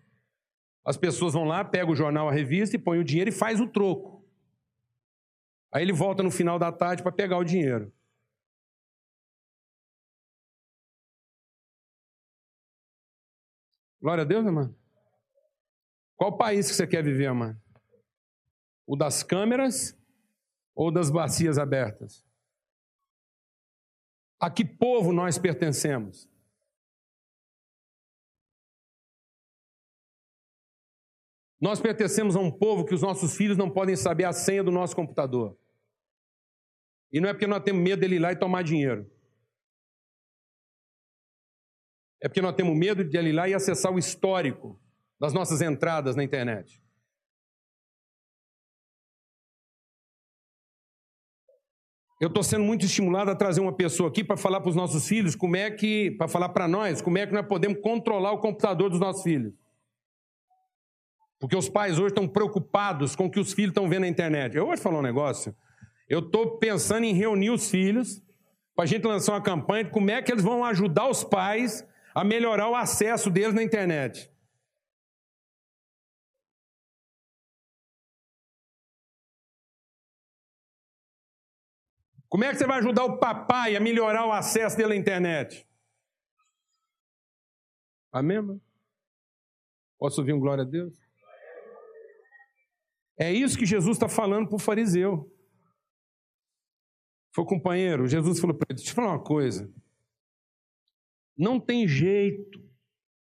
As 0.84 0.98
pessoas 0.98 1.32
vão 1.32 1.44
lá, 1.44 1.64
pegam 1.64 1.92
o 1.92 1.96
jornal, 1.96 2.28
a 2.28 2.32
revista 2.32 2.76
e 2.76 2.78
põem 2.78 2.98
o 2.98 3.04
dinheiro 3.04 3.30
e 3.30 3.32
faz 3.32 3.58
o 3.58 3.66
troco. 3.66 4.22
Aí 5.72 5.80
ele 5.80 5.94
volta 5.94 6.22
no 6.22 6.30
final 6.30 6.58
da 6.58 6.70
tarde 6.70 7.02
para 7.02 7.10
pegar 7.10 7.38
o 7.38 7.44
dinheiro. 7.44 7.90
Glória 13.98 14.24
a 14.24 14.26
Deus, 14.26 14.44
irmão. 14.44 14.76
Qual 16.16 16.36
país 16.36 16.68
que 16.68 16.76
você 16.76 16.86
quer 16.86 17.02
viver, 17.02 17.24
irmão? 17.24 17.56
O 18.86 18.94
das 18.94 19.22
câmeras 19.22 19.98
ou 20.74 20.92
das 20.92 21.08
bacias 21.08 21.56
abertas? 21.56 22.30
A 24.42 24.50
que 24.50 24.64
povo 24.64 25.12
nós 25.12 25.38
pertencemos? 25.38 26.28
Nós 31.60 31.80
pertencemos 31.80 32.34
a 32.34 32.40
um 32.40 32.50
povo 32.50 32.84
que 32.84 32.92
os 32.92 33.02
nossos 33.02 33.36
filhos 33.36 33.56
não 33.56 33.70
podem 33.70 33.94
saber 33.94 34.24
a 34.24 34.32
senha 34.32 34.64
do 34.64 34.72
nosso 34.72 34.96
computador. 34.96 35.56
E 37.12 37.20
não 37.20 37.28
é 37.28 37.32
porque 37.32 37.46
nós 37.46 37.62
temos 37.62 37.84
medo 37.84 38.00
dele 38.00 38.16
ir 38.16 38.18
lá 38.18 38.32
e 38.32 38.36
tomar 38.36 38.64
dinheiro. 38.64 39.08
É 42.20 42.26
porque 42.26 42.42
nós 42.42 42.56
temos 42.56 42.76
medo 42.76 43.04
de 43.04 43.16
ele 43.16 43.28
ir 43.28 43.34
lá 43.34 43.48
e 43.48 43.54
acessar 43.54 43.92
o 43.92 43.98
histórico 43.98 44.76
das 45.20 45.32
nossas 45.32 45.62
entradas 45.62 46.16
na 46.16 46.24
internet. 46.24 46.81
Eu 52.22 52.28
estou 52.28 52.44
sendo 52.44 52.62
muito 52.62 52.84
estimulado 52.86 53.32
a 53.32 53.34
trazer 53.34 53.60
uma 53.60 53.72
pessoa 53.72 54.08
aqui 54.08 54.22
para 54.22 54.36
falar 54.36 54.60
para 54.60 54.70
os 54.70 54.76
nossos 54.76 55.08
filhos 55.08 55.34
como 55.34 55.56
é 55.56 55.68
que, 55.72 56.12
para 56.12 56.28
falar 56.28 56.50
para 56.50 56.68
nós, 56.68 57.02
como 57.02 57.18
é 57.18 57.26
que 57.26 57.32
nós 57.32 57.44
podemos 57.44 57.80
controlar 57.80 58.30
o 58.30 58.38
computador 58.38 58.88
dos 58.88 59.00
nossos 59.00 59.24
filhos. 59.24 59.52
Porque 61.40 61.56
os 61.56 61.68
pais 61.68 61.98
hoje 61.98 62.10
estão 62.10 62.28
preocupados 62.28 63.16
com 63.16 63.26
o 63.26 63.30
que 63.30 63.40
os 63.40 63.52
filhos 63.52 63.70
estão 63.70 63.88
vendo 63.88 64.02
na 64.02 64.06
internet. 64.06 64.56
Eu 64.56 64.66
vou 64.66 64.74
te 64.76 64.80
falar 64.80 65.00
um 65.00 65.02
negócio. 65.02 65.52
Eu 66.08 66.20
estou 66.20 66.58
pensando 66.58 67.02
em 67.02 67.12
reunir 67.12 67.50
os 67.50 67.68
filhos 67.68 68.22
para 68.76 68.84
a 68.84 68.86
gente 68.86 69.04
lançar 69.04 69.32
uma 69.32 69.42
campanha 69.42 69.82
de 69.82 69.90
como 69.90 70.08
é 70.08 70.22
que 70.22 70.30
eles 70.30 70.44
vão 70.44 70.64
ajudar 70.64 71.08
os 71.08 71.24
pais 71.24 71.84
a 72.14 72.22
melhorar 72.22 72.68
o 72.68 72.76
acesso 72.76 73.32
deles 73.32 73.52
na 73.52 73.64
internet. 73.64 74.30
Como 82.32 82.44
é 82.44 82.50
que 82.50 82.56
você 82.56 82.66
vai 82.66 82.78
ajudar 82.78 83.04
o 83.04 83.18
papai 83.18 83.76
a 83.76 83.80
melhorar 83.80 84.26
o 84.26 84.32
acesso 84.32 84.74
dele 84.74 84.94
à 84.94 84.96
internet? 84.96 85.68
Amém? 88.10 88.40
Mano? 88.40 88.62
Posso 89.98 90.18
ouvir 90.22 90.32
um 90.32 90.40
glória 90.40 90.64
a 90.64 90.66
Deus? 90.66 90.94
É 93.18 93.30
isso 93.30 93.58
que 93.58 93.66
Jesus 93.66 93.98
está 93.98 94.08
falando 94.08 94.48
para 94.48 94.56
o 94.56 94.58
fariseu. 94.58 95.30
Foi 97.34 97.44
companheiro, 97.44 98.08
Jesus 98.08 98.40
falou 98.40 98.56
para 98.56 98.68
ele: 98.70 98.76
deixa 98.76 98.92
eu 98.92 98.94
falar 98.94 99.08
uma 99.08 99.22
coisa. 99.22 99.70
Não 101.36 101.60
tem 101.60 101.86
jeito, 101.86 102.66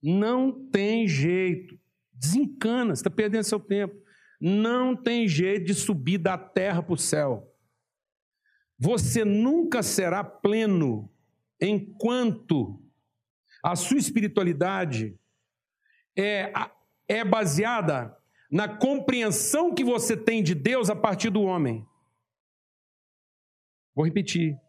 não 0.02 0.68
tem 0.72 1.08
jeito. 1.08 1.80
Desencana, 2.12 2.96
você 2.96 3.02
está 3.02 3.12
perdendo 3.12 3.44
seu 3.44 3.60
tempo. 3.60 3.96
Não 4.42 4.96
tem 5.00 5.28
jeito 5.28 5.64
de 5.64 5.76
subir 5.76 6.18
da 6.18 6.40
terra 6.40 6.82
para 6.82 6.94
o 6.94 6.98
céu. 6.98 7.55
Você 8.78 9.24
nunca 9.24 9.82
será 9.82 10.24
pleno 10.24 11.10
enquanto 11.60 12.82
a 13.64 13.76
sua 13.76 13.98
espiritualidade 13.98 15.18
é, 16.16 16.52
é 17.08 17.24
baseada 17.24 18.16
na 18.52 18.68
compreensão 18.68 19.74
que 19.74 19.84
você 19.84 20.16
tem 20.16 20.44
de 20.44 20.54
Deus 20.54 20.90
a 20.90 20.96
partir 20.96 21.30
do 21.30 21.42
homem. 21.42 21.86
Vou 23.96 24.06
repetir. 24.06 24.60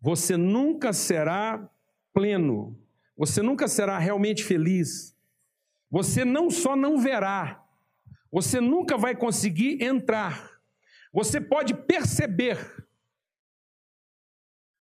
Você 0.00 0.36
nunca 0.36 0.92
será 0.92 1.68
pleno, 2.12 2.78
você 3.16 3.42
nunca 3.42 3.66
será 3.66 3.98
realmente 3.98 4.44
feliz. 4.44 5.16
Você 5.90 6.24
não 6.24 6.50
só 6.50 6.76
não 6.76 6.98
verá, 6.98 7.64
você 8.30 8.60
nunca 8.60 8.96
vai 8.96 9.16
conseguir 9.16 9.82
entrar. 9.82 10.60
Você 11.12 11.40
pode 11.40 11.74
perceber 11.74 12.87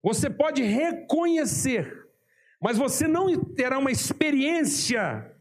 você 0.08 0.30
pode 0.30 0.64
reconhecer, 0.64 2.08
mas 2.62 2.78
você 2.78 3.10
não 3.10 3.43
terá 3.43 3.78
uma 3.78 3.91
experiência 3.91 5.36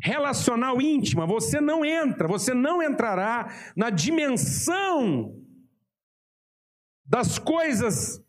relacional 0.00 0.80
íntima, 0.80 1.26
você 1.26 1.60
não 1.60 1.84
entra, 1.84 2.28
você 2.28 2.54
não 2.54 2.80
entrará 2.80 3.52
na 3.74 3.90
dimensão 3.90 5.36
das 7.04 7.36
coisas 7.36 8.24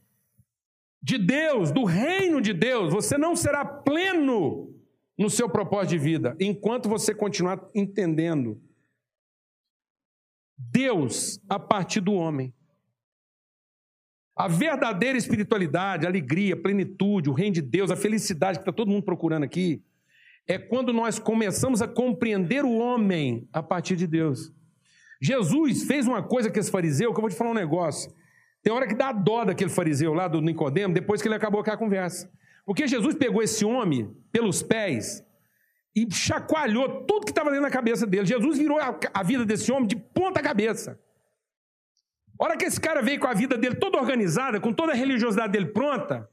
de 0.99 1.19
Deus, 1.19 1.71
do 1.71 1.83
reino 1.83 2.41
de 2.41 2.53
Deus, 2.53 2.91
você 2.91 3.15
não 3.15 3.35
será 3.35 3.63
pleno 3.63 4.75
no 5.15 5.29
seu 5.29 5.47
propósito 5.47 5.91
de 5.91 5.99
vida, 5.99 6.35
enquanto 6.39 6.89
você 6.89 7.13
continuar 7.13 7.69
entendendo 7.75 8.59
Deus 10.57 11.39
a 11.47 11.59
partir 11.59 12.01
do 12.01 12.13
homem. 12.13 12.51
A 14.41 14.47
verdadeira 14.47 15.15
espiritualidade, 15.19 16.03
a 16.03 16.09
alegria, 16.09 16.55
a 16.55 16.57
plenitude, 16.57 17.29
o 17.29 17.31
reino 17.31 17.53
de 17.53 17.61
Deus, 17.61 17.91
a 17.91 17.95
felicidade 17.95 18.57
que 18.57 18.63
está 18.63 18.71
todo 18.71 18.89
mundo 18.89 19.03
procurando 19.03 19.43
aqui, 19.43 19.83
é 20.47 20.57
quando 20.57 20.91
nós 20.91 21.19
começamos 21.19 21.79
a 21.79 21.87
compreender 21.87 22.65
o 22.65 22.75
homem 22.75 23.47
a 23.53 23.61
partir 23.61 23.95
de 23.95 24.07
Deus. 24.07 24.51
Jesus 25.21 25.83
fez 25.83 26.07
uma 26.07 26.23
coisa 26.23 26.49
com 26.49 26.59
esse 26.59 26.71
fariseu, 26.71 27.13
que 27.13 27.19
eu 27.19 27.21
vou 27.21 27.29
te 27.29 27.35
falar 27.35 27.51
um 27.51 27.53
negócio. 27.53 28.11
Tem 28.63 28.73
hora 28.73 28.87
que 28.87 28.95
dá 28.95 29.11
dó 29.11 29.45
daquele 29.45 29.69
fariseu 29.69 30.11
lá 30.11 30.27
do 30.27 30.41
Nicodemo, 30.41 30.91
depois 30.91 31.21
que 31.21 31.27
ele 31.27 31.35
acabou 31.35 31.63
com 31.63 31.69
a 31.69 31.77
conversa. 31.77 32.27
Porque 32.65 32.87
Jesus 32.87 33.13
pegou 33.13 33.43
esse 33.43 33.63
homem 33.63 34.11
pelos 34.31 34.63
pés 34.63 35.23
e 35.95 36.11
chacoalhou 36.11 37.03
tudo 37.03 37.25
que 37.25 37.31
estava 37.31 37.51
dentro 37.51 37.65
da 37.65 37.71
cabeça 37.71 38.07
dele. 38.07 38.25
Jesus 38.25 38.57
virou 38.57 38.79
a, 38.79 38.99
a 39.13 39.21
vida 39.21 39.45
desse 39.45 39.71
homem 39.71 39.85
de 39.85 39.97
ponta 39.97 40.41
cabeça. 40.41 40.99
Hora 42.41 42.57
que 42.57 42.65
esse 42.65 42.81
cara 42.81 43.03
veio 43.03 43.19
com 43.19 43.27
a 43.27 43.35
vida 43.35 43.55
dele 43.55 43.75
toda 43.75 43.99
organizada, 43.99 44.59
com 44.59 44.73
toda 44.73 44.93
a 44.93 44.95
religiosidade 44.95 45.53
dele 45.53 45.67
pronta, 45.67 46.27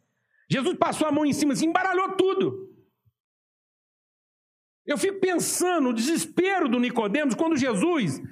Jesus 0.50 0.74
passou 0.78 1.06
a 1.06 1.12
mão 1.12 1.26
em 1.26 1.34
cima 1.34 1.52
assim, 1.52 1.66
embaralhou 1.66 2.12
tudo. 2.12 2.66
Eu 4.86 4.96
fico 4.96 5.20
pensando 5.20 5.90
o 5.90 5.92
desespero 5.92 6.66
do 6.66 6.80
Nicodemos 6.80 7.34
quando 7.34 7.58
Jesus 7.58 8.22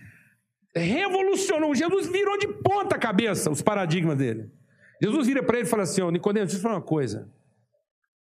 revolucionou, 0.74 1.74
Jesus 1.74 2.06
virou 2.06 2.38
de 2.38 2.48
ponta 2.48 2.98
cabeça 2.98 3.50
os 3.50 3.60
paradigmas 3.60 4.16
dele. 4.16 4.50
Jesus 5.02 5.26
vira 5.26 5.42
para 5.42 5.58
ele 5.58 5.66
e 5.66 5.70
fala 5.70 5.82
assim: 5.82 6.00
ó, 6.00 6.10
Nicodemos, 6.10 6.48
deixa 6.48 6.58
eu 6.58 6.62
falar 6.62 6.76
uma 6.76 6.86
coisa. 6.86 7.30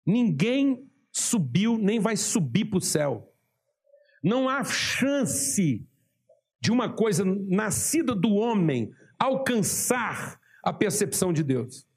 Ninguém 0.06 0.90
subiu 1.12 1.78
nem 1.78 2.00
vai 2.00 2.16
subir 2.16 2.64
para 2.64 2.78
o 2.78 2.82
céu. 2.82 3.30
Não 4.24 4.48
há 4.48 4.64
chance 4.64 5.86
de 6.62 6.72
uma 6.72 6.88
coisa 6.88 7.26
nascida 7.26 8.16
do 8.16 8.36
homem 8.36 8.90
alcançar 9.20 10.40
a 10.64 10.72
percepção 10.72 11.34
de 11.34 11.44
Deus. 11.44 11.88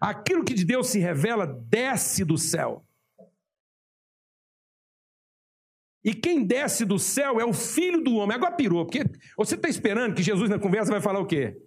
Aquilo 0.00 0.44
que 0.44 0.54
de 0.54 0.64
Deus 0.64 0.88
se 0.88 0.98
revela 0.98 1.46
desce 1.46 2.24
do 2.24 2.38
céu. 2.38 2.86
E 6.02 6.14
quem 6.14 6.44
desce 6.44 6.84
do 6.86 6.98
céu 6.98 7.38
é 7.40 7.44
o 7.44 7.52
filho 7.52 8.02
do 8.02 8.14
homem. 8.14 8.34
Agora 8.34 8.56
pirou, 8.56 8.86
porque 8.86 9.04
você 9.36 9.54
está 9.54 9.68
esperando 9.68 10.14
que 10.14 10.22
Jesus 10.22 10.48
na 10.48 10.58
conversa 10.58 10.90
vai 10.90 11.00
falar 11.00 11.20
o 11.20 11.26
quê? 11.26 11.60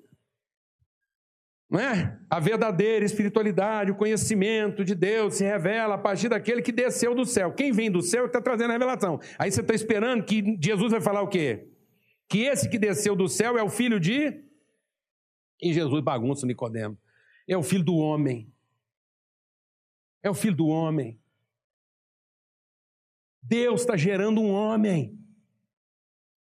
Não 1.69 1.80
é? 1.80 2.19
A 2.30 2.39
verdadeira 2.39 3.05
espiritualidade, 3.05 3.91
o 3.91 3.95
conhecimento 3.95 4.84
de 4.84 4.95
Deus 4.95 5.36
se 5.36 5.43
revela 5.43 5.95
a 5.95 5.97
partir 5.97 6.30
daquele 6.30 6.61
que 6.61 6.71
desceu 6.71 7.15
do 7.15 7.26
céu. 7.26 7.53
Quem 7.53 7.71
vem 7.71 7.91
do 7.91 8.01
céu 8.01 8.26
está 8.26 8.41
trazendo 8.41 8.71
a 8.71 8.74
revelação. 8.74 9.19
Aí 9.38 9.51
você 9.51 9.61
está 9.61 9.74
esperando 9.74 10.24
que 10.24 10.57
Jesus 10.61 10.91
vai 10.91 11.01
falar 11.01 11.21
o 11.21 11.28
quê? 11.28 11.67
Que 12.30 12.39
esse 12.39 12.69
que 12.69 12.80
desceu 12.80 13.15
do 13.15 13.28
céu 13.28 13.57
é 13.57 13.63
o 13.63 13.69
filho 13.69 13.99
de. 13.99 14.43
E 15.61 15.74
Jesus 15.74 16.03
bagunça 16.03 16.45
Nicodemo. 16.45 16.97
É 17.47 17.57
o 17.57 17.63
filho 17.63 17.84
do 17.84 17.95
homem. 17.95 18.51
É 20.21 20.30
o 20.30 20.34
filho 20.34 20.55
do 20.55 20.67
homem. 20.67 21.19
Deus 23.41 23.82
está 23.82 23.97
gerando 23.97 24.41
um 24.41 24.51
homem. 24.51 25.19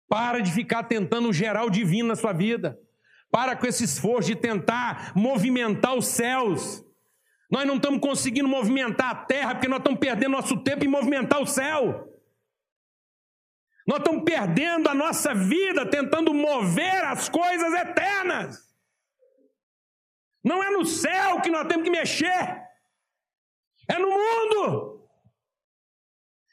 Para 0.08 0.40
de 0.40 0.52
ficar 0.52 0.84
tentando 0.84 1.32
gerar 1.32 1.64
o 1.64 1.70
divino 1.70 2.08
na 2.08 2.16
sua 2.16 2.32
vida. 2.32 2.78
Para 3.30 3.56
com 3.56 3.66
esse 3.66 3.84
esforço 3.84 4.28
de 4.28 4.36
tentar 4.36 5.12
movimentar 5.16 5.96
os 5.96 6.06
céus. 6.06 6.84
Nós 7.50 7.66
não 7.66 7.76
estamos 7.76 8.00
conseguindo 8.00 8.48
movimentar 8.48 9.10
a 9.10 9.14
terra 9.14 9.54
porque 9.54 9.68
nós 9.68 9.78
estamos 9.78 9.98
perdendo 9.98 10.32
nosso 10.32 10.62
tempo 10.62 10.84
em 10.84 10.88
movimentar 10.88 11.40
o 11.40 11.46
céu. 11.46 12.11
Nós 13.86 13.98
estamos 13.98 14.24
perdendo 14.24 14.88
a 14.88 14.94
nossa 14.94 15.34
vida 15.34 15.88
tentando 15.88 16.32
mover 16.32 17.04
as 17.04 17.28
coisas 17.28 17.72
eternas. 17.74 18.72
Não 20.44 20.62
é 20.62 20.70
no 20.70 20.84
céu 20.84 21.40
que 21.40 21.50
nós 21.50 21.66
temos 21.66 21.84
que 21.84 21.90
mexer, 21.90 22.62
é 23.88 23.98
no 23.98 24.10
mundo. 24.10 25.08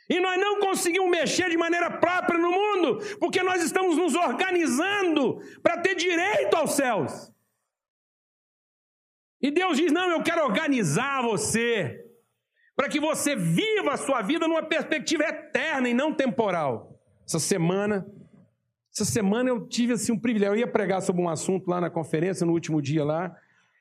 E 0.09 0.19
nós 0.19 0.39
não 0.39 0.59
conseguimos 0.59 1.09
mexer 1.09 1.49
de 1.49 1.57
maneira 1.57 1.99
própria 1.99 2.39
no 2.39 2.51
mundo, 2.51 2.99
porque 3.19 3.43
nós 3.43 3.63
estamos 3.63 3.95
nos 3.95 4.15
organizando 4.15 5.39
para 5.61 5.77
ter 5.77 5.93
direito 5.93 6.55
aos 6.55 6.73
céus. 6.73 7.31
E 9.39 9.51
Deus 9.51 9.77
diz: 9.77 9.91
Não, 9.91 10.09
eu 10.09 10.23
quero 10.23 10.43
organizar 10.43 11.21
você, 11.21 12.03
para 12.75 12.89
que 12.89 12.99
você 12.99 13.35
viva 13.35 13.93
a 13.93 13.97
sua 13.97 14.23
vida 14.23 14.47
numa 14.47 14.63
perspectiva 14.63 15.25
eterna 15.25 15.87
e 15.87 15.93
não 15.93 16.13
temporal. 16.13 16.88
Essa 17.29 17.37
semana, 17.37 18.07
essa 18.91 19.05
semana 19.05 19.49
eu 19.49 19.67
tive 19.67 19.93
assim 19.93 20.11
um 20.11 20.17
privilégio. 20.17 20.55
Eu 20.55 20.59
ia 20.61 20.67
pregar 20.67 20.99
sobre 20.99 21.21
um 21.21 21.29
assunto 21.29 21.67
lá 21.67 21.79
na 21.79 21.87
conferência, 21.87 22.43
no 22.43 22.53
último 22.53 22.81
dia 22.81 23.05
lá. 23.05 23.31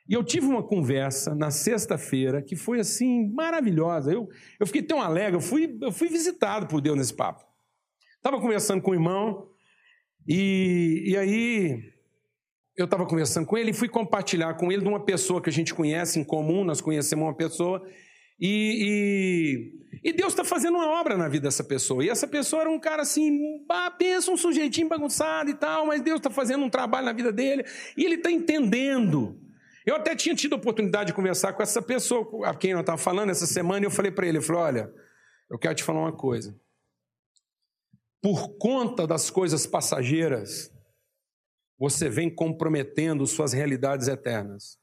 E 0.06 0.12
eu 0.12 0.22
tive 0.22 0.44
uma 0.44 0.62
conversa 0.62 1.34
na 1.34 1.50
sexta-feira 1.50 2.42
que 2.42 2.54
foi 2.54 2.78
assim 2.78 3.32
maravilhosa. 3.32 4.12
Eu, 4.12 4.28
eu 4.60 4.66
fiquei 4.66 4.82
tão 4.82 5.00
alegre, 5.00 5.36
eu 5.36 5.40
fui, 5.40 5.78
eu 5.80 5.90
fui 5.90 6.08
visitado 6.08 6.66
por 6.66 6.82
Deus 6.82 6.98
nesse 6.98 7.14
papo. 7.14 7.42
Estava 8.18 8.38
conversando 8.38 8.82
com 8.82 8.90
o 8.90 8.94
irmão, 8.94 9.48
e, 10.26 11.04
e 11.06 11.16
aí 11.16 11.82
eu 12.76 12.84
estava 12.84 13.06
conversando 13.06 13.46
com 13.46 13.56
ele 13.56 13.70
e 13.70 13.74
fui 13.74 13.88
compartilhar 13.88 14.52
com 14.54 14.70
ele 14.70 14.82
de 14.82 14.88
uma 14.88 15.02
pessoa 15.02 15.40
que 15.40 15.48
a 15.48 15.52
gente 15.52 15.72
conhece 15.72 16.20
em 16.20 16.24
comum, 16.24 16.64
nós 16.64 16.82
conhecemos 16.82 17.24
uma 17.24 17.34
pessoa, 17.34 17.82
E, 18.38 19.72
e, 19.87 19.87
e 20.02 20.12
Deus 20.12 20.32
está 20.32 20.44
fazendo 20.44 20.76
uma 20.76 20.88
obra 21.00 21.16
na 21.16 21.28
vida 21.28 21.44
dessa 21.44 21.64
pessoa. 21.64 22.04
E 22.04 22.08
essa 22.08 22.26
pessoa 22.26 22.62
era 22.62 22.70
um 22.70 22.78
cara 22.78 23.02
assim, 23.02 23.64
pensa 23.98 24.30
um 24.30 24.36
sujeitinho 24.36 24.88
bagunçado 24.88 25.50
e 25.50 25.54
tal, 25.54 25.86
mas 25.86 26.02
Deus 26.02 26.18
está 26.18 26.30
fazendo 26.30 26.64
um 26.64 26.70
trabalho 26.70 27.06
na 27.06 27.12
vida 27.12 27.32
dele 27.32 27.64
e 27.96 28.04
ele 28.04 28.14
está 28.16 28.30
entendendo. 28.30 29.40
Eu 29.84 29.96
até 29.96 30.14
tinha 30.14 30.34
tido 30.34 30.54
a 30.54 30.58
oportunidade 30.58 31.08
de 31.08 31.14
conversar 31.14 31.52
com 31.54 31.62
essa 31.62 31.80
pessoa 31.80 32.46
a 32.46 32.54
quem 32.54 32.72
eu 32.72 32.80
estava 32.80 32.98
falando 32.98 33.30
essa 33.30 33.46
semana, 33.46 33.84
e 33.84 33.86
eu 33.86 33.90
falei 33.90 34.10
para 34.12 34.26
ele, 34.26 34.38
eu 34.38 34.42
falei, 34.42 34.62
olha, 34.62 34.94
eu 35.50 35.58
quero 35.58 35.74
te 35.74 35.82
falar 35.82 36.00
uma 36.00 36.16
coisa. 36.16 36.54
Por 38.20 38.58
conta 38.58 39.06
das 39.06 39.30
coisas 39.30 39.66
passageiras, 39.66 40.70
você 41.78 42.10
vem 42.10 42.34
comprometendo 42.34 43.26
suas 43.26 43.52
realidades 43.52 44.08
eternas. 44.08 44.78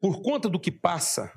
Por 0.00 0.22
conta 0.22 0.48
do 0.48 0.60
que 0.60 0.70
passa, 0.70 1.30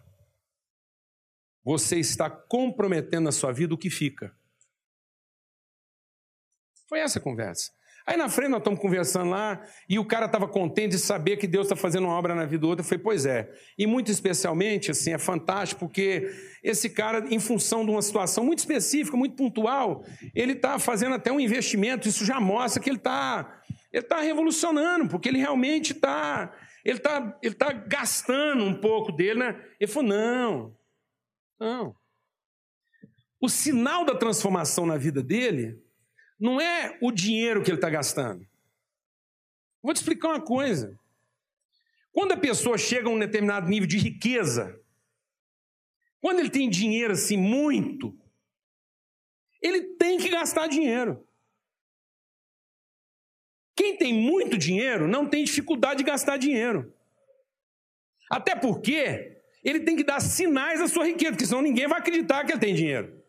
você 1.64 1.98
está 2.00 2.30
comprometendo 2.30 3.26
na 3.26 3.32
sua 3.32 3.52
vida 3.52 3.74
o 3.74 3.78
que 3.78 3.90
fica. 3.90 4.36
Foi 6.88 7.00
essa 7.00 7.20
a 7.20 7.22
conversa. 7.22 7.72
Aí 8.06 8.18
na 8.18 8.28
frente 8.28 8.50
nós 8.50 8.60
estamos 8.60 8.80
conversando 8.80 9.30
lá 9.30 9.62
e 9.88 10.00
o 10.00 10.06
cara 10.06 10.26
estava 10.26 10.48
contente 10.48 10.92
de 10.92 11.00
saber 11.00 11.38
que 11.38 11.48
Deus 11.48 11.68
está 11.68 11.76
fazendo 11.76 12.08
uma 12.08 12.18
obra 12.18 12.34
na 12.34 12.46
vida 12.46 12.62
do 12.62 12.68
outro. 12.68 12.84
Eu 12.84 12.88
falei, 12.88 13.04
pois 13.04 13.26
é. 13.26 13.50
E 13.78 13.86
muito 13.86 14.12
especialmente, 14.12 14.90
assim, 14.90 15.14
é 15.14 15.18
fantástico 15.18 15.80
porque 15.80 16.30
esse 16.64 16.90
cara, 16.90 17.26
em 17.30 17.40
função 17.40 17.86
de 17.86 17.92
uma 17.92 18.02
situação 18.02 18.44
muito 18.44 18.60
específica, 18.60 19.16
muito 19.16 19.36
pontual, 19.36 20.04
ele 20.34 20.54
está 20.54 20.80
fazendo 20.80 21.16
até 21.16 21.32
um 21.32 21.40
investimento. 21.40 22.08
Isso 22.08 22.26
já 22.26 22.40
mostra 22.40 22.82
que 22.82 22.90
ele 22.90 22.98
está 22.98 23.60
ele 23.94 24.04
tá 24.04 24.22
revolucionando, 24.22 25.08
porque 25.10 25.28
ele 25.28 25.38
realmente 25.38 25.92
está 25.92 26.52
ele 26.84 26.98
está 26.98 27.38
ele 27.44 27.54
tá 27.54 27.72
gastando 27.72 28.64
um 28.64 28.74
pouco 28.74 29.12
dele, 29.12 29.40
né? 29.40 29.62
Ele 29.80 29.92
falou, 29.92 30.10
não, 30.10 30.76
não. 31.62 31.96
O 33.40 33.50
sinal 33.50 34.06
da 34.06 34.16
transformação 34.16 34.86
na 34.86 34.98
vida 34.98 35.24
dele 35.24 35.82
não 36.40 36.60
é 36.60 36.98
o 37.02 37.12
dinheiro 37.12 37.64
que 37.64 37.70
ele 37.70 37.78
está 37.78 37.90
gastando. 37.90 38.48
Vou 39.82 39.94
te 39.94 39.98
explicar 39.98 40.30
uma 40.30 40.42
coisa. 40.42 41.00
Quando 42.12 42.34
a 42.34 42.38
pessoa 42.38 42.78
chega 42.78 43.08
a 43.08 43.12
um 43.12 43.20
determinado 43.20 43.68
nível 43.70 43.88
de 43.88 43.98
riqueza, 43.98 44.80
quando 46.20 46.40
ele 46.40 46.50
tem 46.50 46.70
dinheiro 46.70 47.14
assim 47.14 47.38
muito, 47.38 48.16
ele 49.62 49.96
tem 49.96 50.18
que 50.18 50.30
gastar 50.30 50.68
dinheiro. 50.68 51.26
Quem 53.76 53.98
tem 53.98 54.14
muito 54.14 54.58
dinheiro 54.58 55.08
não 55.08 55.28
tem 55.28 55.44
dificuldade 55.44 56.00
de 56.00 56.04
gastar 56.04 56.38
dinheiro. 56.38 56.94
Até 58.30 58.56
porque 58.56 59.41
ele 59.64 59.82
tem 59.82 59.96
que 59.96 60.04
dar 60.04 60.20
sinais 60.20 60.80
da 60.80 60.88
sua 60.88 61.06
riqueza, 61.06 61.32
porque 61.32 61.46
senão 61.46 61.62
ninguém 61.62 61.88
vai 61.88 62.00
acreditar 62.00 62.46
que 62.46 62.52
ele 62.52 62.60
tem 62.60 62.74
dinheiro. 62.74 63.22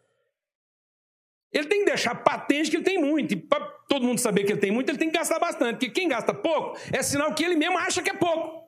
Ele 1.53 1.66
tem 1.68 1.80
que 1.80 1.85
deixar 1.85 2.14
patente 2.14 2.70
que 2.70 2.76
ele 2.76 2.85
tem 2.85 2.99
muito. 2.99 3.35
E 3.35 3.37
para 3.37 3.62
todo 3.87 4.07
mundo 4.07 4.18
saber 4.18 4.45
que 4.45 4.53
ele 4.53 4.61
tem 4.61 4.70
muito, 4.70 4.89
ele 4.89 4.99
tem 4.99 5.11
que 5.11 5.18
gastar 5.18 5.39
bastante. 5.39 5.72
Porque 5.72 5.91
quem 5.91 6.09
gasta 6.09 6.33
pouco 6.33 6.78
é 6.91 7.03
sinal 7.03 7.35
que 7.35 7.45
ele 7.45 7.57
mesmo 7.57 7.76
acha 7.76 8.03
que 8.03 8.11
é 8.11 8.14
pouco. 8.14 8.62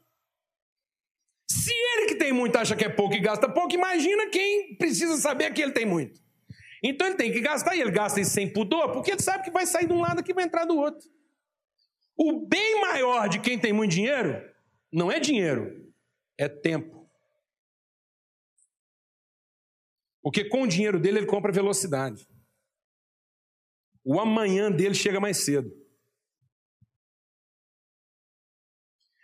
Se 1.50 1.72
ele 1.72 2.06
que 2.06 2.16
tem 2.16 2.32
muito 2.32 2.56
acha 2.56 2.76
que 2.76 2.84
é 2.84 2.88
pouco 2.90 3.14
e 3.14 3.20
gasta 3.20 3.48
pouco, 3.48 3.74
imagina 3.74 4.28
quem 4.28 4.76
precisa 4.76 5.16
saber 5.16 5.52
que 5.54 5.62
ele 5.62 5.72
tem 5.72 5.86
muito. 5.86 6.20
Então 6.82 7.06
ele 7.06 7.16
tem 7.16 7.32
que 7.32 7.40
gastar, 7.40 7.74
e 7.74 7.80
ele 7.80 7.90
gasta 7.90 8.20
isso 8.20 8.32
sem 8.32 8.52
pudor, 8.52 8.92
porque 8.92 9.12
ele 9.12 9.22
sabe 9.22 9.42
que 9.42 9.50
vai 9.50 9.64
sair 9.64 9.86
de 9.86 9.92
um 9.94 10.00
lado 10.00 10.22
e 10.26 10.32
vai 10.34 10.44
entrar 10.44 10.66
do 10.66 10.76
outro. 10.76 11.08
O 12.16 12.46
bem 12.46 12.80
maior 12.82 13.28
de 13.28 13.40
quem 13.40 13.58
tem 13.58 13.72
muito 13.72 13.92
dinheiro 13.92 14.42
não 14.92 15.10
é 15.10 15.18
dinheiro, 15.18 15.90
é 16.38 16.46
tempo. 16.46 17.03
Porque 20.24 20.44
com 20.46 20.62
o 20.62 20.66
dinheiro 20.66 20.98
dele 20.98 21.18
ele 21.18 21.26
compra 21.26 21.52
velocidade 21.52 22.26
o 24.04 24.20
amanhã 24.20 24.70
dele 24.70 24.94
chega 24.94 25.18
mais 25.18 25.38
cedo. 25.38 25.72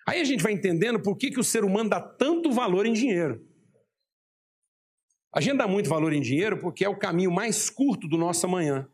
Aí 0.08 0.20
a 0.20 0.24
gente 0.24 0.42
vai 0.42 0.52
entendendo 0.52 1.00
por 1.00 1.16
que, 1.16 1.30
que 1.30 1.38
o 1.38 1.44
ser 1.44 1.62
humano 1.62 1.90
dá 1.90 2.00
tanto 2.00 2.50
valor 2.50 2.86
em 2.86 2.94
dinheiro. 2.94 3.46
A 5.32 5.40
gente 5.40 5.58
dá 5.58 5.68
muito 5.68 5.88
valor 5.88 6.12
em 6.12 6.20
dinheiro 6.20 6.58
porque 6.58 6.84
é 6.84 6.88
o 6.88 6.98
caminho 6.98 7.30
mais 7.30 7.68
curto 7.68 8.08
do 8.08 8.16
nosso 8.16 8.46
amanhã. 8.46 8.90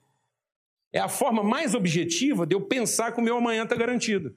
É 0.92 0.98
a 0.98 1.08
forma 1.08 1.42
mais 1.42 1.74
objetiva 1.74 2.46
de 2.46 2.54
eu 2.54 2.66
pensar 2.66 3.12
que 3.12 3.20
o 3.20 3.24
meu 3.24 3.36
amanhã 3.36 3.62
está 3.62 3.76
garantido. 3.76 4.36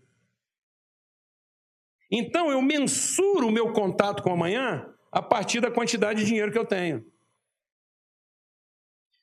Então 2.12 2.52
eu 2.52 2.62
mensuro 2.62 3.48
o 3.48 3.52
meu 3.52 3.74
contato 3.74 4.24
com 4.24 4.30
o 4.30 4.34
amanhã 4.34 4.88
a 5.12 5.22
partir 5.22 5.60
da 5.60 5.72
quantidade 5.72 6.22
de 6.22 6.28
dinheiro 6.28 6.52
que 6.52 6.58
eu 6.58 6.66
tenho. 6.66 7.06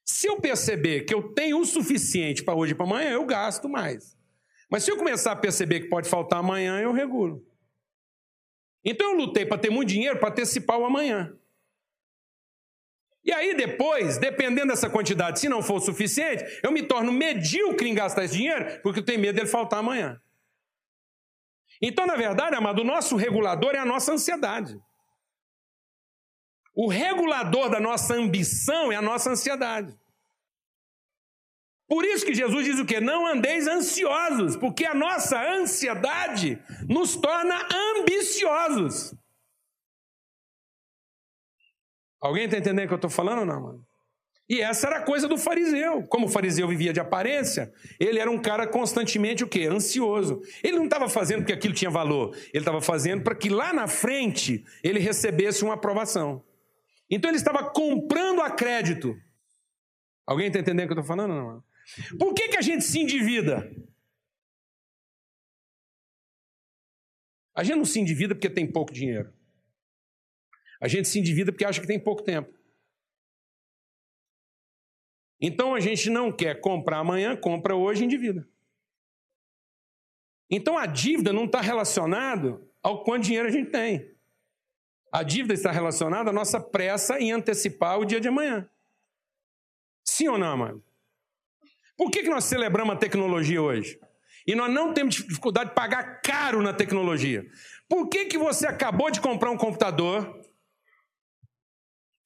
Se 0.07 0.29
eu 0.29 0.41
perceber 0.41 1.01
que 1.01 1.13
eu 1.13 1.35
tenho 1.35 1.59
o 1.59 1.67
suficiente 1.67 2.45
para 2.45 2.55
hoje 2.55 2.73
e 2.73 2.75
para 2.77 2.87
amanhã, 2.87 3.11
eu 3.11 3.27
gasto 3.27 3.69
mais. 3.69 4.17
Mas 4.71 4.85
se 4.85 4.91
eu 4.93 4.97
começar 4.97 5.33
a 5.33 5.37
perceber 5.37 5.81
que 5.81 5.89
pode 5.89 6.09
faltar 6.09 6.39
amanhã, 6.39 6.81
eu 6.81 6.93
regulo. 6.93 7.45
Então 8.85 9.11
eu 9.11 9.17
lutei 9.17 9.45
para 9.45 9.59
ter 9.59 9.69
muito 9.69 9.89
dinheiro 9.89 10.21
para 10.21 10.29
antecipar 10.29 10.79
o 10.79 10.85
amanhã. 10.85 11.37
E 13.25 13.33
aí 13.33 13.57
depois, 13.57 14.17
dependendo 14.17 14.69
dessa 14.69 14.89
quantidade, 14.89 15.41
se 15.41 15.49
não 15.49 15.61
for 15.61 15.81
suficiente, 15.81 16.45
eu 16.63 16.71
me 16.71 16.85
torno 16.85 17.11
medíocre 17.11 17.89
em 17.89 17.95
gastar 17.95 18.25
esse 18.25 18.37
dinheiro, 18.37 18.81
porque 18.83 19.01
eu 19.01 19.05
tenho 19.05 19.19
medo 19.19 19.35
dele 19.35 19.49
faltar 19.49 19.81
amanhã. 19.81 20.21
Então, 21.83 22.07
na 22.07 22.15
verdade, 22.15 22.55
amado, 22.55 22.83
o 22.83 22.85
nosso 22.85 23.17
regulador 23.17 23.75
é 23.75 23.79
a 23.79 23.85
nossa 23.85 24.13
ansiedade. 24.13 24.79
O 26.77 26.89
regulador 26.89 27.70
da 27.70 27.81
nossa 27.81 28.14
ambição 28.14 28.93
é 28.93 28.97
a 28.97 29.03
nossa 29.03 29.31
ansiedade. 29.31 29.99
Por 31.89 32.05
isso 32.05 32.27
que 32.27 32.35
Jesus 32.35 32.66
diz 32.66 32.79
o 32.79 32.85
quê? 32.85 33.01
Não 33.01 33.27
andeis 33.27 33.66
ansiosos, 33.66 34.57
porque 34.57 34.85
a 34.85 34.95
nossa 34.95 35.41
ansiedade 35.41 36.62
nos 36.87 37.16
torna 37.16 37.66
ambiciosos. 37.99 39.14
Alguém 42.20 42.45
está 42.45 42.59
entendendo 42.59 42.85
o 42.85 42.89
que 42.89 42.95
eu 42.95 42.97
estou 42.97 43.11
falando 43.11 43.39
ou 43.41 43.47
não, 43.47 43.62
mano? 43.62 43.87
E 44.49 44.61
essa 44.61 44.87
era 44.87 44.99
a 44.99 45.03
coisa 45.03 45.27
do 45.27 45.39
fariseu. 45.39 46.03
Como 46.09 46.27
o 46.27 46.29
fariseu 46.29 46.68
vivia 46.68 46.93
de 46.93 47.01
aparência, 47.01 47.72
ele 47.99 48.18
era 48.18 48.31
um 48.31 48.41
cara 48.41 48.66
constantemente 48.66 49.43
o 49.43 49.49
quê? 49.49 49.66
Ansioso. 49.66 50.41
Ele 50.62 50.77
não 50.77 50.85
estava 50.85 51.09
fazendo 51.09 51.39
porque 51.39 51.53
aquilo 51.53 51.74
tinha 51.74 51.91
valor. 51.91 52.37
Ele 52.53 52.59
estava 52.59 52.81
fazendo 52.81 53.22
para 53.22 53.35
que 53.35 53.49
lá 53.49 53.72
na 53.72 53.87
frente 53.87 54.64
ele 54.85 54.99
recebesse 54.99 55.64
uma 55.64 55.74
aprovação. 55.74 56.45
Então 57.11 57.31
ele 57.31 57.39
estava 57.39 57.71
comprando 57.71 58.43
a 58.43 58.51
crédito. 58.51 59.15
Alguém 60.27 60.49
está 60.49 60.59
entendendo 60.59 60.87
o 60.87 60.89
que 60.89 60.99
eu 60.99 61.01
estou 61.01 61.17
falando? 61.17 61.35
Não? 61.35 61.65
Por 62.19 62.35
que, 62.35 62.49
que 62.49 62.57
a 62.57 62.63
gente 62.63 62.85
se 62.85 62.99
endivida? 62.99 63.71
A 67.55 67.63
gente 67.63 67.77
não 67.77 67.85
se 67.85 68.01
endivida 68.01 68.35
porque 68.35 68.51
tem 68.51 68.71
pouco 68.71 68.93
dinheiro. 68.93 69.33
A 70.81 70.89
gente 70.89 71.09
se 71.09 71.19
endivida 71.19 71.53
porque 71.53 71.65
acha 71.65 71.81
que 71.81 71.87
tem 71.87 71.99
pouco 71.99 72.23
tempo. 72.23 72.53
Então 75.41 75.75
a 75.75 75.81
gente 75.81 76.11
não 76.11 76.35
quer 76.35 76.61
comprar 76.61 76.99
amanhã, 76.99 77.37
compra 77.37 77.77
hoje 77.77 78.03
e 78.03 78.07
endivida. 78.07 78.47
Então 80.51 80.77
a 80.77 80.87
dívida 80.87 81.33
não 81.33 81.45
está 81.45 81.61
relacionada 81.61 82.61
ao 82.83 83.05
quanto 83.05 83.25
dinheiro 83.25 83.49
a 83.49 83.51
gente 83.51 83.71
tem. 83.71 84.16
A 85.17 85.23
dívida 85.23 85.55
está 85.55 85.71
relacionada 85.71 86.29
à 86.29 86.33
nossa 86.33 86.61
pressa 86.61 87.19
em 87.19 87.33
antecipar 87.33 87.99
o 87.99 88.05
dia 88.05 88.21
de 88.21 88.29
amanhã. 88.29 88.69
Sim 90.05 90.29
ou 90.29 90.37
não, 90.37 90.53
amado? 90.53 90.85
Por 91.97 92.11
que, 92.11 92.23
que 92.23 92.29
nós 92.29 92.45
celebramos 92.45 92.95
a 92.95 92.99
tecnologia 92.99 93.62
hoje? 93.62 93.99
E 94.47 94.55
nós 94.55 94.71
não 94.71 94.93
temos 94.93 95.14
dificuldade 95.14 95.71
de 95.71 95.75
pagar 95.75 96.21
caro 96.21 96.61
na 96.61 96.75
tecnologia. 96.75 97.47
Por 97.89 98.11
que, 98.11 98.27
que 98.27 98.37
você 98.37 98.67
acabou 98.67 99.11
de 99.11 99.23
comprar 99.23 99.51
um 99.51 99.57
computador 99.57 100.39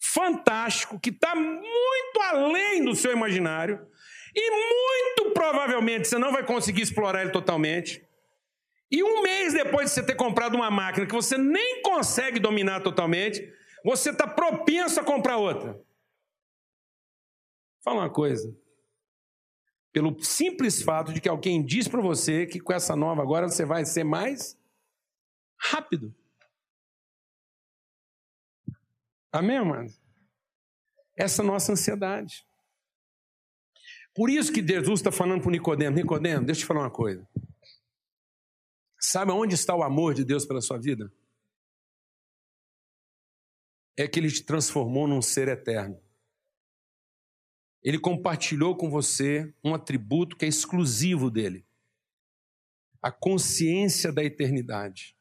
fantástico, 0.03 0.99
que 0.99 1.11
está 1.11 1.37
muito 1.37 2.21
além 2.25 2.85
do 2.85 2.97
seu 2.97 3.13
imaginário, 3.13 3.87
e 4.35 4.51
muito 4.51 5.33
provavelmente 5.33 6.09
você 6.09 6.19
não 6.19 6.33
vai 6.33 6.45
conseguir 6.45 6.83
explorar 6.83 7.23
ele 7.23 7.31
totalmente? 7.31 8.05
E 8.91 9.03
um 9.05 9.23
mês 9.23 9.53
depois 9.53 9.87
de 9.87 9.95
você 9.95 10.03
ter 10.05 10.17
comprado 10.17 10.55
uma 10.55 10.71
máquina 10.71 11.07
que 11.07 11.15
você 11.15 11.39
nem 11.39 11.83
consegue 11.83 12.41
dominar 12.41 12.81
totalmente, 12.83 13.41
você 13.85 14.11
está 14.11 14.27
propenso 14.27 14.99
a 14.99 15.05
comprar 15.05 15.37
outra. 15.37 15.81
Fala 17.83 18.01
uma 18.01 18.11
coisa. 18.11 18.55
Pelo 19.93 20.23
simples 20.23 20.83
fato 20.83 21.13
de 21.13 21.21
que 21.21 21.29
alguém 21.29 21.65
diz 21.65 21.89
para 21.89 22.01
você 22.01 22.47
que 22.47 22.61
com 22.61 22.73
essa 22.73 22.95
nova 22.95 23.23
agora 23.23 23.49
você 23.49 23.65
vai 23.65 23.85
ser 23.85 24.05
mais 24.05 24.59
rápido. 25.59 26.15
Amém, 29.33 29.65
mano? 29.65 29.89
Essa 31.17 31.43
é 31.43 31.45
nossa 31.45 31.73
ansiedade. 31.73 32.45
Por 34.15 34.29
isso 34.29 34.53
que 34.53 34.67
Jesus 34.67 35.01
está 35.01 35.13
falando 35.13 35.43
para 35.43 35.51
Nicodemo, 35.53 35.97
Nicodemo, 35.97 36.45
deixa 36.45 36.61
eu 36.61 36.65
te 36.65 36.67
falar 36.67 36.81
uma 36.81 36.91
coisa. 36.91 37.27
Sabe 39.11 39.33
onde 39.33 39.55
está 39.55 39.75
o 39.75 39.83
amor 39.83 40.15
de 40.15 40.25
Deus 40.25 40.47
pela 40.47 40.61
sua 40.61 40.79
vida? 40.79 41.13
é 43.97 44.09
que 44.09 44.19
ele 44.19 44.31
te 44.31 44.43
transformou 44.43 45.07
num 45.07 45.21
ser 45.21 45.49
eterno. 45.49 46.01
Ele 47.83 47.99
compartilhou 47.99 48.77
com 48.77 48.91
você 48.91 49.53
um 49.65 49.75
atributo 49.75 50.37
que 50.37 50.45
é 50.45 50.49
exclusivo 50.49 51.31
dele: 51.31 51.67
a 53.03 53.11
consciência 53.11 54.13
da 54.13 54.23
eternidade. 54.25 55.17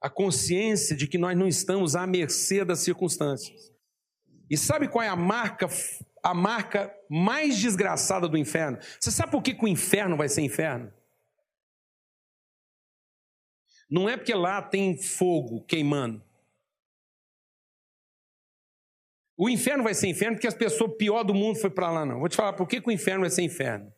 A 0.00 0.10
consciência 0.10 0.96
de 0.96 1.06
que 1.06 1.16
nós 1.16 1.38
não 1.38 1.46
estamos 1.46 1.94
à 1.94 2.06
mercê 2.08 2.64
das 2.64 2.80
circunstâncias. 2.80 3.72
E 4.50 4.56
sabe 4.56 4.88
qual 4.88 5.04
é 5.04 5.08
a 5.08 5.14
marca, 5.14 5.68
a 6.24 6.34
marca 6.34 6.92
mais 7.08 7.56
desgraçada 7.56 8.28
do 8.28 8.36
inferno? 8.36 8.78
Você 8.98 9.12
sabe 9.12 9.30
por 9.30 9.42
que, 9.42 9.54
que 9.54 9.64
o 9.64 9.68
inferno 9.68 10.16
vai 10.16 10.28
ser 10.28 10.40
inferno? 10.40 10.92
Não 13.92 14.08
é 14.08 14.16
porque 14.16 14.32
lá 14.32 14.62
tem 14.62 14.96
fogo 14.96 15.60
queimando. 15.64 16.24
O 19.36 19.50
inferno 19.50 19.84
vai 19.84 19.92
ser 19.92 20.06
inferno 20.06 20.36
porque 20.36 20.46
as 20.46 20.54
pessoas 20.54 20.96
pior 20.96 21.22
do 21.22 21.34
mundo 21.34 21.58
foi 21.58 21.68
para 21.68 21.90
lá, 21.90 22.06
não. 22.06 22.18
Vou 22.18 22.28
te 22.30 22.34
falar 22.34 22.54
por 22.54 22.66
que, 22.66 22.80
que 22.80 22.88
o 22.88 22.90
inferno 22.90 23.20
vai 23.20 23.28
ser 23.28 23.42
inferno. 23.42 23.92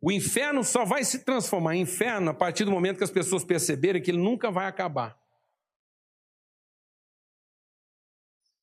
O 0.00 0.12
inferno 0.12 0.62
só 0.62 0.84
vai 0.84 1.02
se 1.02 1.24
transformar 1.24 1.74
em 1.74 1.80
inferno 1.80 2.30
a 2.30 2.34
partir 2.34 2.64
do 2.64 2.70
momento 2.70 2.98
que 2.98 3.04
as 3.04 3.10
pessoas 3.10 3.44
perceberem 3.44 4.00
que 4.00 4.12
ele 4.12 4.22
nunca 4.22 4.48
vai 4.48 4.66
acabar. 4.66 5.20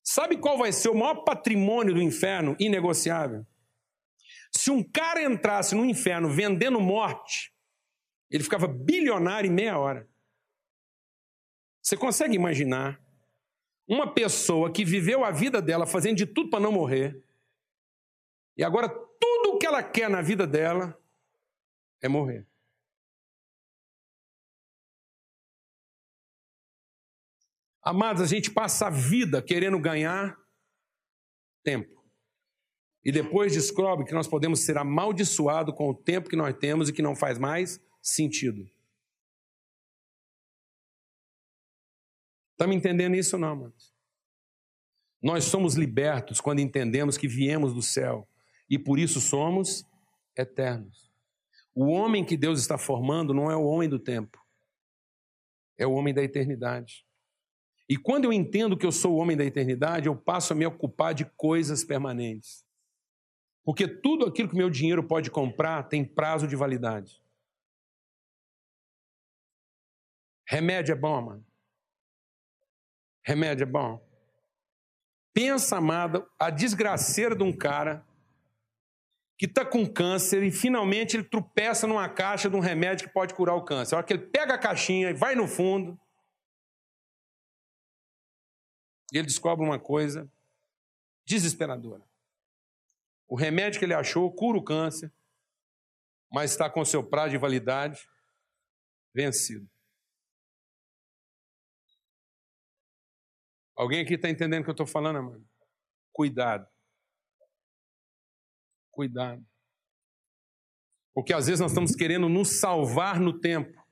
Sabe 0.02 0.38
qual 0.38 0.56
vai 0.56 0.72
ser 0.72 0.88
o 0.88 0.94
maior 0.94 1.24
patrimônio 1.24 1.92
do 1.92 2.00
inferno 2.00 2.56
inegociável? 2.58 3.44
Se 4.50 4.70
um 4.70 4.82
cara 4.82 5.22
entrasse 5.22 5.74
no 5.74 5.84
inferno 5.84 6.30
vendendo 6.30 6.80
morte, 6.80 7.52
ele 8.30 8.42
ficava 8.42 8.66
bilionário 8.66 9.48
em 9.48 9.54
meia 9.54 9.78
hora. 9.78 10.08
Você 11.82 11.96
consegue 11.96 12.34
imaginar 12.34 13.00
uma 13.86 14.12
pessoa 14.12 14.72
que 14.72 14.84
viveu 14.84 15.24
a 15.24 15.30
vida 15.30 15.62
dela 15.62 15.86
fazendo 15.86 16.16
de 16.16 16.26
tudo 16.26 16.50
para 16.50 16.60
não 16.60 16.72
morrer, 16.72 17.22
e 18.56 18.64
agora 18.64 18.88
tudo 18.88 19.54
o 19.54 19.58
que 19.58 19.66
ela 19.66 19.82
quer 19.82 20.08
na 20.08 20.22
vida 20.22 20.46
dela 20.46 20.98
é 22.00 22.08
morrer. 22.08 22.46
Amados, 27.82 28.22
a 28.22 28.26
gente 28.26 28.50
passa 28.50 28.88
a 28.88 28.90
vida 28.90 29.40
querendo 29.40 29.78
ganhar 29.78 30.36
tempo. 31.62 32.04
E 33.04 33.12
depois 33.12 33.52
descobre 33.52 34.04
que 34.04 34.14
nós 34.14 34.26
podemos 34.26 34.60
ser 34.60 34.76
amaldiçoados 34.76 35.72
com 35.76 35.90
o 35.90 35.94
tempo 35.94 36.28
que 36.28 36.34
nós 36.34 36.56
temos 36.56 36.88
e 36.88 36.92
que 36.92 37.02
não 37.02 37.14
faz 37.14 37.38
mais 37.38 37.80
sentido. 38.06 38.70
Está 42.52 42.66
me 42.66 42.74
entendendo 42.74 43.16
isso 43.16 43.36
não, 43.36 43.48
amados? 43.48 43.92
Nós 45.20 45.44
somos 45.44 45.74
libertos 45.74 46.40
quando 46.40 46.60
entendemos 46.60 47.18
que 47.18 47.26
viemos 47.26 47.74
do 47.74 47.82
céu 47.82 48.28
e 48.70 48.78
por 48.78 48.98
isso 48.98 49.20
somos 49.20 49.84
eternos. 50.36 51.12
O 51.74 51.86
homem 51.86 52.24
que 52.24 52.36
Deus 52.36 52.60
está 52.60 52.78
formando 52.78 53.34
não 53.34 53.50
é 53.50 53.56
o 53.56 53.64
homem 53.64 53.88
do 53.88 53.98
tempo, 53.98 54.38
é 55.76 55.86
o 55.86 55.92
homem 55.92 56.14
da 56.14 56.22
eternidade. 56.22 57.04
E 57.88 57.96
quando 57.96 58.24
eu 58.24 58.32
entendo 58.32 58.76
que 58.76 58.86
eu 58.86 58.92
sou 58.92 59.14
o 59.14 59.18
homem 59.18 59.36
da 59.36 59.44
eternidade, 59.44 60.06
eu 60.06 60.16
passo 60.16 60.52
a 60.52 60.56
me 60.56 60.64
ocupar 60.64 61.12
de 61.12 61.24
coisas 61.36 61.84
permanentes. 61.84 62.64
Porque 63.64 63.86
tudo 63.86 64.24
aquilo 64.24 64.48
que 64.48 64.56
meu 64.56 64.70
dinheiro 64.70 65.02
pode 65.02 65.30
comprar 65.30 65.82
tem 65.84 66.04
prazo 66.04 66.46
de 66.46 66.56
validade. 66.56 67.20
Remédio 70.46 70.92
é 70.92 70.96
bom, 70.96 71.20
mano. 71.20 71.46
Remédio 73.24 73.64
é 73.64 73.66
bom. 73.66 74.00
Pensa, 75.34 75.78
amada, 75.78 76.26
a 76.38 76.48
desgraceira 76.48 77.34
de 77.34 77.42
um 77.42 77.54
cara 77.54 78.06
que 79.36 79.44
está 79.44 79.66
com 79.66 79.86
câncer 79.86 80.42
e 80.42 80.50
finalmente 80.50 81.16
ele 81.16 81.24
tropeça 81.24 81.86
numa 81.86 82.08
caixa 82.08 82.48
de 82.48 82.56
um 82.56 82.60
remédio 82.60 83.06
que 83.06 83.12
pode 83.12 83.34
curar 83.34 83.54
o 83.54 83.64
câncer. 83.64 83.94
A 83.94 83.98
hora 83.98 84.06
que 84.06 84.12
ele 84.12 84.26
pega 84.28 84.54
a 84.54 84.58
caixinha 84.58 85.10
e 85.10 85.14
vai 85.14 85.34
no 85.34 85.46
fundo, 85.46 86.00
ele 89.12 89.26
descobre 89.26 89.64
uma 89.64 89.78
coisa 89.78 90.30
desesperadora. 91.26 92.02
O 93.28 93.36
remédio 93.36 93.78
que 93.78 93.84
ele 93.84 93.94
achou 93.94 94.32
cura 94.32 94.56
o 94.56 94.64
câncer, 94.64 95.12
mas 96.30 96.52
está 96.52 96.70
com 96.70 96.84
seu 96.84 97.02
prazo 97.02 97.30
de 97.30 97.38
validade 97.38 98.08
vencido. 99.12 99.68
Alguém 103.76 104.00
aqui 104.00 104.14
está 104.14 104.30
entendendo 104.30 104.62
o 104.62 104.64
que 104.64 104.70
eu 104.70 104.72
estou 104.72 104.86
falando, 104.86 105.22
mano? 105.22 105.46
Cuidado. 106.12 106.66
Cuidado. 108.90 109.46
Porque 111.14 111.32
às 111.32 111.46
vezes 111.46 111.60
nós 111.60 111.72
estamos 111.72 111.94
querendo 111.94 112.28
nos 112.28 112.58
salvar 112.60 113.20
no 113.20 113.38
tempo. 113.38 113.84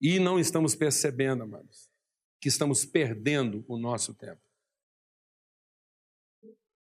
E 0.00 0.18
não 0.18 0.38
estamos 0.38 0.74
percebendo, 0.74 1.42
amados, 1.42 1.90
que 2.40 2.48
estamos 2.48 2.84
perdendo 2.84 3.64
o 3.68 3.78
nosso 3.78 4.14
tempo. 4.14 4.40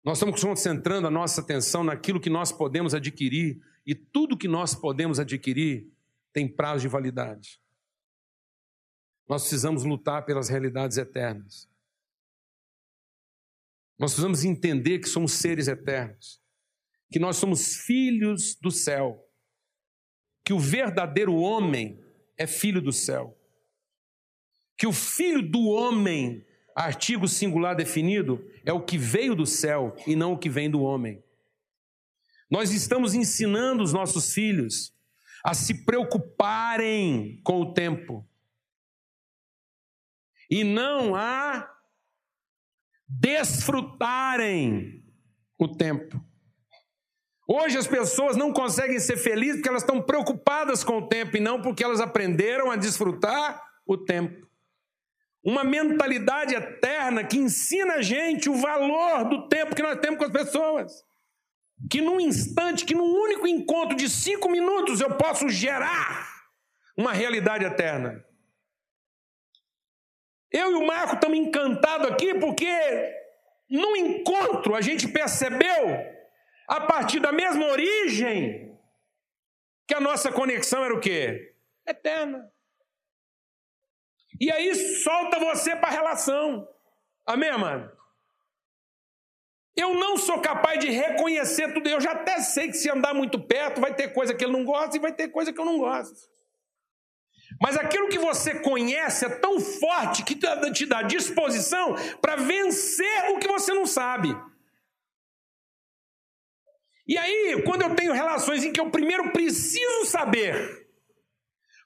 Nós 0.04 0.18
estamos 0.18 0.41
concentrando 0.41 1.08
a 1.08 1.12
nossa 1.12 1.39
atenção 1.39 1.84
naquilo 1.84 2.20
que 2.20 2.30
nós 2.30 2.52
podemos 2.52 2.94
adquirir, 2.94 3.62
e 3.86 3.96
tudo 3.96 4.38
que 4.38 4.48
nós 4.48 4.76
podemos 4.76 5.20
adquirir 5.20 5.89
tem 6.34 6.54
prazo 6.54 6.82
de 6.82 6.88
validade. 6.89 7.62
Nós 9.34 9.41
precisamos 9.41 9.84
lutar 9.84 10.25
pelas 10.25 10.47
realidades 10.47 10.95
eternas. 10.95 11.67
Nós 13.97 14.11
precisamos 14.11 14.45
entender 14.45 14.99
que 14.99 15.09
somos 15.09 15.31
seres 15.31 15.67
eternos, 15.67 16.39
que 17.11 17.17
nós 17.17 17.38
somos 17.38 17.77
filhos 17.77 18.53
do 18.53 18.69
céu, 18.69 19.27
que 20.45 20.53
o 20.53 20.59
verdadeiro 20.59 21.34
homem 21.34 21.99
é 22.38 22.45
filho 22.45 22.79
do 22.79 22.91
céu, 22.91 23.36
que 24.77 24.86
o 24.86 24.93
filho 24.93 25.41
do 25.41 25.65
homem, 25.65 26.45
artigo 26.75 27.27
singular 27.27 27.75
definido, 27.75 28.47
é 28.63 28.71
o 28.71 28.86
que 28.86 28.99
veio 28.99 29.34
do 29.34 29.47
céu 29.47 29.95
e 30.05 30.15
não 30.15 30.34
o 30.34 30.38
que 30.38 30.47
vem 30.47 30.69
do 30.69 30.84
homem. 30.84 31.23
Nós 32.51 32.71
estamos 32.71 33.15
ensinando 33.15 33.81
os 33.81 33.93
nossos 33.93 34.31
filhos 34.31 34.93
a 35.43 35.55
se 35.55 35.84
preocuparem 35.86 37.41
com 37.43 37.61
o 37.61 37.73
tempo 37.73 38.29
e 40.50 40.64
não 40.64 41.16
a 41.16 41.70
desfrutarem 43.08 45.04
o 45.60 45.68
tempo. 45.68 46.24
Hoje 47.48 47.78
as 47.78 47.88
pessoas 47.88 48.38
não 48.38 48.54
conseguem 48.54 49.00
ser 49.00 49.18
felizes 49.18 49.58
porque 49.58 49.70
elas 49.70 49.84
estão 49.84 50.02
preocupadas 50.02 50.84
com 50.84 51.00
o 51.00 51.08
tempo 51.08 51.36
e 51.36 51.39
não 51.39 51.62
porque 51.62 51.84
elas 51.84 52.00
aprenderam 52.00 52.72
a 52.72 52.76
desfrutar 52.76 53.62
o 53.86 53.98
tempo. 53.98 54.48
Uma 55.44 55.64
mentalidade 55.64 56.56
eterna 56.56 57.24
que 57.24 57.38
ensina 57.38 57.96
a 57.96 58.02
gente 58.02 58.50
o 58.50 58.56
valor 58.56 59.26
do 59.26 59.50
tempo 59.50 59.76
que 59.76 59.84
nós 59.84 60.00
temos 60.00 60.18
com 60.18 60.26
as 60.26 60.32
pessoas. 60.32 61.04
Que 61.89 62.00
num 62.00 62.20
instante, 62.20 62.86
que 62.86 62.96
num 62.96 63.04
único 63.04 63.46
encontro 63.46 63.98
de 63.98 64.10
cinco 64.10 64.50
minutos 64.50 65.02
eu 65.02 65.18
posso 65.18 65.50
gerar 65.50 66.26
uma 66.98 67.12
realidade 67.12 67.66
eterna. 67.66 68.24
Eu 70.54 70.72
e 70.72 70.76
o 70.76 70.86
Marco 70.86 71.16
estamos 71.16 71.38
encantados 71.38 72.08
aqui 72.12 72.36
porque 72.36 72.72
no 73.68 73.95
encontro 73.97 74.76
a 74.76 74.82
gente 74.82 75.08
percebeu, 75.08 76.14
a 76.68 76.82
partir 76.82 77.20
da 77.20 77.32
mesma 77.32 77.66
origem, 77.66 78.78
que 79.88 79.95
a 79.95 79.99
nossa 79.99 80.32
conexão 80.32 80.86
era 80.86 80.93
o 80.93 80.99
quê? 80.99 81.56
Eterna. 81.88 82.47
E 84.39 84.51
aí 84.51 84.76
solta 84.76 85.39
você 85.39 85.76
para 85.76 85.89
a 85.89 85.91
relação. 85.91 86.68
Amém, 87.26 87.49
amado? 87.49 87.91
Eu 89.76 89.95
não 89.95 90.18
sou 90.18 90.39
capaz 90.39 90.80
de 90.80 90.91
reconhecer 90.91 91.74
tudo. 91.74 91.89
Eu 91.89 91.99
já 91.99 92.12
até 92.12 92.39
sei 92.41 92.68
que 92.68 92.74
se 92.74 92.91
andar 92.91 93.14
muito 93.14 93.39
perto, 93.39 93.82
vai 93.82 93.93
ter 93.93 94.14
coisa 94.14 94.34
que 94.36 94.43
ele 94.43 94.54
não 94.54 94.64
gosta 94.64 94.95
e 94.95 94.99
vai 94.99 95.12
ter 95.12 95.30
coisa 95.30 95.51
que 95.51 95.60
eu 95.60 95.66
não 95.66 95.80
gosto. 95.80 96.30
Mas 97.62 97.78
aquilo 97.78 98.10
que 98.10 98.20
você 98.20 98.60
conhece 98.60 99.26
é 99.26 99.30
tão 99.30 99.60
forte 99.60 100.24
que 100.24 100.36
te 100.36 100.86
dá 100.86 101.01
disposição 101.01 101.95
para 102.22 102.36
vencer 102.36 103.32
o 103.32 103.39
que 103.39 103.47
você 103.47 103.74
não 103.74 103.86
sabe. 103.86 104.30
E 107.08 107.18
aí, 107.18 107.62
quando 107.66 107.82
eu 107.82 107.95
tenho 107.95 108.14
relações 108.14 108.64
em 108.64 108.72
que 108.72 108.80
eu 108.80 108.89
primeiro 108.89 109.32
preciso 109.32 110.06
saber, 110.06 110.88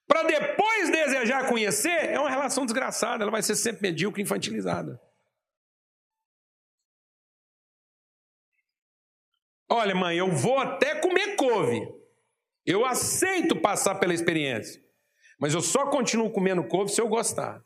para 0.08 0.24
depois 0.24 0.90
desejar 0.90 1.50
conhecer, 1.50 1.90
é 1.90 2.20
uma 2.20 2.30
relação 2.30 2.66
desgraçada, 2.66 3.24
ela 3.24 3.32
vai 3.32 3.42
ser 3.42 3.56
sempre 3.56 3.82
medíocre, 3.82 4.22
infantilizada. 4.22 5.02
Olha, 9.70 9.94
mãe, 9.94 10.18
eu 10.18 10.32
vou 10.32 10.60
até 10.60 10.96
comer 10.96 11.36
couve. 11.36 11.82
Eu 12.66 12.86
aceito 12.86 13.60
passar 13.60 13.96
pela 13.96 14.14
experiência. 14.14 14.82
Mas 15.40 15.54
eu 15.54 15.62
só 15.62 15.90
continuo 15.90 16.32
comendo 16.32 16.68
couve 16.68 16.92
se 16.92 17.00
eu 17.00 17.08
gostar. 17.08 17.64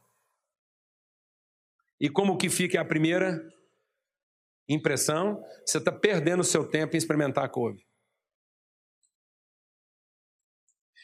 E 2.00 2.10
como 2.10 2.38
que 2.38 2.50
fica 2.50 2.82
a 2.82 2.86
primeira 2.86 3.42
impressão? 4.68 5.42
Você 5.66 5.78
está 5.78 5.92
perdendo 5.92 6.42
o 6.42 6.44
seu 6.44 6.68
tempo 6.68 6.96
em 6.96 6.98
experimentar 6.98 7.46
a 7.46 7.50
couve. 7.50 7.86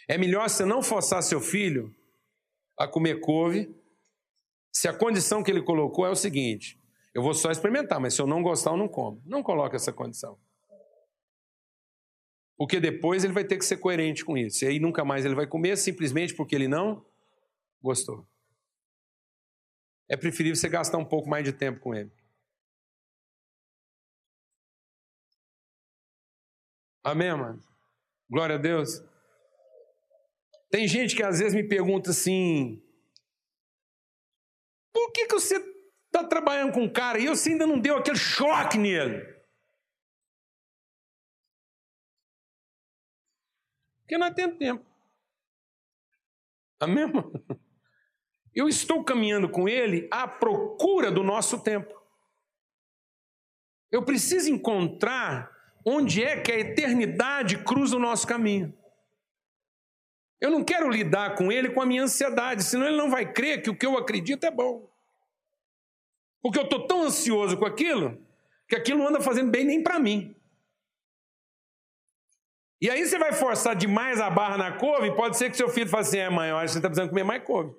É 0.07 0.17
melhor 0.17 0.49
você 0.49 0.65
não 0.65 0.81
forçar 0.81 1.21
seu 1.21 1.39
filho 1.39 1.93
a 2.77 2.87
comer 2.87 3.19
couve, 3.19 3.75
se 4.71 4.87
a 4.87 4.93
condição 4.93 5.43
que 5.43 5.49
ele 5.49 5.63
colocou 5.63 6.05
é 6.05 6.09
o 6.09 6.15
seguinte: 6.15 6.79
eu 7.13 7.21
vou 7.21 7.33
só 7.33 7.49
experimentar, 7.49 7.99
mas 7.99 8.13
se 8.13 8.21
eu 8.21 8.27
não 8.27 8.43
gostar, 8.43 8.71
eu 8.71 8.77
não 8.77 8.87
como. 8.87 9.21
Não 9.25 9.41
coloque 9.41 9.75
essa 9.75 9.91
condição. 9.91 10.39
Porque 12.57 12.79
depois 12.79 13.23
ele 13.23 13.33
vai 13.33 13.43
ter 13.43 13.57
que 13.57 13.65
ser 13.65 13.77
coerente 13.77 14.25
com 14.25 14.37
isso. 14.37 14.65
E 14.65 14.67
aí 14.67 14.79
nunca 14.79 15.05
mais 15.05 15.23
ele 15.23 15.35
vai 15.35 15.45
comer 15.45 15.77
simplesmente 15.77 16.33
porque 16.33 16.55
ele 16.55 16.67
não 16.67 17.05
gostou. 17.81 18.27
É 20.09 20.17
preferível 20.17 20.55
você 20.55 20.67
gastar 20.67 20.97
um 20.97 21.05
pouco 21.05 21.29
mais 21.29 21.43
de 21.43 21.53
tempo 21.53 21.79
com 21.79 21.93
ele. 21.93 22.11
Amém, 27.03 27.31
mano? 27.31 27.61
Glória 28.29 28.55
a 28.55 28.59
Deus. 28.59 29.01
Tem 30.69 30.87
gente 30.87 31.15
que 31.15 31.23
às 31.23 31.39
vezes 31.39 31.53
me 31.53 31.63
pergunta 31.63 32.09
assim: 32.09 32.81
por 34.93 35.11
que, 35.11 35.27
que 35.27 35.33
você 35.33 35.55
está 36.07 36.23
trabalhando 36.23 36.73
com 36.73 36.81
um 36.81 36.91
cara 36.91 37.19
e 37.19 37.27
você 37.27 37.51
ainda 37.51 37.67
não 37.67 37.79
deu 37.79 37.97
aquele 37.97 38.17
choque 38.17 38.77
nele? 38.77 39.36
Porque 44.07 44.17
não 44.17 44.33
tem 44.33 44.49
tempo. 44.55 44.85
Amém? 46.79 47.11
Eu 48.55 48.69
estou 48.69 49.03
caminhando 49.03 49.49
com 49.49 49.67
ele 49.67 50.07
à 50.09 50.25
procura 50.25 51.11
do 51.11 51.23
nosso 51.23 51.61
tempo. 51.61 51.93
Eu 53.91 54.03
preciso 54.05 54.49
encontrar 54.49 55.51
onde 55.85 56.23
é 56.23 56.39
que 56.39 56.51
a 56.53 56.57
eternidade 56.57 57.57
cruza 57.65 57.97
o 57.97 57.99
nosso 57.99 58.25
caminho. 58.25 58.73
Eu 60.39 60.51
não 60.51 60.63
quero 60.63 60.89
lidar 60.89 61.35
com 61.35 61.51
ele 61.51 61.69
com 61.71 61.81
a 61.81 61.85
minha 61.85 62.03
ansiedade, 62.03 62.63
senão 62.63 62.87
ele 62.87 62.95
não 62.95 63.09
vai 63.09 63.33
crer 63.33 63.61
que 63.61 63.69
o 63.69 63.77
que 63.77 63.85
eu 63.85 63.97
acredito 63.97 64.45
é 64.45 64.51
bom. 64.51 64.89
Porque 66.41 66.59
eu 66.59 66.63
estou 66.63 66.87
tão 66.87 67.03
ansioso 67.03 67.57
com 67.57 67.65
aquilo, 67.65 68.25
que 68.69 68.75
aquilo 68.75 68.99
não 68.99 69.09
anda 69.09 69.19
fazendo 69.19 69.51
bem 69.51 69.65
nem 69.65 69.83
para 69.83 69.99
mim. 69.99 70.36
E 72.79 72.89
aí 72.89 73.05
você 73.05 73.17
vai 73.17 73.33
forçar 73.33 73.75
demais 73.75 74.19
a 74.19 74.29
barra 74.29 74.57
na 74.57 74.71
couve, 74.77 75.15
pode 75.15 75.37
ser 75.37 75.49
que 75.49 75.57
seu 75.57 75.69
filho 75.69 75.89
fale 75.89 76.01
assim, 76.03 76.17
é 76.19 76.29
mãe, 76.29 76.49
eu 76.49 76.57
acho 76.57 76.67
que 76.67 76.71
você 76.73 76.77
está 76.79 76.89
precisando 76.89 77.09
comer 77.09 77.23
mais 77.23 77.43
couve. 77.43 77.75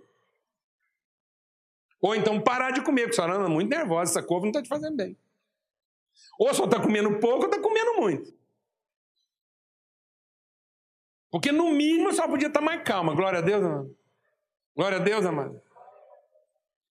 Ou 2.00 2.14
então 2.14 2.40
parar 2.40 2.70
de 2.70 2.80
comer, 2.82 3.02
porque 3.02 3.20
a 3.20 3.24
senhora 3.24 3.40
anda 3.40 3.48
muito 3.48 3.70
nervosa, 3.70 4.12
essa 4.12 4.26
couve 4.26 4.42
não 4.44 4.50
está 4.50 4.62
te 4.62 4.68
fazendo 4.68 4.96
bem. 4.96 5.16
Ou 6.38 6.52
só 6.54 6.64
está 6.64 6.80
comendo 6.80 7.18
pouco 7.18 7.44
ou 7.44 7.50
está 7.50 7.60
comendo 7.60 7.94
muito. 7.94 8.32
Porque 11.30 11.52
no 11.52 11.70
mínimo 11.70 12.12
só 12.12 12.26
podia 12.26 12.48
estar 12.48 12.60
mais 12.60 12.82
calma. 12.82 13.14
Glória 13.14 13.40
a 13.40 13.42
Deus, 13.42 13.62
amado. 13.62 13.96
Glória 14.74 14.98
a 14.98 15.00
Deus, 15.00 15.26
amado. 15.26 15.60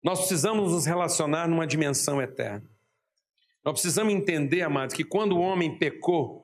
Nós 0.02 0.20
precisamos 0.20 0.72
nos 0.72 0.86
relacionar 0.86 1.46
numa 1.46 1.66
dimensão 1.66 2.20
eterna. 2.20 2.68
Nós 3.64 3.74
precisamos 3.74 4.12
entender, 4.12 4.62
amados, 4.62 4.94
que 4.94 5.04
quando 5.04 5.36
o 5.36 5.40
homem 5.40 5.78
pecou, 5.78 6.41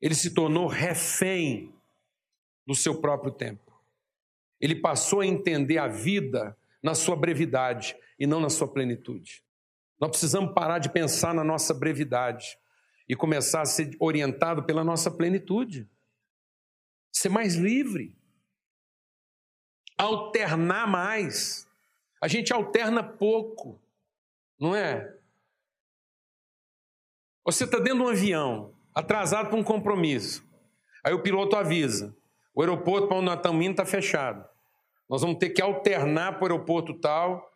ele 0.00 0.14
se 0.14 0.32
tornou 0.32 0.66
refém 0.66 1.74
do 2.66 2.74
seu 2.74 3.00
próprio 3.00 3.32
tempo. 3.32 3.70
Ele 4.60 4.74
passou 4.74 5.20
a 5.20 5.26
entender 5.26 5.78
a 5.78 5.88
vida 5.88 6.56
na 6.82 6.94
sua 6.94 7.16
brevidade 7.16 7.96
e 8.18 8.26
não 8.26 8.40
na 8.40 8.48
sua 8.48 8.68
plenitude. 8.68 9.42
Nós 9.98 10.10
precisamos 10.10 10.54
parar 10.54 10.78
de 10.78 10.90
pensar 10.90 11.34
na 11.34 11.44
nossa 11.44 11.74
brevidade 11.74 12.58
e 13.08 13.16
começar 13.16 13.62
a 13.62 13.66
ser 13.66 13.96
orientado 13.98 14.62
pela 14.62 14.84
nossa 14.84 15.10
plenitude 15.10 15.88
ser 17.12 17.28
mais 17.28 17.56
livre, 17.56 18.16
alternar 19.98 20.86
mais. 20.86 21.68
A 22.22 22.28
gente 22.28 22.52
alterna 22.52 23.02
pouco, 23.02 23.80
não 24.58 24.74
é? 24.74 25.16
Você 27.44 27.64
está 27.64 27.78
dentro 27.78 27.98
de 27.98 28.04
um 28.04 28.08
avião, 28.08 28.74
atrasado 28.94 29.48
para 29.48 29.58
um 29.58 29.64
compromisso. 29.64 30.42
Aí 31.04 31.12
o 31.12 31.22
piloto 31.22 31.56
avisa: 31.56 32.14
o 32.54 32.60
aeroporto 32.60 33.08
para 33.08 33.16
onde 33.16 33.26
nós 33.26 33.36
estamos 33.36 33.64
indo 33.64 33.72
está 33.72 33.86
fechado. 33.86 34.44
Nós 35.08 35.22
vamos 35.22 35.38
ter 35.38 35.50
que 35.50 35.60
alternar 35.62 36.38
para 36.38 36.42
o 36.42 36.52
aeroporto 36.52 36.94
tal 37.00 37.50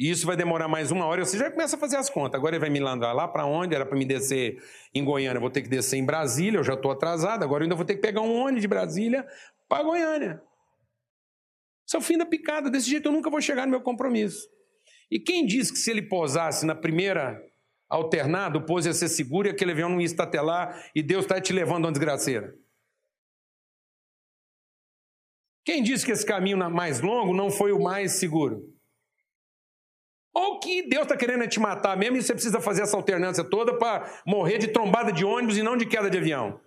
e 0.00 0.08
isso 0.08 0.26
vai 0.26 0.34
demorar 0.34 0.66
mais 0.66 0.90
uma 0.90 1.04
hora. 1.04 1.22
Você 1.22 1.36
já 1.36 1.50
começa 1.50 1.76
a 1.76 1.78
fazer 1.78 1.98
as 1.98 2.08
contas. 2.08 2.38
Agora 2.38 2.56
ele 2.56 2.60
vai 2.60 2.70
me 2.70 2.80
mandar 2.80 3.12
lá 3.12 3.28
para 3.28 3.44
onde? 3.44 3.74
Era 3.74 3.84
para 3.84 3.98
me 3.98 4.06
descer 4.06 4.56
em 4.94 5.04
Goiânia. 5.04 5.36
Eu 5.36 5.42
vou 5.42 5.50
ter 5.50 5.60
que 5.60 5.68
descer 5.68 5.98
em 5.98 6.06
Brasília. 6.06 6.58
Eu 6.58 6.64
já 6.64 6.72
estou 6.72 6.90
atrasado. 6.90 7.42
Agora 7.42 7.62
eu 7.62 7.64
ainda 7.66 7.74
vou 7.74 7.84
ter 7.84 7.96
que 7.96 8.00
pegar 8.00 8.22
um 8.22 8.34
ônibus 8.34 8.62
de 8.62 8.68
Brasília 8.68 9.26
para 9.68 9.82
Goiânia. 9.82 10.40
Isso 11.86 11.96
é 11.96 11.98
o 11.98 12.02
fim 12.02 12.16
da 12.16 12.24
picada. 12.24 12.70
Desse 12.70 12.88
jeito 12.88 13.10
eu 13.10 13.12
nunca 13.12 13.28
vou 13.28 13.42
chegar 13.42 13.66
no 13.66 13.72
meu 13.72 13.82
compromisso. 13.82 14.48
E 15.10 15.20
quem 15.20 15.44
disse 15.44 15.70
que 15.70 15.78
se 15.78 15.90
ele 15.90 16.00
pousasse 16.00 16.64
na 16.64 16.74
primeira 16.74 17.38
alternada, 17.90 18.56
o 18.56 18.64
pouso 18.64 18.88
ia 18.88 18.94
ser 18.94 19.08
seguro 19.08 19.48
e 19.48 19.50
aquele 19.50 19.72
avião 19.72 19.88
não 19.88 20.00
ia 20.00 20.06
estatelar 20.06 20.90
e 20.94 21.02
Deus 21.02 21.24
está 21.24 21.40
te 21.40 21.52
levando 21.52 21.84
a 21.84 21.88
uma 21.88 21.92
desgraceira? 21.92 22.56
Quem 25.64 25.82
disse 25.82 26.06
que 26.06 26.12
esse 26.12 26.24
caminho 26.24 26.58
mais 26.70 27.00
longo 27.00 27.34
não 27.34 27.50
foi 27.50 27.72
o 27.72 27.82
mais 27.82 28.12
seguro? 28.12 28.72
Ou 30.32 30.60
que 30.60 30.88
Deus 30.88 31.02
está 31.02 31.16
querendo 31.16 31.46
te 31.48 31.58
matar 31.58 31.96
mesmo 31.96 32.16
e 32.16 32.22
você 32.22 32.32
precisa 32.32 32.60
fazer 32.60 32.82
essa 32.82 32.96
alternância 32.96 33.42
toda 33.42 33.76
para 33.76 34.22
morrer 34.24 34.58
de 34.58 34.68
trombada 34.68 35.12
de 35.12 35.24
ônibus 35.24 35.58
e 35.58 35.62
não 35.62 35.76
de 35.76 35.86
queda 35.86 36.08
de 36.08 36.18
avião. 36.18 36.60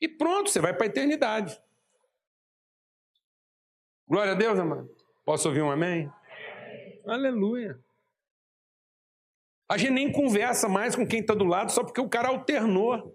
E 0.00 0.06
pronto, 0.06 0.50
você 0.50 0.60
vai 0.60 0.74
para 0.74 0.86
a 0.86 0.88
eternidade. 0.88 1.58
Glória 4.06 4.32
a 4.32 4.34
Deus, 4.34 4.58
amado. 4.58 4.88
Posso 5.24 5.48
ouvir 5.48 5.62
um 5.62 5.70
amém? 5.70 6.10
amém. 6.10 7.02
Aleluia. 7.06 7.78
A 9.68 9.76
gente 9.76 9.92
nem 9.92 10.10
conversa 10.10 10.68
mais 10.68 10.96
com 10.96 11.06
quem 11.06 11.20
está 11.20 11.34
do 11.34 11.44
lado 11.44 11.70
só 11.70 11.84
porque 11.84 12.00
o 12.00 12.08
cara 12.08 12.28
alternou. 12.28 13.14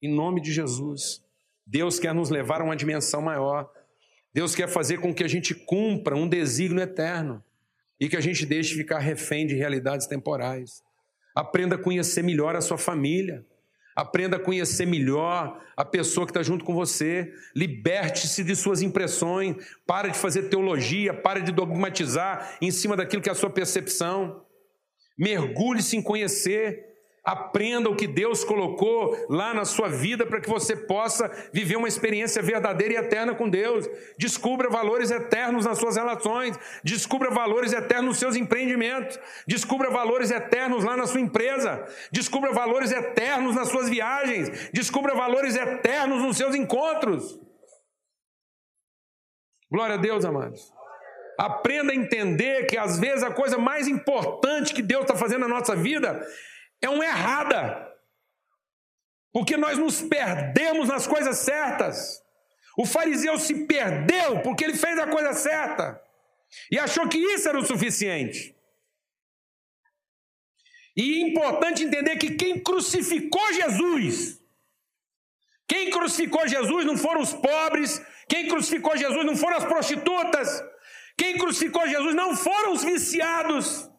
Em 0.00 0.14
nome 0.14 0.40
de 0.40 0.52
Jesus. 0.52 1.24
Deus 1.66 1.98
quer 1.98 2.14
nos 2.14 2.30
levar 2.30 2.60
a 2.60 2.64
uma 2.64 2.76
dimensão 2.76 3.20
maior. 3.20 3.68
Deus 4.32 4.54
quer 4.54 4.68
fazer 4.68 5.00
com 5.00 5.14
que 5.14 5.24
a 5.24 5.28
gente 5.28 5.54
cumpra 5.54 6.16
um 6.16 6.28
desígnio 6.28 6.82
eterno 6.82 7.42
e 7.98 8.08
que 8.08 8.16
a 8.16 8.20
gente 8.20 8.44
deixe 8.44 8.70
de 8.70 8.76
ficar 8.76 8.98
refém 8.98 9.46
de 9.46 9.54
realidades 9.54 10.06
temporais. 10.06 10.82
Aprenda 11.34 11.76
a 11.76 11.82
conhecer 11.82 12.22
melhor 12.22 12.54
a 12.54 12.60
sua 12.60 12.78
família. 12.78 13.44
Aprenda 13.94 14.36
a 14.36 14.40
conhecer 14.40 14.86
melhor 14.86 15.60
a 15.76 15.84
pessoa 15.84 16.26
que 16.26 16.30
está 16.30 16.42
junto 16.42 16.64
com 16.64 16.74
você. 16.74 17.32
Liberte-se 17.54 18.42
de 18.42 18.56
suas 18.56 18.82
impressões. 18.82 19.56
Para 19.86 20.08
de 20.08 20.18
fazer 20.18 20.44
teologia. 20.44 21.14
Para 21.14 21.40
de 21.40 21.52
dogmatizar 21.52 22.56
em 22.60 22.70
cima 22.70 22.96
daquilo 22.96 23.22
que 23.22 23.28
é 23.28 23.32
a 23.32 23.36
sua 23.36 23.50
percepção. 23.50 24.44
Mergulhe-se 25.18 25.96
em 25.96 26.02
conhecer. 26.02 26.93
Aprenda 27.24 27.88
o 27.88 27.96
que 27.96 28.06
Deus 28.06 28.44
colocou 28.44 29.16
lá 29.30 29.54
na 29.54 29.64
sua 29.64 29.88
vida 29.88 30.26
para 30.26 30.42
que 30.42 30.48
você 30.48 30.76
possa 30.76 31.30
viver 31.54 31.76
uma 31.76 31.88
experiência 31.88 32.42
verdadeira 32.42 32.94
e 32.94 32.96
eterna 32.98 33.34
com 33.34 33.48
Deus. 33.48 33.88
Descubra 34.18 34.68
valores 34.68 35.10
eternos 35.10 35.64
nas 35.64 35.78
suas 35.78 35.96
relações, 35.96 36.58
descubra 36.84 37.30
valores 37.30 37.72
eternos 37.72 38.08
nos 38.08 38.18
seus 38.18 38.36
empreendimentos, 38.36 39.18
descubra 39.48 39.88
valores 39.88 40.30
eternos 40.30 40.84
lá 40.84 40.98
na 40.98 41.06
sua 41.06 41.20
empresa, 41.20 41.86
descubra 42.12 42.52
valores 42.52 42.92
eternos 42.92 43.56
nas 43.56 43.68
suas 43.68 43.88
viagens, 43.88 44.68
descubra 44.70 45.14
valores 45.14 45.56
eternos 45.56 46.22
nos 46.22 46.36
seus 46.36 46.54
encontros. 46.54 47.40
Glória 49.70 49.94
a 49.94 49.98
Deus, 49.98 50.26
amados. 50.26 50.74
Aprenda 51.38 51.90
a 51.90 51.96
entender 51.96 52.66
que 52.66 52.76
às 52.76 53.00
vezes 53.00 53.22
a 53.22 53.30
coisa 53.30 53.56
mais 53.56 53.88
importante 53.88 54.74
que 54.74 54.82
Deus 54.82 55.02
está 55.04 55.16
fazendo 55.16 55.48
na 55.48 55.48
nossa 55.48 55.74
vida 55.74 56.22
é 56.84 56.88
uma 56.90 57.04
errada. 57.04 57.92
Porque 59.32 59.56
nós 59.56 59.78
nos 59.78 60.00
perdemos 60.00 60.88
nas 60.88 61.06
coisas 61.06 61.38
certas. 61.38 62.22
O 62.76 62.86
fariseu 62.86 63.38
se 63.38 63.66
perdeu 63.66 64.40
porque 64.42 64.64
ele 64.64 64.76
fez 64.76 64.98
a 64.98 65.06
coisa 65.06 65.32
certa 65.32 66.00
e 66.70 66.78
achou 66.78 67.08
que 67.08 67.18
isso 67.18 67.48
era 67.48 67.58
o 67.58 67.66
suficiente. 67.66 68.54
E 70.96 71.22
é 71.22 71.28
importante 71.28 71.82
entender 71.82 72.16
que 72.16 72.36
quem 72.36 72.62
crucificou 72.62 73.52
Jesus, 73.52 74.40
quem 75.66 75.90
crucificou 75.90 76.46
Jesus 76.46 76.84
não 76.84 76.96
foram 76.96 77.20
os 77.20 77.32
pobres, 77.32 78.00
quem 78.28 78.48
crucificou 78.48 78.96
Jesus 78.96 79.26
não 79.26 79.36
foram 79.36 79.56
as 79.56 79.64
prostitutas, 79.64 80.62
quem 81.16 81.36
crucificou 81.36 81.88
Jesus 81.88 82.14
não 82.14 82.36
foram 82.36 82.72
os 82.72 82.84
viciados, 82.84 83.90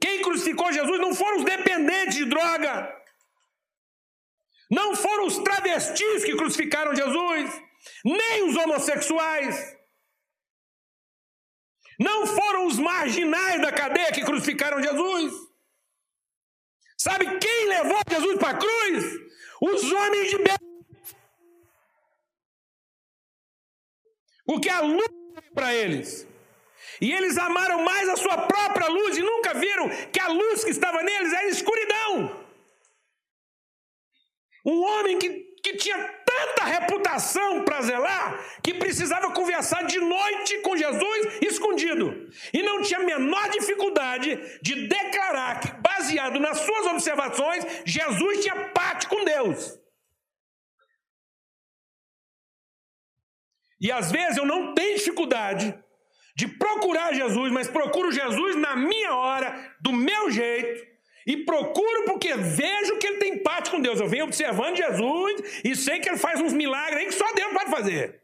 quem 0.00 0.22
crucificou 0.22 0.72
Jesus 0.72 0.98
não 1.00 1.14
foram 1.14 1.38
os 1.38 1.44
dependentes 1.44 2.16
de 2.16 2.24
droga, 2.26 2.94
não 4.70 4.94
foram 4.96 5.26
os 5.26 5.38
travestis 5.38 6.24
que 6.24 6.36
crucificaram 6.36 6.94
Jesus, 6.94 7.62
nem 8.04 8.48
os 8.48 8.56
homossexuais. 8.56 9.76
Não 11.98 12.26
foram 12.26 12.66
os 12.66 12.78
marginais 12.78 13.60
da 13.62 13.72
cadeia 13.72 14.12
que 14.12 14.24
crucificaram 14.24 14.82
Jesus. 14.82 15.32
Sabe 16.98 17.38
quem 17.38 17.68
levou 17.68 17.98
Jesus 18.10 18.38
para 18.38 18.50
a 18.50 18.58
cruz? 18.58 19.04
Os 19.62 19.92
homens 19.92 20.30
de 20.30 20.38
Belo. 20.38 20.86
Porque 24.44 24.68
a 24.68 24.80
luz 24.80 25.08
para 25.54 25.74
eles. 25.74 26.26
E 27.00 27.12
eles 27.12 27.36
amaram 27.36 27.82
mais 27.82 28.08
a 28.08 28.16
sua 28.16 28.38
própria 28.38 28.88
luz 28.88 29.16
e 29.16 29.22
nunca 29.22 29.54
viram 29.54 29.88
que 30.12 30.20
a 30.20 30.28
luz 30.28 30.64
que 30.64 30.70
estava 30.70 31.02
neles 31.02 31.32
era 31.32 31.48
escuridão. 31.48 32.46
Um 34.64 34.82
homem 34.82 35.18
que, 35.18 35.28
que 35.62 35.76
tinha 35.76 35.96
tanta 36.24 36.64
reputação 36.64 37.64
para 37.64 37.82
zelar 37.82 38.44
que 38.62 38.74
precisava 38.74 39.32
conversar 39.32 39.84
de 39.84 39.98
noite 40.00 40.58
com 40.62 40.76
Jesus 40.76 41.38
escondido. 41.42 42.28
E 42.52 42.62
não 42.62 42.82
tinha 42.82 42.98
a 42.98 43.04
menor 43.04 43.48
dificuldade 43.50 44.36
de 44.60 44.88
declarar 44.88 45.60
que, 45.60 45.70
baseado 45.80 46.40
nas 46.40 46.58
suas 46.58 46.86
observações, 46.86 47.64
Jesus 47.84 48.42
tinha 48.42 48.70
parte 48.70 49.06
com 49.06 49.24
Deus. 49.24 49.78
E 53.80 53.92
às 53.92 54.10
vezes 54.10 54.38
eu 54.38 54.46
não 54.46 54.74
tenho 54.74 54.96
dificuldade 54.96 55.78
de 56.36 56.46
procurar 56.46 57.14
Jesus, 57.14 57.50
mas 57.50 57.66
procuro 57.66 58.12
Jesus 58.12 58.56
na 58.56 58.76
minha 58.76 59.14
hora, 59.14 59.74
do 59.80 59.90
meu 59.90 60.30
jeito, 60.30 60.86
e 61.26 61.38
procuro 61.38 62.04
porque 62.04 62.34
vejo 62.34 62.98
que 62.98 63.06
ele 63.06 63.16
tem 63.16 63.38
parte 63.38 63.70
com 63.70 63.80
Deus. 63.80 63.98
Eu 63.98 64.06
venho 64.06 64.26
observando 64.26 64.76
Jesus 64.76 65.62
e 65.64 65.74
sei 65.74 65.98
que 65.98 66.10
ele 66.10 66.18
faz 66.18 66.38
uns 66.40 66.52
milagres 66.52 66.98
aí 66.98 67.06
que 67.06 67.12
só 67.12 67.32
Deus 67.32 67.52
pode 67.54 67.70
fazer. 67.70 68.20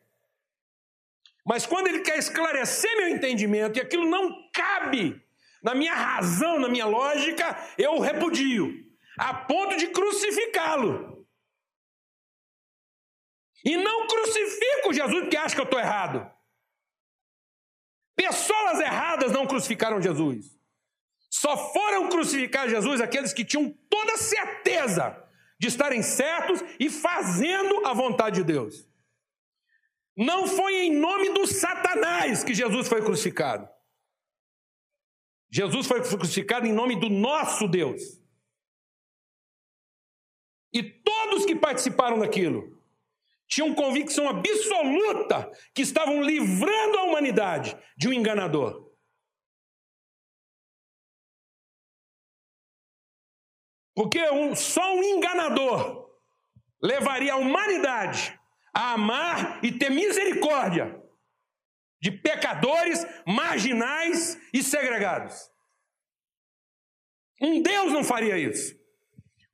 Mas 1.45 1.67
quando 1.67 1.89
ele 1.89 2.01
quer 2.01 2.19
esclarecer 2.19 2.95
meu 2.99 3.09
entendimento 3.09 3.79
e 3.79 3.83
aquilo 3.83 4.09
não 4.09 4.49
cabe 4.53 5.21
na 5.63 5.75
minha 5.75 5.95
razão, 5.95 6.59
na 6.59 6.69
minha 6.69 6.87
lógica, 6.87 7.57
eu 7.79 7.99
repudio, 7.99 8.73
a 9.19 9.33
ponto 9.33 9.77
de 9.77 9.89
crucificá-lo. 9.89 11.27
E 13.65 13.77
não 13.77 14.07
crucifico 14.07 14.93
Jesus 14.93 15.21
porque 15.23 15.37
acha 15.37 15.55
que 15.55 15.61
eu 15.61 15.65
estou 15.65 15.81
errado. 15.81 16.31
Pessoas 18.15 18.81
erradas 18.81 19.33
não 19.33 19.47
crucificaram 19.47 20.01
Jesus. 20.01 20.59
Só 21.31 21.73
foram 21.73 22.09
crucificar 22.09 22.69
Jesus 22.69 23.01
aqueles 23.01 23.33
que 23.33 23.45
tinham 23.45 23.71
toda 23.89 24.17
certeza 24.17 25.19
de 25.59 25.69
estarem 25.69 26.03
certos 26.03 26.63
e 26.79 26.91
fazendo 26.91 27.87
a 27.87 27.95
vontade 27.95 28.37
de 28.37 28.45
Deus. 28.45 28.87
Não 30.17 30.47
foi 30.47 30.75
em 30.75 30.93
nome 30.93 31.31
do 31.31 31.47
Satanás 31.47 32.45
que 32.45 32.53
Jesus 32.53 32.89
foi 32.89 33.03
crucificado. 33.03 33.69
Jesus 35.51 35.87
foi 35.87 36.03
crucificado 36.03 36.67
em 36.67 36.73
nome 36.73 36.97
do 36.99 37.09
nosso 37.09 37.67
Deus. 37.67 38.21
E 40.73 40.83
todos 40.83 41.45
que 41.45 41.55
participaram 41.55 42.19
daquilo 42.19 42.82
tinham 43.53 43.75
convicção 43.75 44.27
absoluta 44.31 45.53
que 45.75 45.83
estavam 45.83 46.23
livrando 46.23 46.97
a 46.97 47.03
humanidade 47.03 47.77
de 47.99 48.09
um 48.09 48.13
enganador. 48.13 48.91
Porque 53.95 54.19
um, 54.31 54.57
só 54.57 54.95
um 54.95 55.03
enganador 55.03 56.11
levaria 56.83 57.35
a 57.35 57.37
humanidade 57.37 58.41
a 58.75 58.95
amar 58.95 59.63
e 59.63 59.71
ter 59.71 59.91
misericórdia 59.91 60.99
de 62.01 62.11
pecadores, 62.11 63.07
marginais 63.27 64.41
e 64.55 64.63
segregados. 64.63 65.53
Um 67.39 67.61
Deus 67.61 67.93
não 67.93 68.03
faria 68.03 68.39
isso. 68.39 68.75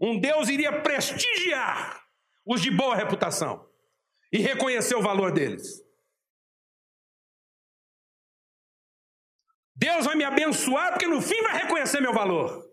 Um 0.00 0.20
Deus 0.20 0.48
iria 0.48 0.82
prestigiar 0.82 2.00
os 2.46 2.62
de 2.62 2.70
boa 2.70 2.94
reputação 2.94 3.67
e 4.32 4.38
reconhecer 4.38 4.94
o 4.94 5.02
valor 5.02 5.32
deles. 5.32 5.82
Deus 9.74 10.04
vai 10.04 10.16
me 10.16 10.24
abençoar 10.24 10.90
porque 10.90 11.06
no 11.06 11.22
fim 11.22 11.40
vai 11.42 11.62
reconhecer 11.62 12.00
meu 12.00 12.12
valor. 12.12 12.68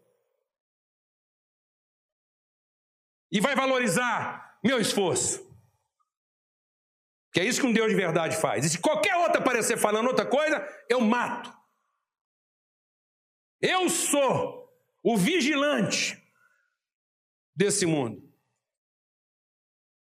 E 3.31 3.39
vai 3.39 3.55
valorizar 3.55 4.59
meu 4.63 4.79
esforço. 4.79 5.45
Que 7.31 7.41
é 7.41 7.43
isso 7.43 7.61
que 7.61 7.67
um 7.67 7.73
Deus 7.73 7.89
de 7.89 7.95
verdade 7.95 8.37
faz. 8.37 8.65
E 8.65 8.69
se 8.69 8.79
qualquer 8.79 9.15
outro 9.17 9.39
aparecer 9.39 9.77
falando 9.77 10.07
outra 10.07 10.25
coisa, 10.25 10.65
eu 10.89 10.99
mato. 11.01 11.53
Eu 13.61 13.89
sou 13.89 14.73
o 15.03 15.15
vigilante 15.17 16.19
desse 17.55 17.85
mundo. 17.85 18.24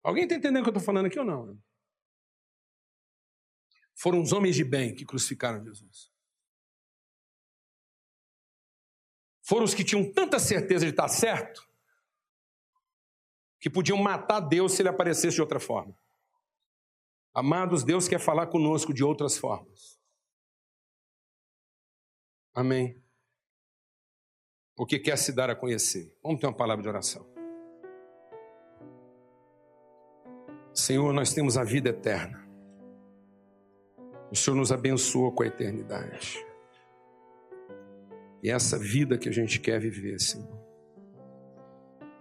Alguém 0.04 0.24
está 0.24 0.36
entendendo 0.36 0.62
o 0.62 0.64
que 0.64 0.70
eu 0.70 0.78
estou 0.78 0.86
falando 0.86 1.06
aqui 1.06 1.20
ou 1.20 1.26
não? 1.26 1.62
Foram 3.96 4.22
os 4.22 4.32
homens 4.32 4.56
de 4.56 4.64
bem 4.64 4.96
que 4.96 5.06
crucificaram 5.06 5.64
Jesus. 5.64 6.12
Foram 9.44 9.66
os 9.66 9.74
que 9.74 9.84
tinham 9.84 10.12
tanta 10.12 10.40
certeza 10.40 10.86
de 10.86 10.92
estar 10.92 11.08
certo 11.08 11.70
que 13.60 13.70
podiam 13.70 13.98
matar 13.98 14.40
Deus 14.40 14.74
se 14.74 14.82
ele 14.82 14.90
aparecesse 14.90 15.36
de 15.36 15.42
outra 15.42 15.60
forma. 15.60 15.96
Amados, 17.34 17.84
Deus 17.84 18.08
quer 18.08 18.20
falar 18.20 18.48
conosco 18.48 18.94
de 18.94 19.04
outras 19.04 19.38
formas. 19.38 20.02
Amém. 22.54 23.02
Porque 24.76 24.98
quer 24.98 25.18
se 25.18 25.32
dar 25.32 25.50
a 25.50 25.56
conhecer. 25.56 26.18
Vamos 26.24 26.40
ter 26.40 26.48
uma 26.48 26.58
palavra 26.58 26.82
de 26.82 26.90
oração. 26.90 27.31
Senhor, 30.74 31.14
nós 31.14 31.34
temos 31.34 31.58
a 31.58 31.64
vida 31.64 31.90
eterna. 31.90 32.42
O 34.32 34.36
Senhor 34.36 34.56
nos 34.56 34.72
abençoa 34.72 35.32
com 35.32 35.44
a 35.44 35.48
eternidade. 35.48 36.46
E 38.42 38.50
é 38.50 38.54
essa 38.54 38.80
vida 38.80 39.18
que 39.18 39.28
a 39.28 39.32
gente 39.32 39.60
quer 39.60 39.80
viver, 39.80 40.20
Senhor. 40.20 40.62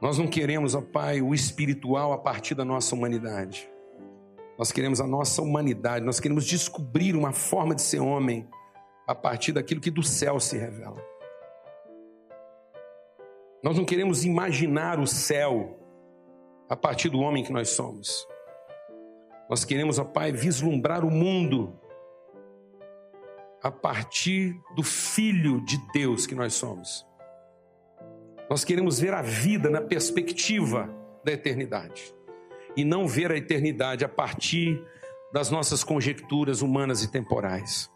Nós 0.00 0.18
não 0.18 0.26
queremos, 0.26 0.74
ó 0.74 0.80
Pai, 0.80 1.20
o 1.20 1.34
espiritual 1.34 2.12
a 2.12 2.18
partir 2.18 2.54
da 2.54 2.64
nossa 2.64 2.94
humanidade. 2.94 3.70
Nós 4.58 4.72
queremos 4.72 5.00
a 5.00 5.06
nossa 5.06 5.40
humanidade, 5.40 6.04
nós 6.04 6.18
queremos 6.20 6.44
descobrir 6.44 7.14
uma 7.14 7.32
forma 7.32 7.74
de 7.74 7.82
ser 7.82 8.00
homem 8.00 8.48
a 9.06 9.14
partir 9.14 9.52
daquilo 9.52 9.80
que 9.80 9.90
do 9.90 10.02
céu 10.02 10.40
se 10.40 10.58
revela. 10.58 11.02
Nós 13.62 13.76
não 13.76 13.84
queremos 13.84 14.24
imaginar 14.24 14.98
o 14.98 15.06
céu 15.06 15.78
a 16.68 16.76
partir 16.76 17.08
do 17.08 17.20
homem 17.20 17.44
que 17.44 17.52
nós 17.52 17.70
somos. 17.70 18.26
Nós 19.50 19.64
queremos, 19.64 19.98
ó 19.98 20.04
Pai, 20.04 20.30
vislumbrar 20.30 21.04
o 21.04 21.10
mundo 21.10 21.76
a 23.60 23.68
partir 23.68 24.56
do 24.76 24.84
Filho 24.84 25.60
de 25.64 25.76
Deus 25.92 26.24
que 26.24 26.36
nós 26.36 26.54
somos. 26.54 27.04
Nós 28.48 28.64
queremos 28.64 29.00
ver 29.00 29.12
a 29.12 29.22
vida 29.22 29.68
na 29.68 29.80
perspectiva 29.80 30.88
da 31.24 31.32
eternidade 31.32 32.14
e 32.76 32.84
não 32.84 33.08
ver 33.08 33.32
a 33.32 33.36
eternidade 33.36 34.04
a 34.04 34.08
partir 34.08 34.80
das 35.32 35.50
nossas 35.50 35.82
conjecturas 35.82 36.62
humanas 36.62 37.02
e 37.02 37.10
temporais. 37.10 37.90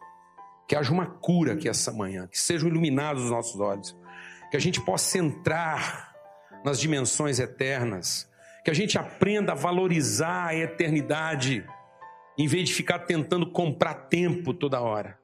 Que 0.66 0.74
haja 0.74 0.92
uma 0.92 1.07
cura 1.07 1.52
aqui 1.52 1.68
essa 1.68 1.92
manhã, 1.92 2.26
que 2.26 2.38
sejam 2.38 2.68
iluminados 2.68 3.24
os 3.24 3.30
nossos 3.30 3.61
olhos, 3.61 3.96
que 4.50 4.57
a 4.57 4.61
gente 4.61 4.80
possa 4.80 5.18
entrar 5.18 6.14
nas 6.64 6.80
dimensões 6.80 7.38
eternas, 7.38 8.28
que 8.64 8.70
a 8.70 8.74
gente 8.74 8.98
aprenda 8.98 9.52
a 9.52 9.54
valorizar 9.54 10.46
a 10.46 10.56
eternidade, 10.56 11.66
em 12.38 12.48
vez 12.48 12.70
de 12.70 12.74
ficar 12.74 13.00
tentando 13.00 13.50
comprar 13.52 13.94
tempo 14.08 14.54
toda 14.54 14.80
hora. 14.80 15.18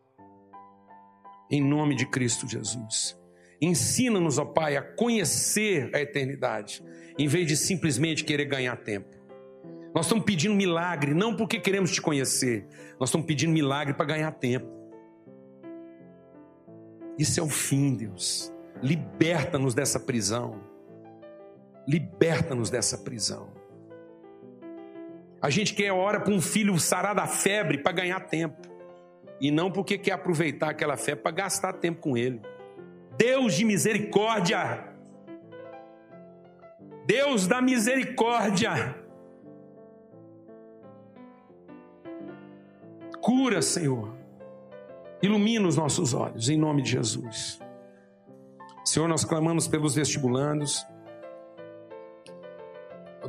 Em 1.51 1.61
nome 1.61 1.97
de 1.97 2.07
Cristo 2.07 2.47
Jesus. 2.47 3.19
Ensina-nos, 3.61 4.39
ó 4.39 4.45
Pai, 4.45 4.77
a 4.77 4.83
conhecer 4.83 5.91
a 5.95 6.01
eternidade, 6.01 6.85
em 7.19 7.27
vez 7.27 7.47
de 7.47 7.57
simplesmente 7.57 8.25
querer 8.25 8.45
ganhar 8.45 8.77
tempo. 8.77 9.19
Nós 9.95 10.05
estamos 10.07 10.25
pedindo 10.25 10.55
milagre, 10.55 11.15
não 11.15 11.35
porque 11.35 11.59
queremos 11.59 11.91
te 11.91 12.01
conhecer, 12.01 12.67
nós 12.99 13.09
estamos 13.09 13.27
pedindo 13.27 13.53
milagre 13.53 13.95
para 13.95 14.07
ganhar 14.07 14.31
tempo. 14.33 14.69
Isso 17.19 17.41
é 17.41 17.43
o 17.43 17.49
fim, 17.49 17.97
Deus. 17.97 18.53
Liberta-nos 18.83 19.75
dessa 19.75 19.99
prisão. 19.99 20.70
Liberta-nos 21.91 22.71
dessa 22.71 22.97
prisão. 22.97 23.49
A 25.43 25.51
gente 25.51 25.75
quer 25.75 25.91
hora 25.91 26.21
para 26.21 26.33
um 26.33 26.41
filho 26.41 26.79
sarar 26.79 27.17
da 27.17 27.27
febre 27.27 27.79
para 27.79 27.91
ganhar 27.91 28.21
tempo. 28.21 28.69
E 29.41 29.51
não 29.51 29.73
porque 29.73 29.99
quer 29.99 30.13
aproveitar 30.13 30.71
aquela 30.71 30.97
febre 30.97 31.25
para 31.25 31.33
gastar 31.33 31.73
tempo 31.73 32.01
com 32.01 32.17
ele. 32.17 32.41
Deus 33.19 33.55
de 33.55 33.65
misericórdia. 33.65 34.85
Deus 37.07 37.49
da 37.49 37.61
misericórdia. 37.61 38.95
Cura, 43.21 43.61
Senhor. 43.61 44.15
Ilumina 45.21 45.67
os 45.67 45.77
nossos 45.77 46.15
olhos, 46.15 46.49
em 46.49 46.57
nome 46.57 46.83
de 46.83 46.93
Jesus. 46.93 47.59
Senhor, 48.85 49.09
nós 49.09 49.25
clamamos 49.25 49.67
pelos 49.67 49.97
vestibulandos. 49.97 50.87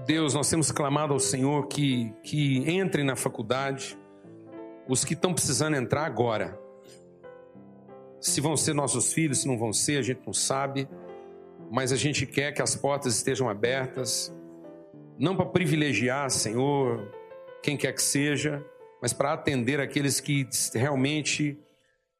Deus, 0.06 0.34
nós 0.34 0.49
temos 0.49 0.72
clamado 0.72 1.14
ao 1.14 1.20
Senhor 1.20 1.68
que, 1.68 2.12
que 2.24 2.58
entrem 2.70 3.06
na 3.06 3.16
faculdade 3.16 3.97
os 4.88 5.06
que 5.06 5.14
estão 5.14 5.34
precisando 5.34 5.76
entrar 5.76 6.06
agora. 6.06 6.60
Se 8.20 8.41
vão 8.41 8.58
ser 8.58 8.74
nossos 8.74 9.14
filhos, 9.14 9.41
se 9.41 9.47
não 9.47 9.58
vão 9.58 9.72
ser, 9.72 9.97
a 9.97 10.02
gente 10.02 10.22
não 10.26 10.34
sabe, 10.34 10.89
mas 11.70 11.91
a 11.91 11.95
gente 11.95 12.26
quer 12.26 12.52
que 12.52 12.62
as 12.62 12.76
portas 12.76 13.16
estejam 13.16 13.47
abertas, 13.47 14.34
não 15.20 15.36
para 15.36 15.45
privilegiar, 15.45 16.30
Senhor, 16.32 17.12
quem 17.62 17.78
quer 17.78 17.93
que 17.93 18.02
seja, 18.02 18.66
mas 19.02 19.14
para 19.14 19.34
atender 19.34 19.80
aqueles 19.80 20.20
que 20.20 20.47
realmente 20.74 21.60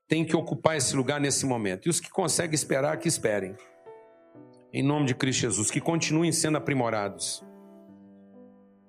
têm 0.08 0.24
que 0.24 0.36
ocupar 0.36 0.78
esse 0.78 0.96
lugar 0.96 1.20
nesse 1.20 1.46
momento. 1.46 1.88
E 1.88 1.90
os 1.90 2.00
que 2.00 2.10
conseguem 2.10 2.54
esperar, 2.54 2.98
que 2.98 3.08
esperem. 3.08 3.56
Em 4.72 4.84
nome 4.84 5.08
de 5.08 5.16
Cristo 5.16 5.42
Jesus, 5.42 5.72
que 5.72 5.82
continuem 5.82 6.32
sendo 6.32 6.58
aprimorados. 6.58 7.44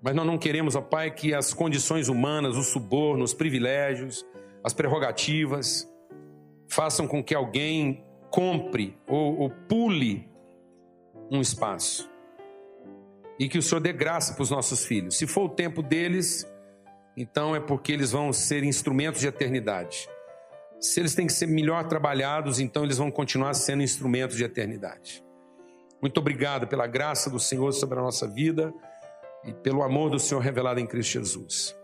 Mas 0.02 0.16
nós 0.16 0.26
não 0.26 0.36
queremos, 0.36 0.74
ó 0.74 0.80
Pai, 0.80 1.12
que 1.12 1.32
as 1.32 1.54
condições 1.54 2.08
humanas, 2.08 2.56
os 2.56 2.66
subornos, 2.66 3.30
os 3.30 3.34
privilégios, 3.34 4.26
as 4.64 4.74
prerrogativas, 4.74 5.88
façam 6.68 7.06
com 7.06 7.22
que 7.22 7.34
alguém 7.34 8.04
compre 8.28 8.98
ou, 9.06 9.38
ou 9.38 9.50
pule 9.50 10.28
um 11.30 11.40
espaço. 11.40 12.10
E 13.38 13.48
que 13.48 13.58
o 13.58 13.62
Senhor 13.62 13.80
dê 13.80 13.92
graça 13.92 14.34
para 14.34 14.42
os 14.42 14.50
nossos 14.50 14.84
filhos. 14.84 15.16
Se 15.16 15.26
for 15.26 15.44
o 15.44 15.48
tempo 15.48 15.82
deles, 15.82 16.50
então 17.16 17.54
é 17.54 17.60
porque 17.60 17.92
eles 17.92 18.10
vão 18.10 18.32
ser 18.32 18.64
instrumentos 18.64 19.20
de 19.20 19.28
eternidade. 19.28 20.08
Se 20.80 20.98
eles 20.98 21.14
têm 21.14 21.28
que 21.28 21.32
ser 21.32 21.46
melhor 21.46 21.86
trabalhados, 21.86 22.58
então 22.58 22.82
eles 22.82 22.98
vão 22.98 23.10
continuar 23.10 23.54
sendo 23.54 23.84
instrumentos 23.84 24.36
de 24.36 24.42
eternidade. 24.42 25.22
Muito 26.00 26.18
obrigado 26.18 26.66
pela 26.66 26.88
graça 26.88 27.30
do 27.30 27.38
Senhor 27.38 27.70
sobre 27.72 28.00
a 28.00 28.02
nossa 28.02 28.26
vida 28.26 28.74
e 29.44 29.52
pelo 29.52 29.82
amor 29.82 30.10
do 30.10 30.18
Senhor 30.18 30.40
revelado 30.40 30.80
em 30.80 30.86
Cristo 30.86 31.12
Jesus. 31.12 31.76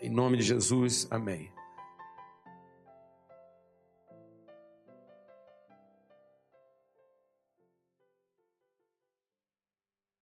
Em 0.00 0.10
nome 0.10 0.36
de 0.36 0.42
Jesus, 0.42 1.06
amém. 1.10 1.55